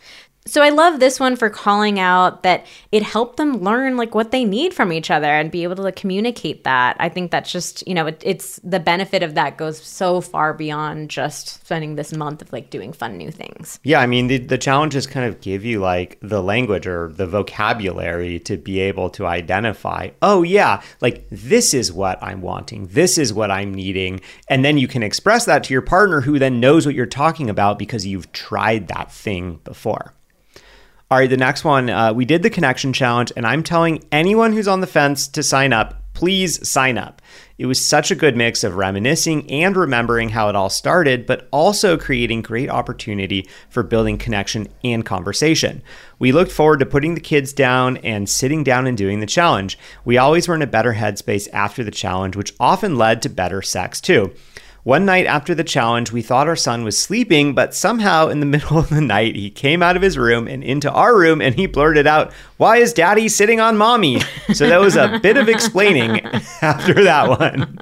So 0.46 0.62
I 0.62 0.68
love 0.68 1.00
this 1.00 1.18
one 1.18 1.34
for 1.34 1.50
calling 1.50 1.98
out 1.98 2.44
that 2.44 2.66
it 2.92 3.02
helped 3.02 3.36
them 3.36 3.58
learn 3.58 3.96
like 3.96 4.14
what 4.14 4.30
they 4.30 4.44
need 4.44 4.72
from 4.72 4.92
each 4.92 5.10
other 5.10 5.26
and 5.26 5.50
be 5.50 5.64
able 5.64 5.74
to 5.76 5.90
communicate 5.90 6.62
that. 6.62 6.96
I 7.00 7.08
think 7.08 7.32
that's 7.32 7.50
just, 7.50 7.86
you 7.86 7.94
know, 7.94 8.06
it, 8.06 8.22
it's 8.24 8.60
the 8.62 8.78
benefit 8.78 9.24
of 9.24 9.34
that 9.34 9.56
goes 9.56 9.82
so 9.82 10.20
far 10.20 10.54
beyond 10.54 11.10
just 11.10 11.64
spending 11.64 11.96
this 11.96 12.14
month 12.14 12.42
of 12.42 12.52
like 12.52 12.70
doing 12.70 12.92
fun 12.92 13.16
new 13.16 13.32
things. 13.32 13.80
Yeah, 13.82 13.98
I 13.98 14.06
mean, 14.06 14.28
the, 14.28 14.38
the 14.38 14.56
challenges 14.56 15.08
kind 15.08 15.26
of 15.26 15.40
give 15.40 15.64
you 15.64 15.80
like 15.80 16.16
the 16.22 16.40
language 16.40 16.86
or 16.86 17.08
the 17.08 17.26
vocabulary 17.26 18.38
to 18.40 18.56
be 18.56 18.78
able 18.78 19.10
to 19.10 19.26
identify, 19.26 20.10
oh, 20.22 20.44
yeah, 20.44 20.80
like 21.00 21.26
this 21.30 21.74
is 21.74 21.92
what 21.92 22.22
I'm 22.22 22.40
wanting, 22.40 22.86
this 22.86 23.18
is 23.18 23.32
what 23.32 23.50
I'm 23.50 23.74
needing. 23.74 24.20
And 24.48 24.64
then 24.64 24.78
you 24.78 24.86
can 24.86 25.02
express 25.02 25.44
that 25.46 25.64
to 25.64 25.74
your 25.74 25.82
partner 25.82 26.20
who 26.20 26.38
then 26.38 26.60
knows 26.60 26.86
what 26.86 26.94
you're 26.94 27.06
talking 27.06 27.50
about 27.50 27.80
because 27.80 28.06
you've 28.06 28.30
tried 28.30 28.86
that 28.88 29.10
thing 29.10 29.58
before. 29.64 30.12
All 31.08 31.18
right, 31.18 31.30
the 31.30 31.36
next 31.36 31.62
one, 31.62 31.88
uh, 31.88 32.12
we 32.12 32.24
did 32.24 32.42
the 32.42 32.50
connection 32.50 32.92
challenge, 32.92 33.30
and 33.36 33.46
I'm 33.46 33.62
telling 33.62 34.02
anyone 34.10 34.52
who's 34.52 34.66
on 34.66 34.80
the 34.80 34.88
fence 34.88 35.28
to 35.28 35.42
sign 35.44 35.72
up, 35.72 36.02
please 36.14 36.68
sign 36.68 36.98
up. 36.98 37.22
It 37.58 37.66
was 37.66 37.84
such 37.84 38.10
a 38.10 38.16
good 38.16 38.36
mix 38.36 38.64
of 38.64 38.74
reminiscing 38.74 39.48
and 39.48 39.76
remembering 39.76 40.30
how 40.30 40.48
it 40.48 40.56
all 40.56 40.68
started, 40.68 41.24
but 41.24 41.46
also 41.52 41.96
creating 41.96 42.42
great 42.42 42.68
opportunity 42.68 43.48
for 43.68 43.84
building 43.84 44.18
connection 44.18 44.66
and 44.82 45.06
conversation. 45.06 45.80
We 46.18 46.32
looked 46.32 46.50
forward 46.50 46.80
to 46.80 46.86
putting 46.86 47.14
the 47.14 47.20
kids 47.20 47.52
down 47.52 47.98
and 47.98 48.28
sitting 48.28 48.64
down 48.64 48.88
and 48.88 48.98
doing 48.98 49.20
the 49.20 49.26
challenge. 49.26 49.78
We 50.04 50.18
always 50.18 50.48
were 50.48 50.56
in 50.56 50.62
a 50.62 50.66
better 50.66 50.94
headspace 50.94 51.46
after 51.52 51.84
the 51.84 51.92
challenge, 51.92 52.34
which 52.34 52.54
often 52.58 52.96
led 52.96 53.22
to 53.22 53.28
better 53.28 53.62
sex 53.62 54.00
too. 54.00 54.34
One 54.86 55.04
night 55.04 55.26
after 55.26 55.52
the 55.52 55.64
challenge, 55.64 56.12
we 56.12 56.22
thought 56.22 56.46
our 56.46 56.54
son 56.54 56.84
was 56.84 56.96
sleeping, 56.96 57.56
but 57.56 57.74
somehow 57.74 58.28
in 58.28 58.38
the 58.38 58.46
middle 58.54 58.78
of 58.78 58.88
the 58.88 59.00
night, 59.00 59.34
he 59.34 59.50
came 59.50 59.82
out 59.82 59.96
of 59.96 60.02
his 60.02 60.16
room 60.16 60.46
and 60.46 60.62
into 60.62 60.88
our 60.92 61.18
room 61.18 61.42
and 61.42 61.56
he 61.56 61.66
blurted 61.66 62.06
out, 62.06 62.32
Why 62.56 62.76
is 62.76 62.92
daddy 62.92 63.28
sitting 63.28 63.58
on 63.58 63.76
mommy? 63.76 64.20
So 64.54 64.68
that 64.68 64.80
was 64.80 64.94
a 64.94 65.18
bit 65.22 65.38
of 65.38 65.48
explaining 65.48 66.20
after 66.62 67.02
that 67.02 67.28
one. 67.28 67.80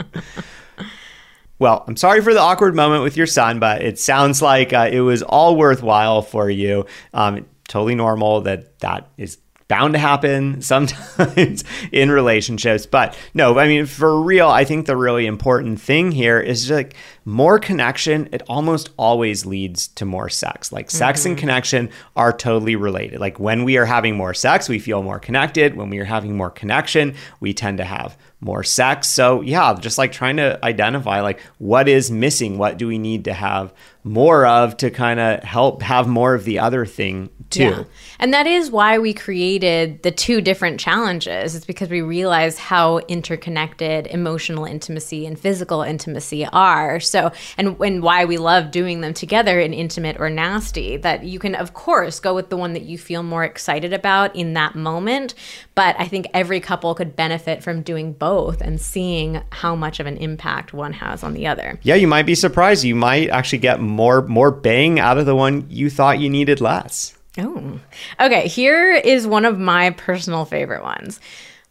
Well, 1.59 1.85
I'm 1.87 1.99
sorry 1.99 2.23
for 2.23 2.33
the 2.33 2.41
awkward 2.41 2.75
moment 2.75 3.03
with 3.03 3.19
your 3.19 3.27
son, 3.27 3.59
but 3.59 3.83
it 3.83 3.99
sounds 3.99 4.41
like 4.41 4.73
uh, 4.73 4.89
it 4.91 5.01
was 5.01 5.23
all 5.23 5.57
worthwhile 5.57 6.23
for 6.23 6.49
you. 6.49 6.87
Um, 7.13 7.45
totally 7.69 7.97
normal 7.97 8.41
that 8.41 8.79
that 8.79 9.11
is 9.19 9.37
bound 9.69 9.95
to 9.95 9.99
happen 9.99 10.61
sometimes 10.63 11.65
in 11.93 12.11
relationships. 12.11 12.87
But 12.87 13.17
no, 13.35 13.59
I 13.59 13.67
mean, 13.67 13.87
for 13.87 14.21
real, 14.21 14.49
I 14.49 14.65
think 14.65 14.87
the 14.87 14.97
really 14.97 15.27
important 15.27 15.81
thing 15.81 16.13
here 16.13 16.41
is 16.41 16.71
like 16.71 16.95
more 17.25 17.59
connection. 17.59 18.29
It 18.33 18.43
almost 18.49 18.91
always 18.97 19.47
leads 19.47 19.89
to 19.89 20.05
more 20.05 20.29
sex. 20.29 20.73
Like 20.73 20.91
sex 20.91 21.25
and 21.25 21.35
mm-hmm. 21.35 21.41
connection 21.41 21.91
are 22.17 22.33
totally 22.33 22.77
related. 22.77 23.21
Like 23.21 23.41
when 23.41 23.65
we 23.65 23.77
are 23.77 23.87
having 23.87 24.17
more 24.17 24.35
sex, 24.35 24.69
we 24.69 24.79
feel 24.79 25.03
more 25.03 25.19
connected. 25.19 25.77
When 25.77 25.91
we 25.91 25.99
are 25.99 26.05
having 26.05 26.37
more 26.37 26.51
connection, 26.51 27.15
we 27.41 27.55
tend 27.55 27.79
to 27.79 27.85
have 27.85 28.17
more 28.41 28.63
sex. 28.63 29.09
So, 29.09 29.41
yeah, 29.41 29.75
just 29.75 29.97
like 29.97 30.13
trying 30.13 30.37
to 30.37 30.63
identify 30.65 31.21
like 31.21 31.41
what 31.59 31.89
is 31.89 32.11
missing, 32.11 32.59
what 32.59 32.77
do 32.77 32.87
we 32.87 32.99
need 32.99 33.25
to 33.25 33.33
have 33.33 33.73
more 34.05 34.45
of 34.47 34.77
to 34.77 34.91
kind 34.91 35.19
of 35.19 35.43
help 35.43 35.81
have 35.81 36.07
more 36.07 36.35
of 36.35 36.45
the 36.45 36.59
other 36.59 36.85
thing 36.85 37.31
too. 37.49 37.63
Yeah. 37.63 37.85
And 38.19 38.35
that 38.35 38.47
is 38.47 38.71
why 38.71 38.99
we 38.99 39.15
created 39.15 40.03
the 40.03 40.11
two 40.11 40.41
different 40.41 40.79
challenges. 40.79 41.55
It's 41.55 41.65
because 41.65 41.89
we 41.89 42.03
realized 42.03 42.59
how 42.59 42.99
interconnected 43.09 44.07
emotional 44.09 44.67
intimacy 44.67 45.27
and 45.27 45.39
physical 45.39 45.83
intimacy 45.83 46.45
are. 46.47 47.01
So, 47.01 47.33
and, 47.57 47.81
and 47.81 48.03
why 48.03 48.27
we 48.27 48.37
love 48.37 48.71
doing 48.71 49.01
them 49.01 49.15
together 49.15 49.59
in 49.59 49.73
intimate 49.73 50.21
or 50.21 50.29
nasty. 50.29 50.99
That 50.99 51.25
you 51.25 51.39
can, 51.39 51.55
of 51.55 51.73
course, 51.73 52.21
go 52.21 52.35
with 52.35 52.51
the 52.51 52.57
one 52.59 52.75
that 52.75 52.83
you 52.83 52.99
feel 52.99 53.23
more 53.23 53.45
excited 53.45 53.93
about 53.93 54.37
in 54.37 54.53
that 54.55 54.75
moment. 54.75 55.35
But 55.75 55.97
I 55.99 56.07
think 56.09 56.27
every 56.35 56.61
couple 56.61 56.95
could 56.95 57.17
benefit 57.17 57.63
from 57.63 57.83
doing 57.83 58.13
both 58.13 58.61
and 58.61 58.81
seeing 58.81 59.43
how 59.51 59.75
much 59.75 59.99
of 59.99 60.07
an 60.07 60.19
impact 60.19 60.75
one 60.75 60.93
has 60.93 61.23
on 61.23 61.33
the 61.33 61.47
other. 61.47 61.81
Yeah, 61.83 61.95
you 61.95 62.07
might 62.07 62.27
be 62.27 62.35
surprised. 62.35 62.85
You 62.85 62.95
might 62.95 63.31
actually 63.31 63.59
get 63.59 63.81
more 63.81 63.94
more 63.95 64.23
more 64.27 64.51
bang 64.51 64.99
out 64.99 65.19
of 65.19 65.27
the 65.27 65.37
one 65.37 65.67
you 65.71 65.89
thought 65.91 66.19
you 66.19 66.29
needed 66.29 66.61
less. 66.61 67.17
Oh. 67.39 67.81
Okay, 68.21 68.47
here 68.47 68.93
is 68.93 69.27
one 69.27 69.45
of 69.45 69.59
my 69.59 69.91
personal 69.91 70.45
favorite 70.45 70.83
ones. 70.83 71.21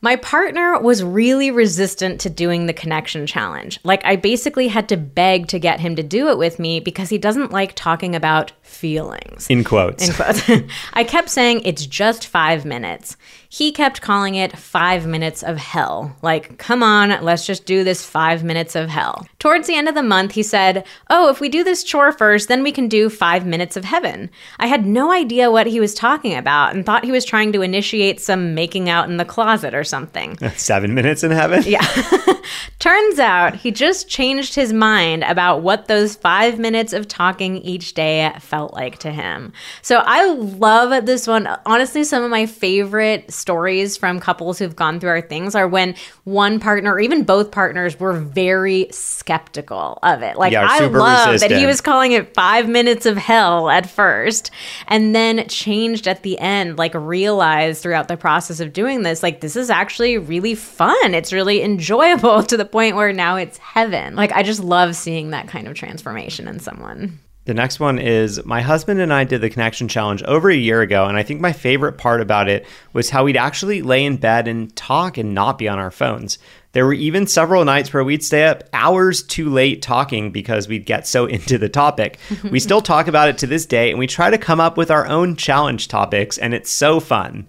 My 0.02 0.18
partner 0.18 0.78
was 0.82 1.02
really 1.02 1.50
resistant 1.50 2.20
to 2.22 2.30
doing 2.30 2.66
the 2.66 2.74
connection 2.74 3.26
challenge. 3.26 3.80
Like, 3.86 4.04
I 4.04 4.18
basically 4.18 4.68
had 4.68 4.90
to 4.90 4.98
beg 4.98 5.48
to 5.48 5.60
get 5.60 5.80
him 5.80 5.96
to 5.96 6.04
do 6.04 6.28
it 6.28 6.38
with 6.38 6.60
me 6.60 6.82
because 6.82 7.08
he 7.08 7.18
doesn't 7.18 7.54
like 7.54 7.72
talking 7.74 8.14
about 8.14 8.52
feelings. 8.64 9.48
In 9.50 9.64
quotes. 9.64 10.06
In 10.06 10.14
quotes. 10.14 10.44
I 10.94 11.06
kept 11.06 11.30
saying 11.30 11.62
it's 11.64 11.86
just 11.86 12.28
five 12.28 12.66
minutes. 12.66 13.16
He 13.54 13.72
kept 13.72 14.02
calling 14.02 14.34
it 14.34 14.58
five 14.58 15.06
minutes 15.06 15.44
of 15.44 15.58
hell. 15.58 16.16
Like, 16.24 16.58
come 16.58 16.82
on, 16.82 17.24
let's 17.24 17.46
just 17.46 17.68
do 17.68 17.84
this 17.84 18.04
five 18.04 18.44
minutes 18.44 18.76
of 18.76 18.90
hell. 18.90 19.28
Towards 19.38 19.68
the 19.68 19.76
end 19.76 19.88
of 19.88 19.94
the 19.94 20.02
month, 20.02 20.32
he 20.32 20.42
said, 20.42 20.84
Oh, 21.12 21.30
if 21.30 21.40
we 21.40 21.50
do 21.50 21.64
this 21.64 21.84
chore 21.84 22.12
first, 22.12 22.48
then 22.48 22.64
we 22.64 22.72
can 22.72 22.88
do 22.88 23.12
five 23.12 23.46
minutes 23.46 23.78
of 23.78 23.86
heaven. 23.86 24.32
I 24.58 24.66
had 24.66 24.88
no 24.88 25.12
idea 25.12 25.52
what 25.52 25.68
he 25.68 25.80
was 25.80 25.94
talking 25.94 26.34
about 26.34 26.74
and 26.74 26.84
thought 26.84 27.06
he 27.06 27.12
was 27.12 27.26
trying 27.26 27.52
to 27.52 27.62
initiate 27.62 28.20
some 28.20 28.56
making 28.56 28.90
out 28.90 29.08
in 29.08 29.18
the 29.18 29.24
closet 29.24 29.76
or 29.76 29.84
something. 29.84 30.36
Seven 30.56 30.96
minutes 30.96 31.24
in 31.24 31.30
heaven? 31.30 31.62
Yeah. 31.68 31.86
Turns 32.80 33.20
out 33.20 33.56
he 33.56 33.70
just 33.70 34.10
changed 34.10 34.56
his 34.56 34.74
mind 34.74 35.24
about 35.26 35.62
what 35.62 35.88
those 35.88 36.16
five 36.16 36.58
minutes 36.58 36.92
of 36.92 37.08
talking 37.08 37.58
each 37.58 37.94
day 37.94 38.34
felt 38.40 38.74
like 38.74 38.98
to 39.00 39.12
him. 39.12 39.54
So 39.84 40.02
I 40.04 40.34
love 40.34 41.06
this 41.06 41.28
one. 41.28 41.48
Honestly, 41.68 42.04
some 42.04 42.24
of 42.24 42.32
my 42.32 42.48
favorite 42.48 43.32
stories 43.44 43.98
from 43.98 44.22
couples 44.22 44.58
who've 44.58 44.76
gone 44.76 45.02
through 45.02 45.10
our 45.10 45.22
things 45.22 45.54
are 45.54 45.68
when 45.68 45.96
one 46.24 46.62
partner 46.62 46.94
or 46.94 47.00
even 47.02 47.24
both 47.24 47.52
partners 47.52 48.00
were 48.00 48.14
very 48.14 48.88
skeptical 48.90 50.00
of 50.02 50.22
it. 50.22 50.38
Like 50.38 50.54
Yeah, 50.54 50.66
I 50.66 50.88
love 50.88 51.42
that 51.42 51.52
he 51.52 51.66
was 51.66 51.82
calling 51.82 52.14
it 52.14 52.34
five 52.34 52.70
minutes 52.70 53.06
of 53.06 53.18
hell 53.18 53.70
at 53.70 53.90
first 53.90 54.50
and 54.88 55.14
then 55.14 55.46
changed 55.50 56.08
at 56.08 56.24
the 56.24 56.40
end, 56.40 56.78
like 56.78 56.94
realized 56.94 57.84
throughout 57.84 58.08
the 58.08 58.16
process 58.16 58.62
of 58.62 58.72
doing 58.72 59.02
this, 59.02 59.22
like 59.22 59.42
this 59.42 59.58
is 59.58 59.70
actually 59.70 60.18
really 60.18 60.56
fun. 60.56 61.14
It's 61.14 61.34
really 61.34 61.62
enjoyable 61.62 62.44
to 62.52 62.56
the 62.56 62.66
point 62.66 62.96
where 62.96 63.12
now 63.12 63.36
it's 63.36 63.58
heaven. 63.58 64.16
Like 64.16 64.32
I 64.32 64.42
just 64.42 64.64
love 64.64 64.96
seeing 64.96 65.32
that 65.32 65.50
kind 65.50 65.68
of 65.68 65.76
transformation 65.76 66.48
in 66.48 66.62
someone. 66.62 67.20
The 67.46 67.54
next 67.54 67.80
one 67.80 68.00
is 68.00 68.44
my 68.46 68.62
husband 68.62 69.02
and 69.02 69.12
I 69.12 69.26
did 69.26 69.42
the 69.42 69.50
connection 69.50 69.90
challenge 69.90 70.24
over 70.24 70.50
a 70.50 70.56
year 70.56 70.82
ago, 70.82 71.06
and 71.06 71.18
I 71.18 71.24
think 71.24 71.42
my 71.42 71.52
favorite 71.52 71.98
part 71.98 72.22
about 72.22 72.48
it 72.48 72.66
was 72.94 73.10
how 73.10 73.26
we'd 73.26 73.36
actually 73.36 73.82
lay 73.82 74.06
in 74.06 74.16
bed 74.16 74.48
and 74.48 74.74
talk 74.78 75.18
and 75.18 75.34
not 75.34 75.58
be 75.58 75.68
on 75.68 75.78
our 75.78 75.92
phones. 75.92 76.38
There 76.72 76.86
were 76.86 76.94
even 76.94 77.28
several 77.28 77.66
nights 77.66 77.94
where 77.94 78.04
we'd 78.04 78.24
stay 78.24 78.46
up 78.46 78.64
hours 78.72 79.24
too 79.24 79.50
late 79.50 79.82
talking 79.82 80.32
because 80.32 80.70
we'd 80.70 80.86
get 80.86 81.06
so 81.06 81.26
into 81.28 81.58
the 81.58 81.70
topic. 81.70 82.18
we 82.50 82.62
still 82.62 82.82
talk 82.82 83.08
about 83.08 83.28
it 83.28 83.38
to 83.40 83.48
this 83.48 83.66
day, 83.66 83.90
and 83.90 84.00
we 84.00 84.08
try 84.08 84.30
to 84.30 84.38
come 84.38 84.62
up 84.62 84.78
with 84.78 84.90
our 84.90 85.06
own 85.06 85.36
challenge 85.36 85.90
topics, 85.90 86.38
and 86.38 86.54
it's 86.54 86.72
so 86.72 87.02
fun. 87.02 87.48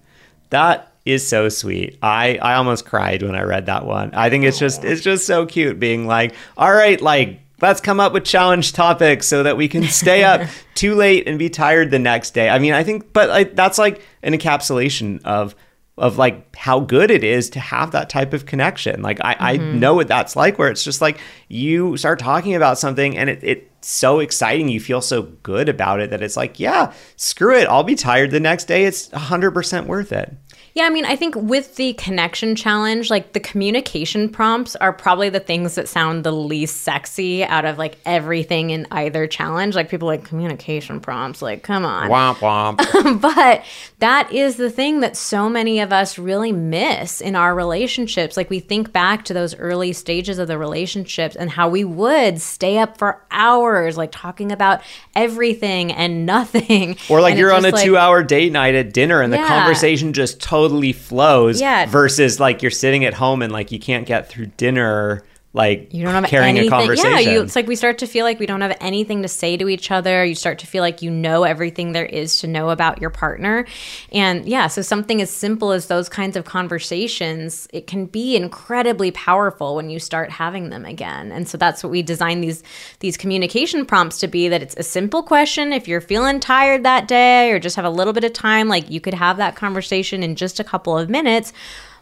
That 0.51 0.93
is 1.05 1.27
so 1.27 1.49
sweet. 1.49 1.99
I 2.03 2.39
I 2.39 2.55
almost 2.55 2.87
cried 2.87 3.23
when 3.23 3.35
I 3.35 3.43
read 3.43 3.67
that 3.67 3.85
one. 3.85 4.13
I 4.15 4.31
think 4.31 4.45
it's 4.45 4.59
just 4.59 4.85
it's 4.85 5.03
just 5.03 5.27
so 5.27 5.47
cute 5.47 5.79
being 5.79 6.07
like, 6.07 6.35
"All 6.57 6.73
right, 6.73 7.01
like 7.01 7.41
let's 7.65 7.81
come 7.81 8.01
up 8.01 8.12
with 8.12 8.25
challenge 8.25 8.73
topics 8.73 9.27
so 9.27 9.43
that 9.43 9.57
we 9.57 9.69
can 9.69 9.85
stay 9.85 10.23
up 10.25 10.43
too 10.75 10.95
late 10.95 11.27
and 11.27 11.39
be 11.39 11.49
tired 11.49 11.91
the 11.91 11.99
next 11.99 12.33
day." 12.33 12.49
I 12.49 12.59
mean, 12.59 12.73
I 12.73 12.85
think 12.85 13.12
but 13.12 13.29
like 13.29 13.57
that's 13.57 13.79
like 13.79 14.03
an 14.23 14.35
encapsulation 14.35 15.23
of 15.25 15.55
of 15.97 16.19
like 16.19 16.55
how 16.57 16.81
good 16.81 17.11
it 17.11 17.23
is 17.23 17.51
to 17.51 17.61
have 17.61 17.93
that 17.93 18.11
type 18.11 18.33
of 18.33 18.47
connection. 18.47 19.01
Like 19.01 19.21
I, 19.21 19.37
I 19.39 19.59
mm-hmm. 19.59 19.79
know 19.79 19.95
what 19.95 20.09
that's 20.09 20.35
like 20.35 20.59
where 20.59 20.69
it's 20.69 20.83
just 20.83 21.01
like 21.01 21.21
you 21.49 21.97
start 21.97 22.19
talking 22.19 22.55
about 22.57 22.79
something 22.79 23.17
and 23.17 23.31
it, 23.31 23.45
it's 23.45 23.89
so 23.89 24.19
exciting. 24.19 24.69
You 24.69 24.81
feel 24.81 25.01
so 25.01 25.23
good 25.23 25.69
about 25.69 26.01
it 26.01 26.11
that 26.11 26.21
it's 26.21 26.37
like, 26.37 26.59
yeah, 26.59 26.93
screw 27.17 27.57
it. 27.57 27.69
I'll 27.69 27.85
be 27.85 27.95
tired 27.95 28.33
the 28.33 28.41
next 28.41 28.65
day. 28.65 28.85
It's 28.87 29.09
100% 29.11 29.87
worth 29.87 30.12
it. 30.12 30.35
Yeah, 30.75 30.87
I 30.87 30.91
mean, 30.91 31.05
I 31.05 31.14
think 31.14 31.37
with 31.37 31.77
the 31.77 31.93
connection 31.93 32.57
challenge, 32.57 33.09
like 33.09 33.33
the 33.33 33.39
communication 33.39 34.29
prompts 34.29 34.75
are 34.75 34.93
probably 34.93 35.29
the 35.29 35.39
things 35.39 35.77
that 35.77 35.89
sound 35.89 36.25
the 36.25 36.33
least 36.33 36.79
sexy 36.81 37.45
out 37.45 37.64
of 37.64 37.79
like 37.79 37.97
everything 38.05 38.70
in 38.70 38.85
either 38.91 39.29
challenge. 39.29 39.77
Like 39.77 39.89
people 39.89 40.09
like 40.09 40.25
communication 40.25 40.99
prompts, 40.99 41.41
like 41.41 41.62
come 41.62 41.85
on. 41.87 42.11
Womp 42.11 42.39
womp. 42.39 43.20
but 43.20 43.64
that 44.01 44.33
is 44.33 44.57
the 44.57 44.68
thing 44.68 44.99
that 44.99 45.16
so 45.16 45.49
many 45.49 45.79
of 45.79 45.93
us 45.93 46.18
really 46.18 46.51
miss 46.51 47.20
in 47.20 47.37
our 47.37 47.55
relationships. 47.55 48.37
Like 48.37 48.51
we 48.51 48.59
think 48.59 48.93
back 48.93 49.25
to 49.27 49.33
those 49.33 49.55
early 49.55 49.93
stages 49.93 50.41
of 50.41 50.49
the 50.49 50.59
relationships 50.59 51.37
and 51.37 51.51
how 51.51 51.68
we 51.68 51.85
would 51.85 52.41
stay 52.41 52.79
up 52.79 52.99
for 52.99 53.25
hours, 53.31 53.97
like 53.97 54.11
talking 54.11 54.51
about 54.51 54.81
everything 55.14 55.93
and 55.93 56.27
nothing. 56.27 56.97
Or 57.09 57.20
like 57.20 57.33
And 57.33 57.39
you're 57.39 57.53
on 57.53 57.64
a 57.64 57.68
like- 57.70 57.85
two 57.85 57.97
hour 57.97 58.25
date 58.25 58.51
night 58.51 58.75
at 58.75 58.93
dinner 58.93 59.20
and 59.20 59.33
the 59.33 59.39
conversation 59.39 60.12
just 60.12 60.41
totally 60.41 60.64
flows 60.93 61.61
Yeah. 61.61 61.87
versus 61.87 62.41
like 62.41 62.62
you're 62.62 62.71
sitting 62.71 63.05
at 63.05 63.15
home 63.15 63.43
and 63.43 63.53
like 63.53 63.71
you 63.73 63.79
can't 63.79 64.07
get 64.07 64.29
through 64.29 64.47
dinner 64.57 65.23
like 65.55 65.95
You 65.95 66.03
don't 66.05 66.13
have 66.15 66.25
carrying 66.25 66.59
anything. 66.59 66.73
a 66.73 66.77
conversation. 66.77 67.13
Yeah, 67.13 67.19
you, 67.21 67.43
it's 67.43 67.55
like 67.55 67.69
we 67.69 67.77
start 67.77 67.99
to 67.99 68.07
feel 68.07 68.25
like 68.25 68.41
we 68.41 68.47
don't 68.47 68.61
have 68.61 68.77
anything 68.81 69.23
to 69.23 69.29
say 69.29 69.57
to 69.57 69.69
each 69.69 69.91
other. 69.93 70.25
You 70.25 70.35
start 70.35 70.59
to 70.59 70.67
feel 70.67 70.83
like 70.83 71.01
you 71.01 71.11
know 71.11 71.45
everything 71.45 71.93
there 71.93 72.05
is 72.05 72.41
to 72.41 72.49
know 72.49 72.71
about 72.71 73.01
your 73.01 73.11
partner. 73.11 73.65
And 74.13 74.47
yeah, 74.47 74.67
so 74.67 74.83
something 74.83 75.23
as 75.23 75.31
simple 75.31 75.71
as 75.71 75.87
those 75.87 76.09
kinds 76.09 76.37
of 76.37 76.45
conversations, 76.45 77.69
it 77.73 77.87
can 77.87 78.07
be 78.07 78.35
incredibly 78.37 79.13
powerful 79.13 79.77
when 79.77 79.91
you 79.91 80.01
start 80.01 80.31
having 80.31 80.71
them 80.71 80.85
again. 80.85 81.31
And 81.31 81.49
so 81.49 81.57
that's 81.57 81.85
what 81.85 81.91
we 81.91 82.03
design 82.03 82.41
these 82.41 82.65
these 82.99 83.17
communication 83.17 83.87
prompts 83.87 84.19
to 84.21 84.29
be 84.29 84.49
that 84.49 84.61
it's 84.61 84.77
a 84.77 84.83
simple 84.83 85.23
question 85.23 85.73
if 85.73 85.87
you're 85.87 86.01
feeling 86.01 86.41
tired 86.41 86.83
that 86.83 87.07
day 87.07 87.53
or 87.53 87.61
just 87.61 87.77
have 87.77 87.85
a 87.85 87.91
little 87.91 88.13
bit 88.13 88.25
of 88.25 88.33
time 88.33 88.67
like 88.67 88.91
you 88.91 89.01
could 89.01 89.15
have 89.15 89.37
that 89.37 89.55
conversation 89.55 90.23
in 90.25 90.35
just 90.35 90.59
a 90.59 90.65
couple 90.65 90.99
of 90.99 91.09
minutes 91.09 91.53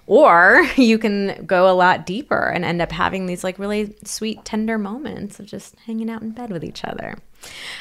or 0.06 0.66
you 0.76 0.98
can 0.98 1.44
go 1.46 1.70
a 1.70 1.74
lot 1.74 2.06
deeper 2.06 2.48
and 2.48 2.64
end 2.64 2.82
up 2.82 2.92
having 2.92 3.26
these 3.26 3.44
like 3.44 3.58
really 3.58 3.94
sweet 4.04 4.44
tender 4.44 4.78
moments 4.78 5.40
of 5.40 5.46
just 5.46 5.74
hanging 5.86 6.10
out 6.10 6.22
in 6.22 6.30
bed 6.30 6.50
with 6.50 6.64
each 6.64 6.84
other. 6.84 7.16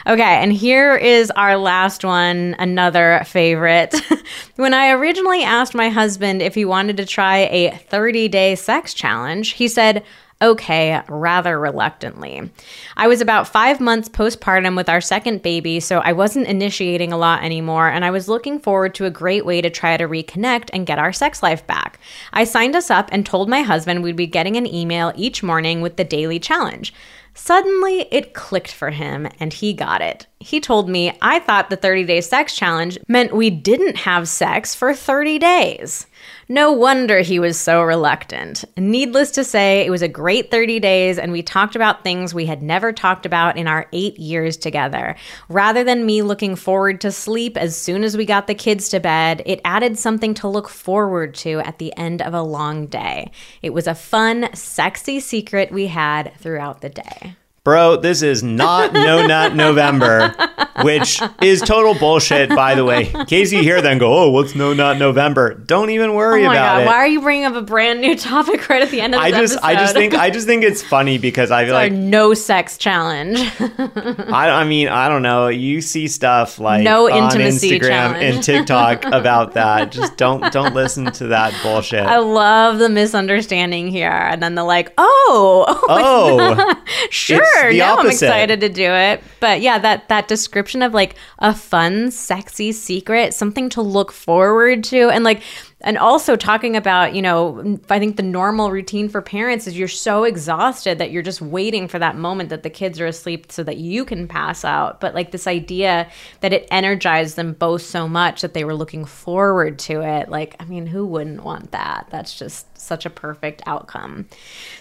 Okay 0.08 0.24
and 0.24 0.52
here 0.52 0.96
is 0.96 1.30
our 1.32 1.56
last 1.56 2.04
one 2.04 2.56
another 2.60 3.22
favorite. 3.26 3.96
When 4.56 4.74
i 4.74 4.92
originally 4.92 5.44
asked 5.44 5.74
my 5.74 5.90
husband 5.90 6.42
if 6.42 6.56
he 6.56 6.66
wanted 6.66 6.98
to 6.98 7.06
try 7.06 7.40
a 7.40 7.76
30 7.90 8.28
day 8.28 8.56
sex 8.56 8.94
challenge 8.94 9.52
he 9.52 9.68
said 9.68 10.04
okay, 10.42 11.02
rather 11.08 11.60
reluctantly. 11.60 12.50
I 12.98 13.08
was 13.08 13.22
about 13.22 13.48
five 13.48 13.80
months 13.80 14.10
postpartum 14.10 14.76
with 14.76 14.90
our 14.90 15.02
second 15.02 15.42
baby, 15.42 15.80
so 15.80 16.00
I 16.00 16.14
wasn't 16.14 16.48
initiating 16.48 17.14
a 17.14 17.18
lot 17.18 17.44
anymore, 17.44 17.88
and 17.88 18.04
I 18.04 18.12
was 18.12 18.28
looking 18.28 18.60
forward 18.60 18.96
to 18.96 19.06
a 19.06 19.12
great 19.12 19.46
way 19.46 19.62
to 19.62 19.70
try 19.70 19.98
to 19.98 20.08
reconnect 20.08 20.70
and 20.74 20.88
get 20.88 21.00
our 21.00 21.14
sex 21.14 21.44
life 21.44 21.66
back. 21.68 22.00
I 22.34 22.44
signed 22.44 22.76
us 22.76 22.90
up 22.90 23.10
and 23.12 23.26
told 23.26 23.50
my 23.50 23.62
husband 23.62 24.04
we'd 24.04 24.16
be 24.16 24.28
getting 24.28 24.58
an 24.58 24.68
email 24.68 25.14
each 25.16 25.44
morning 25.44 25.82
with 25.82 25.98
the 25.98 26.04
daily 26.04 26.40
challenge. 26.40 26.94
Suddenly, 27.34 28.08
it 28.12 28.34
clicked 28.34 28.72
for 28.72 28.90
him 28.90 29.28
and 29.40 29.54
he 29.54 29.74
got 29.74 30.02
it. 30.02 30.28
He 30.40 30.60
told 30.60 30.90
me, 30.90 31.18
I 31.22 31.40
thought 31.40 31.70
the 31.70 31.76
30 31.76 32.04
day 32.06 32.22
sex 32.22 32.56
challenge 32.56 32.98
meant 33.08 33.36
we 33.36 33.50
didn't 33.50 33.98
have 33.98 34.28
sex 34.28 34.74
for 34.74 34.94
30 34.94 35.40
days. 35.40 36.08
No 36.50 36.72
wonder 36.72 37.20
he 37.20 37.40
was 37.40 37.60
so 37.60 37.82
reluctant. 37.82 38.66
Needless 38.76 39.32
to 39.32 39.44
say, 39.44 39.86
it 39.86 39.90
was 39.90 40.02
a 40.02 40.08
great 40.08 40.52
30 40.52 40.80
days, 40.80 41.18
and 41.18 41.32
we 41.32 41.42
talked 41.42 41.76
about 41.76 42.04
things 42.04 42.34
we 42.34 42.46
had 42.46 42.62
never 42.62 42.92
talked 42.92 43.26
about 43.26 43.56
in 43.58 43.68
our 43.68 43.88
eight 43.94 44.20
years 44.20 44.58
together. 44.58 45.16
Rather 45.48 45.84
than 45.84 46.06
me 46.06 46.22
looking 46.22 46.56
forward 46.56 47.00
to 47.02 47.12
sleep 47.12 47.56
as 47.56 47.78
soon 47.78 48.04
as 48.04 48.18
we 48.18 48.26
got 48.26 48.48
the 48.48 48.56
kids 48.56 48.90
to 48.90 49.00
bed, 49.00 49.42
it 49.46 49.62
added 49.64 49.98
something 49.98 50.34
to 50.34 50.48
look 50.48 50.68
forward 50.68 51.36
to 51.36 51.60
at 51.60 51.78
the 51.78 51.96
end 51.98 52.22
of 52.22 52.34
a 52.34 52.42
long 52.42 52.88
day. 52.88 53.32
It 53.62 53.74
was 53.74 53.88
a 53.88 53.96
fun, 53.96 54.50
sexy 54.54 55.20
secret 55.20 55.72
we 55.72 55.88
had 55.88 56.34
throughout 56.40 56.82
the 56.82 56.90
day. 56.90 57.31
Bro, 57.64 57.98
this 57.98 58.24
is 58.24 58.42
not 58.42 58.92
No 58.92 59.28
Nut 59.28 59.56
November, 59.56 60.34
which 60.82 61.22
is 61.44 61.62
total 61.62 61.94
bullshit, 61.94 62.50
by 62.50 62.74
the 62.74 62.84
way. 62.84 63.12
In 63.14 63.28
case 63.28 63.52
you 63.52 63.62
hear 63.62 63.84
them 63.84 64.00
go, 64.00 64.12
oh, 64.12 64.30
what's 64.32 64.56
No 64.56 64.74
Nut 64.74 64.98
November? 64.98 65.54
Don't 65.54 65.92
even 65.92 66.16
worry 66.16 66.44
Oh 66.44 66.48
my 66.48 66.56
about 66.56 66.78
god, 66.78 66.82
it. 66.82 66.86
why 66.88 66.94
are 66.96 67.08
you 67.08 67.22
bringing 67.22 67.46
up 67.46 67.54
a 67.54 67.62
brand 67.62 68.02
new 68.02 68.16
topic 68.18 68.68
right 68.68 68.82
at 68.82 68.90
the 68.90 69.00
end 69.00 69.14
of 69.14 69.22
I 69.22 69.30
just, 69.30 69.60
I 69.64 69.76
just 69.76 69.94
think, 69.94 70.16
I 70.16 70.32
just 70.32 70.48
think 70.48 70.64
it's 70.64 70.82
funny 70.82 71.20
because 71.20 71.52
I 71.52 71.66
feel 71.66 71.76
like, 71.76 71.92
no 71.94 72.34
sex 72.34 72.80
challenge. 72.80 73.38
I, 73.60 74.50
I 74.50 74.64
mean, 74.64 74.88
I 74.88 75.08
don't 75.08 75.22
know. 75.22 75.48
You 75.50 75.82
see 75.82 76.08
stuff 76.08 76.58
like 76.58 76.82
No 76.82 77.12
on 77.12 77.26
intimacy 77.26 77.80
Instagram 77.80 77.88
challenge. 77.88 78.24
and 78.24 78.44
TikTok 78.44 79.06
about 79.14 79.54
that. 79.54 79.92
Just 79.92 80.18
don't, 80.18 80.52
don't 80.52 80.74
listen 80.74 81.12
to 81.12 81.28
that 81.28 81.54
bullshit. 81.62 82.08
I 82.08 82.18
love 82.18 82.80
the 82.80 82.90
misunderstanding 82.90 83.88
here. 83.90 84.10
And 84.10 84.42
then 84.42 84.56
they're 84.56 84.64
like, 84.66 84.92
oh, 84.98 85.66
oh, 85.88 86.56
oh 86.68 86.84
sure. 87.12 87.46
The 87.60 87.78
Now 87.78 87.98
I'm 87.98 88.08
excited 88.08 88.62
to 88.62 88.70
do 88.70 88.92
it. 88.92 89.24
But 89.40 89.62
yeah, 89.62 89.80
that 89.80 90.10
that 90.10 90.28
description 90.28 90.82
of 90.82 90.94
like 90.94 91.16
a 91.40 91.54
fun, 91.54 92.12
sexy 92.12 92.72
secret, 92.72 93.34
something 93.34 93.70
to 93.70 93.82
look 93.82 94.12
forward 94.12 94.84
to, 94.86 95.10
and 95.10 95.24
like. 95.24 95.42
And 95.84 95.98
also 95.98 96.36
talking 96.36 96.76
about, 96.76 97.16
you 97.16 97.24
know, 97.24 97.80
I 97.90 97.98
think 97.98 98.16
the 98.16 98.22
normal 98.22 98.70
routine 98.70 99.10
for 99.10 99.20
parents 99.20 99.66
is 99.66 99.76
you're 99.76 99.88
so 99.88 100.26
exhausted 100.26 101.00
that 101.00 101.10
you're 101.10 101.24
just 101.24 101.42
waiting 101.42 101.88
for 101.88 101.98
that 101.98 102.16
moment 102.16 102.50
that 102.50 102.62
the 102.62 102.70
kids 102.70 103.00
are 103.00 103.08
asleep 103.08 103.52
so 103.52 103.64
that 103.64 103.78
you 103.78 104.06
can 104.06 104.28
pass 104.28 104.64
out. 104.64 105.02
But 105.02 105.16
like 105.16 105.32
this 105.32 105.48
idea 105.48 106.08
that 106.42 106.54
it 106.54 106.68
energized 106.70 107.36
them 107.36 107.54
both 107.54 107.82
so 107.82 108.08
much 108.08 108.42
that 108.42 108.54
they 108.54 108.64
were 108.64 108.76
looking 108.76 109.06
forward 109.06 109.80
to 109.80 110.02
it. 110.02 110.30
Like, 110.30 110.56
I 110.60 110.66
mean, 110.66 110.86
who 110.86 111.04
wouldn't 111.04 111.44
want 111.44 111.72
that? 111.72 112.06
That's 112.12 112.38
just 112.38 112.68
such 112.82 113.06
a 113.06 113.10
perfect 113.10 113.62
outcome. 113.66 114.28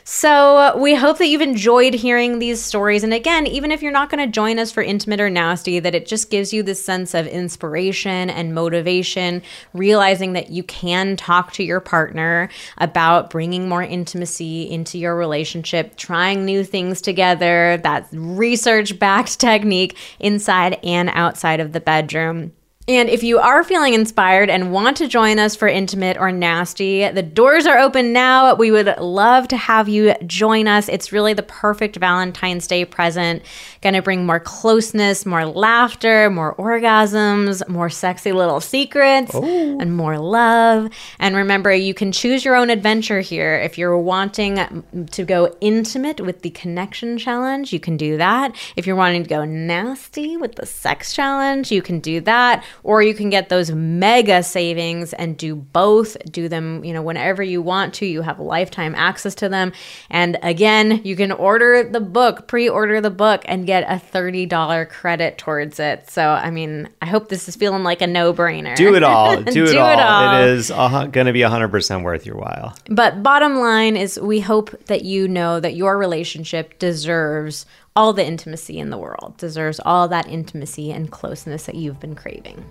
So 0.04 0.76
we 0.76 0.94
hope 0.94 1.18
that 1.18 1.26
you've 1.26 1.40
enjoyed 1.40 1.94
hearing 1.94 2.38
these 2.38 2.62
stories. 2.62 3.04
And 3.04 3.14
again, 3.14 3.46
even 3.46 3.70
if 3.70 3.82
you're 3.82 3.92
not 3.92 4.10
going 4.10 4.24
to 4.24 4.30
join 4.30 4.58
us 4.58 4.72
for 4.72 4.82
Intimate 4.82 5.20
or 5.20 5.30
Nasty, 5.30 5.78
that 5.78 5.94
it 5.94 6.06
just 6.06 6.30
gives 6.30 6.52
you 6.52 6.62
this 6.62 6.84
sense 6.84 7.14
of 7.14 7.26
inspiration 7.26 8.30
and 8.30 8.54
motivation, 8.54 9.42
realizing 9.72 10.32
that 10.32 10.50
you 10.50 10.62
can 10.62 11.16
talk 11.16 11.52
to 11.52 11.64
your 11.64 11.80
partner 11.80 12.48
about 12.78 13.30
bringing 13.30 13.68
more 13.68 13.82
intimacy 13.82 14.70
into 14.70 14.98
your 14.98 15.16
relationship, 15.16 15.96
trying 15.96 16.44
new 16.44 16.64
things 16.64 17.00
together, 17.00 17.78
that 17.82 18.08
research 18.12 18.98
backed 18.98 19.38
technique 19.40 19.96
inside 20.18 20.78
and 20.82 21.10
outside 21.10 21.60
of 21.60 21.72
the 21.72 21.80
bedroom. 21.80 22.52
And 22.90 23.08
if 23.08 23.22
you 23.22 23.38
are 23.38 23.62
feeling 23.62 23.94
inspired 23.94 24.50
and 24.50 24.72
want 24.72 24.96
to 24.96 25.06
join 25.06 25.38
us 25.38 25.54
for 25.54 25.68
Intimate 25.68 26.16
or 26.16 26.32
Nasty, 26.32 27.08
the 27.08 27.22
doors 27.22 27.64
are 27.64 27.78
open 27.78 28.12
now. 28.12 28.56
We 28.56 28.72
would 28.72 28.92
love 28.98 29.46
to 29.48 29.56
have 29.56 29.88
you 29.88 30.12
join 30.26 30.66
us. 30.66 30.88
It's 30.88 31.12
really 31.12 31.32
the 31.32 31.44
perfect 31.44 31.94
Valentine's 31.94 32.66
Day 32.66 32.84
present. 32.84 33.44
Going 33.80 33.94
to 33.94 34.02
bring 34.02 34.26
more 34.26 34.40
closeness, 34.40 35.24
more 35.24 35.46
laughter, 35.46 36.30
more 36.30 36.56
orgasms, 36.56 37.66
more 37.68 37.90
sexy 37.90 38.32
little 38.32 38.60
secrets, 38.60 39.30
oh. 39.34 39.78
and 39.78 39.96
more 39.96 40.18
love. 40.18 40.90
And 41.20 41.36
remember, 41.36 41.72
you 41.72 41.94
can 41.94 42.10
choose 42.10 42.44
your 42.44 42.56
own 42.56 42.70
adventure 42.70 43.20
here. 43.20 43.54
If 43.54 43.78
you're 43.78 43.96
wanting 43.96 45.06
to 45.12 45.24
go 45.24 45.56
intimate 45.60 46.20
with 46.20 46.42
the 46.42 46.50
connection 46.50 47.18
challenge, 47.18 47.72
you 47.72 47.78
can 47.78 47.96
do 47.96 48.16
that. 48.16 48.56
If 48.74 48.84
you're 48.84 48.96
wanting 48.96 49.22
to 49.22 49.28
go 49.28 49.44
nasty 49.44 50.36
with 50.36 50.56
the 50.56 50.66
sex 50.66 51.14
challenge, 51.14 51.70
you 51.70 51.82
can 51.82 52.00
do 52.00 52.20
that 52.22 52.64
or 52.82 53.02
you 53.02 53.14
can 53.14 53.30
get 53.30 53.48
those 53.48 53.70
mega 53.70 54.42
savings 54.42 55.12
and 55.14 55.36
do 55.36 55.54
both 55.54 56.16
do 56.30 56.48
them 56.48 56.84
you 56.84 56.92
know 56.92 57.02
whenever 57.02 57.42
you 57.42 57.60
want 57.62 57.94
to 57.94 58.06
you 58.06 58.22
have 58.22 58.38
lifetime 58.38 58.94
access 58.94 59.34
to 59.34 59.48
them 59.48 59.72
and 60.10 60.38
again 60.42 61.00
you 61.04 61.16
can 61.16 61.32
order 61.32 61.82
the 61.82 62.00
book 62.00 62.46
pre-order 62.46 63.00
the 63.00 63.10
book 63.10 63.42
and 63.46 63.66
get 63.66 63.82
a 63.84 64.00
$30 64.12 64.88
credit 64.88 65.38
towards 65.38 65.78
it 65.80 66.08
so 66.10 66.30
i 66.30 66.50
mean 66.50 66.88
i 67.02 67.06
hope 67.06 67.28
this 67.28 67.48
is 67.48 67.56
feeling 67.56 67.82
like 67.82 68.02
a 68.02 68.06
no-brainer 68.06 68.76
Do 68.76 68.94
it 68.94 69.02
all. 69.02 69.36
Do 69.42 69.64
it, 69.64 69.66
Do 69.66 69.66
it 69.66 69.76
all. 69.76 69.98
all. 70.00 70.42
It 70.42 70.50
is 70.50 70.70
uh, 70.70 71.06
going 71.06 71.26
to 71.26 71.32
be 71.32 71.40
100% 71.40 72.02
worth 72.02 72.26
your 72.26 72.36
while. 72.36 72.74
But 72.88 73.22
bottom 73.22 73.56
line 73.58 73.96
is, 73.96 74.18
we 74.18 74.40
hope 74.40 74.70
that 74.86 75.04
you 75.04 75.28
know 75.28 75.60
that 75.60 75.74
your 75.74 75.98
relationship 75.98 76.78
deserves 76.78 77.66
all 77.96 78.12
the 78.12 78.26
intimacy 78.26 78.78
in 78.78 78.90
the 78.90 78.98
world, 78.98 79.36
deserves 79.36 79.80
all 79.84 80.08
that 80.08 80.28
intimacy 80.28 80.92
and 80.92 81.10
closeness 81.10 81.66
that 81.66 81.74
you've 81.74 82.00
been 82.00 82.14
craving. 82.14 82.64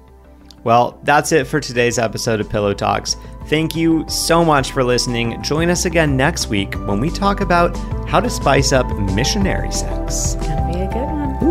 Well, 0.63 0.99
that's 1.03 1.31
it 1.31 1.47
for 1.47 1.59
today's 1.59 1.97
episode 1.97 2.41
of 2.41 2.49
Pillow 2.49 2.73
Talks. 2.73 3.15
Thank 3.47 3.75
you 3.75 4.07
so 4.09 4.43
much 4.43 4.71
for 4.71 4.83
listening. 4.83 5.41
Join 5.41 5.69
us 5.69 5.85
again 5.85 6.17
next 6.17 6.47
week 6.47 6.73
when 6.85 6.99
we 6.99 7.09
talk 7.09 7.39
about 7.39 7.77
how 8.07 8.19
to 8.19 8.29
spice 8.29 8.73
up 8.73 8.87
missionary 9.13 9.71
sex. 9.71 10.35
Gonna 10.35 10.73
be 10.73 10.79
a 10.79 10.87
good 10.87 11.05
one. 11.05 11.48